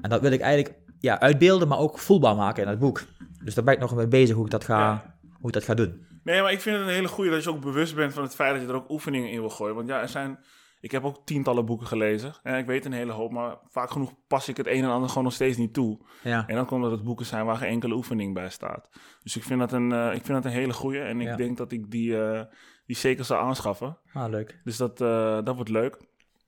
En 0.00 0.10
dat 0.10 0.20
wil 0.20 0.30
ik 0.32 0.40
eigenlijk 0.40 0.74
ja, 0.98 1.20
uitbeelden, 1.20 1.68
maar 1.68 1.78
ook 1.78 1.98
voelbaar 1.98 2.36
maken 2.36 2.62
in 2.62 2.68
het 2.68 2.78
boek. 2.78 3.02
Dus 3.44 3.54
daar 3.54 3.64
ben 3.64 3.74
ik 3.74 3.80
nog 3.80 3.94
mee 3.94 4.08
bezig 4.08 4.36
hoe 4.36 4.44
ik 4.44 4.50
dat 4.50 4.64
ga, 4.64 5.14
hoe 5.38 5.46
ik 5.48 5.52
dat 5.54 5.64
ga 5.64 5.74
doen. 5.74 6.06
Nee, 6.24 6.42
maar 6.42 6.52
ik 6.52 6.60
vind 6.60 6.76
het 6.78 6.86
een 6.86 6.92
hele 6.92 7.08
goede 7.08 7.30
dat 7.30 7.42
je 7.44 7.50
ook 7.50 7.60
bewust 7.60 7.94
bent 7.94 8.12
van 8.14 8.22
het 8.22 8.34
feit 8.34 8.52
dat 8.52 8.62
je 8.62 8.68
er 8.68 8.74
ook 8.74 8.90
oefeningen 8.90 9.30
in 9.30 9.40
wil 9.40 9.50
gooien. 9.50 9.74
Want 9.74 9.88
ja, 9.88 10.00
er 10.00 10.08
zijn. 10.08 10.38
Ik 10.80 10.90
heb 10.90 11.04
ook 11.04 11.26
tientallen 11.26 11.64
boeken 11.64 11.86
gelezen. 11.86 12.34
En 12.42 12.58
ik 12.58 12.66
weet 12.66 12.84
een 12.84 12.92
hele 12.92 13.12
hoop, 13.12 13.30
maar 13.32 13.56
vaak 13.68 13.90
genoeg 13.90 14.12
pas 14.28 14.48
ik 14.48 14.56
het 14.56 14.66
een 14.66 14.84
en 14.84 14.90
ander 14.90 15.08
gewoon 15.08 15.24
nog 15.24 15.32
steeds 15.32 15.56
niet 15.56 15.74
toe. 15.74 16.06
Ja, 16.22 16.44
En 16.46 16.54
dan 16.54 16.66
komt 16.66 16.82
dat 16.82 16.90
het 16.90 17.04
boeken 17.04 17.26
zijn 17.26 17.44
waar 17.46 17.56
geen 17.56 17.68
enkele 17.68 17.94
oefening 17.94 18.34
bij 18.34 18.48
staat. 18.48 18.88
Dus 19.22 19.36
ik 19.36 19.42
vind 19.42 19.60
dat 19.60 19.72
een, 19.72 19.92
eh, 19.92 20.06
ik 20.06 20.24
vind 20.24 20.28
dat 20.28 20.44
een 20.44 20.58
hele 20.58 20.72
goede. 20.72 21.00
En 21.00 21.20
ik 21.20 21.26
Ja. 21.26 21.36
denk 21.36 21.56
dat 21.56 21.72
ik 21.72 21.90
die, 21.90 22.22
eh, 22.24 22.42
die 22.86 22.96
zeker 22.96 23.24
zal 23.24 23.38
aanschaffen. 23.38 23.98
ah, 24.12 24.30
leuk. 24.30 24.60
Dus 24.64 24.76
dat, 24.76 25.00
eh, 25.00 25.38
dat 25.44 25.54
wordt 25.54 25.70
leuk. 25.70 25.96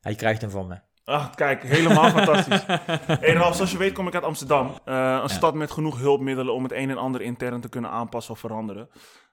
Ja, 0.01 0.11
je 0.11 0.17
krijgt 0.17 0.41
hem 0.41 0.51
van 0.51 0.67
me. 0.67 0.79
Ah, 1.05 1.35
kijk, 1.35 1.63
helemaal 1.63 2.11
fantastisch. 2.11 2.65
Hey 3.25 3.33
Ralf, 3.35 3.55
zoals 3.55 3.73
je 3.73 3.79
weet 3.79 3.93
kom 3.93 4.07
ik 4.07 4.15
uit 4.15 4.25
Amsterdam. 4.25 4.79
Een 4.85 5.29
stad 5.29 5.55
met 5.55 5.71
genoeg 5.71 5.99
hulpmiddelen 5.99 6.55
om 6.55 6.63
het 6.63 6.73
een 6.73 6.91
en 6.91 6.97
ander 6.99 7.21
intern 7.21 7.61
te 7.61 7.69
kunnen 7.69 7.91
aanpassen 7.91 8.33
of 8.35 8.39
veranderen. 8.39 8.89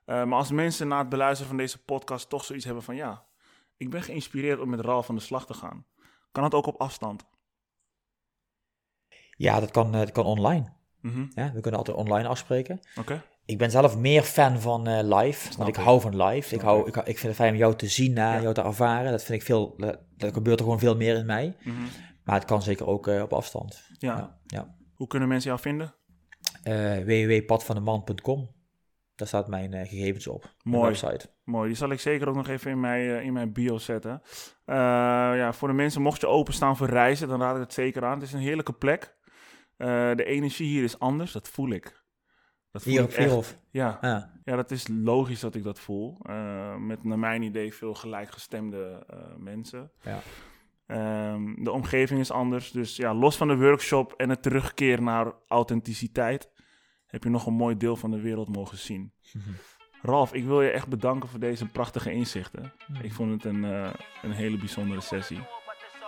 Eh, 0.05 0.23
maar 0.23 0.37
als 0.37 0.51
mensen 0.51 0.87
na 0.87 0.97
het 0.99 1.09
beluisteren 1.09 1.47
van 1.47 1.57
deze 1.57 1.83
podcast 1.83 2.29
toch 2.29 2.43
zoiets 2.45 2.65
hebben 2.65 2.83
van... 2.83 2.95
ja, 2.95 3.25
ik 3.77 3.89
ben 3.89 4.01
geïnspireerd 4.03 4.59
om 4.59 4.69
met 4.69 4.79
Ralf 4.79 5.09
aan 5.09 5.15
de 5.15 5.21
slag 5.21 5.45
te 5.45 5.53
gaan. 5.53 5.85
Kan 6.31 6.43
dat 6.43 6.53
ook 6.53 6.65
op 6.65 6.81
afstand? 6.81 7.25
Ja, 9.37 9.59
dat 9.59 9.71
kan, 9.71 9.93
eh, 9.93 9.99
dat 9.99 10.11
kan 10.11 10.25
online. 10.25 10.73
Mhm, 11.01 11.25
Ja, 11.35 11.51
we 11.53 11.59
kunnen 11.59 11.79
altijd 11.79 11.97
online 11.97 12.27
afspreken. 12.27 12.79
Oké, 12.99 13.23
Ik 13.45 13.57
ben 13.57 13.71
zelf 13.71 13.97
meer 13.97 14.21
fan 14.23 14.59
van 14.59 14.87
eh, 14.87 15.17
live, 15.17 15.57
want 15.57 15.69
ik 15.69 15.77
ik. 15.77 15.83
hou 15.83 16.01
van 16.01 16.23
live. 16.23 16.55
Ik, 16.55 16.61
hou, 16.61 16.87
ik. 16.87 16.95
ik, 16.95 17.03
vind 17.17 17.21
het 17.21 17.35
fijn 17.35 17.51
om 17.53 17.57
jou 17.59 17.75
te 17.75 17.87
zien, 17.87 18.13
Ja. 18.13 18.41
jou 18.41 18.53
te 18.53 18.61
ervaren. 18.61 19.11
Dat 19.11 19.23
vind 19.23 19.39
ik 19.39 19.45
veel, 19.45 19.73
dat 20.17 20.33
gebeurt 20.33 20.59
er 20.59 20.63
gewoon 20.65 20.79
veel 20.79 20.95
meer 20.95 21.15
in 21.15 21.25
mij. 21.25 21.55
mhm, 21.63 21.81
Maar 22.23 22.35
het 22.35 22.45
kan 22.45 22.61
zeker 22.61 22.87
ook 22.87 23.07
op 23.07 23.33
afstand. 23.33 23.83
ja. 23.99 24.15
Ja, 24.17 24.39
ja. 24.45 24.75
Hoe 24.95 25.07
kunnen 25.07 25.27
mensen 25.27 25.49
jou 25.49 25.61
vinden? 25.61 25.95
Eh, 26.63 26.97
www.padvandeman.com. 26.97 28.49
Daar 29.21 29.29
staat 29.29 29.47
mijn 29.47 29.73
eh, 29.73 29.87
gegevens 29.89 30.27
op. 30.27 30.53
Mooi. 30.63 30.87
website. 30.87 31.29
Mooi, 31.43 31.67
die 31.67 31.77
zal 31.77 31.89
ik 31.91 31.99
zeker 31.99 32.29
ook 32.29 32.35
nog 32.35 32.47
even 32.47 32.71
in 32.71 32.79
mijn, 32.79 33.09
eh, 33.09 33.25
in 33.25 33.33
mijn 33.33 33.53
bio 33.53 33.77
zetten. 33.77 34.21
Eh, 34.65 34.75
ja, 34.75 35.53
voor 35.53 35.67
de 35.67 35.73
mensen, 35.73 36.01
mocht 36.01 36.21
je 36.21 36.27
openstaan 36.27 36.77
voor 36.77 36.87
reizen, 36.87 37.27
dan 37.27 37.41
raad 37.41 37.55
ik 37.55 37.61
het 37.61 37.73
zeker 37.73 38.05
aan. 38.05 38.13
Het 38.13 38.23
is 38.23 38.33
een 38.33 38.39
heerlijke 38.39 38.73
plek. 38.73 39.15
De 39.77 40.23
energie 40.25 40.67
hier 40.67 40.83
is 40.83 40.99
anders, 40.99 41.31
dat 41.31 41.47
voel 41.47 41.69
ik. 41.69 42.03
Dat 42.71 42.83
voel 42.83 42.93
Hier 42.93 43.03
op. 43.03 43.11
Vierhof. 43.11 43.55
Ja, 43.71 43.97
Ja. 44.01 44.31
ja, 44.43 44.55
dat 44.55 44.71
is 44.71 44.87
logisch 44.87 45.39
dat 45.39 45.55
ik 45.55 45.63
dat 45.63 45.79
voel. 45.79 46.17
Met 46.79 47.03
naar 47.03 47.19
mijn 47.19 47.41
idee 47.41 47.73
veel 47.73 47.93
gelijkgestemde 47.93 49.05
mensen. 49.37 49.91
Ja. 50.01 50.19
Ehm, 50.85 51.63
de 51.63 51.71
omgeving 51.71 52.19
is 52.19 52.31
anders. 52.31 52.71
Dus 52.71 52.95
ja, 52.95 53.13
los 53.13 53.37
van 53.37 53.47
de 53.47 53.57
workshop 53.57 54.13
en 54.13 54.29
het 54.29 54.41
terugkeer 54.41 55.01
naar 55.01 55.33
authenticiteit, 55.47 56.51
heb 57.11 57.23
je 57.23 57.29
nog 57.29 57.45
een 57.45 57.53
mooi 57.53 57.77
deel 57.77 57.95
van 57.95 58.11
de 58.11 58.21
wereld 58.21 58.55
mogen 58.55 58.77
zien. 58.77 59.11
Mhm. 59.33 59.49
Ralf, 60.01 60.33
ik 60.33 60.45
wil 60.45 60.61
je 60.61 60.69
echt 60.69 60.87
bedanken 60.87 61.29
voor 61.29 61.39
deze 61.39 61.65
prachtige 61.65 62.11
inzichten. 62.11 62.73
Mhm. 62.87 63.03
Ik 63.03 63.13
vond 63.13 63.31
het 63.31 63.45
een, 63.45 63.65
eh, 63.65 63.89
een 64.21 64.31
hele 64.31 64.57
bijzondere 64.57 65.01
sessie. 65.01 65.39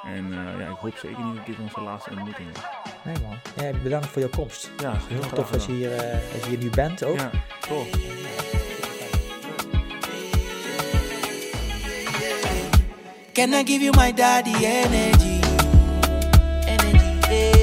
En 0.03 0.25
eh, 0.25 0.59
ja, 0.59 0.69
ik 0.69 0.77
hoop 0.77 0.95
zeker 0.95 1.25
niet 1.25 1.35
dat 1.35 1.45
dit 1.45 1.59
onze 1.59 1.81
laatste 1.81 2.09
ontmoeting 2.09 2.49
is. 2.49 2.61
Nee 3.03 3.15
man. 3.21 3.65
Ja, 3.65 3.77
bedankt 3.83 4.07
voor 4.07 4.21
je 4.21 4.29
komst. 4.29 4.71
Ja, 4.77 4.91
heel 4.91 4.99
Heel 5.07 5.21
graag 5.21 5.33
tof 5.33 5.49
dat 5.49 5.65
je, 5.65 5.71
hier, 5.71 5.95
eh, 5.95 6.19
dat 6.33 6.43
je 6.43 6.49
hier 6.49 6.57
nu 6.57 6.69
bent 6.69 7.03
ook. 7.03 7.19
Ja, 7.19 7.29
tof. 7.59 7.89
Can 13.33 13.53
I 13.53 13.65
give 13.65 13.83
you 13.83 13.97
my 13.97 14.13
daddy 14.13 14.65
energy? 14.65 15.39
Energy, 16.65 17.62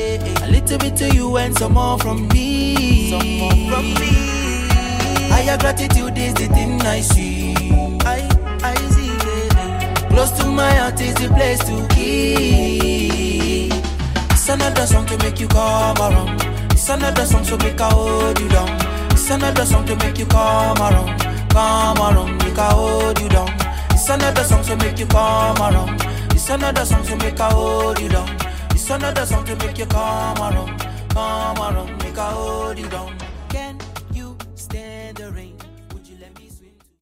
little 0.71 0.89
bit 0.89 0.97
to 0.97 1.17
you 1.17 1.37
and 1.37 1.57
some 1.59 1.73
more 1.73 1.99
from 1.99 2.29
me. 2.29 3.11
Some 3.11 3.39
more 3.39 3.51
from 3.51 3.85
me. 3.95 4.13
Higher 5.29 5.59
gratitude 5.59 6.17
is 6.17 6.35
the 6.35 6.47
thing 6.47 6.81
I 6.83 7.01
see. 7.01 7.55
I, 8.05 8.29
I 8.63 8.75
see, 8.95 9.11
baby. 9.19 10.15
Close 10.15 10.31
to 10.39 10.47
my 10.47 10.73
heart 10.75 11.01
is 11.01 11.15
the 11.15 11.29
place 11.35 11.59
to 11.61 11.89
keep. 11.95 13.73
It's 14.31 14.49
another 14.49 14.87
song 14.87 15.07
to 15.07 15.19
make 15.19 15.41
you 15.41 15.49
come 15.49 15.97
around. 15.99 16.41
It's 16.71 16.89
another 16.89 17.25
song 17.25 17.43
to 17.45 17.57
make 17.59 17.81
I 17.81 17.91
hold 17.91 18.39
you 18.39 18.49
down. 18.49 18.71
It's 19.11 19.29
another 19.29 19.65
song 19.65 19.87
to 19.87 19.97
make 19.97 20.19
you 20.19 20.27
come 20.27 20.79
around. 20.79 21.21
Come 21.51 21.99
around, 21.99 22.39
make 22.45 22.59
I 22.59 22.71
hold 22.73 23.19
you 23.21 23.29
down. 23.29 23.51
It's 23.91 24.09
another 24.09 24.45
song 24.45 24.63
to 24.65 24.77
make 24.77 25.01
you 25.01 25.07
come 25.07 25.57
around. 25.57 26.01
It's 26.31 26.49
another 26.49 26.85
song 26.85 27.03
to 27.07 27.17
make 27.17 27.41
I 27.41 27.51
hold 27.51 27.99
you 27.99 28.09
down. 28.09 28.50
It's 28.81 28.89
another 28.89 29.27
song 29.27 29.45
to 29.45 29.55
make 29.57 29.77
you 29.77 29.85
come 29.85 30.39
around, 30.39 30.81
come 31.11 31.59
around, 31.59 32.03
make 32.03 32.17
I 32.17 32.33
hold 32.33 32.79
you 32.79 32.89
down. 32.89 33.15
Can 33.51 33.77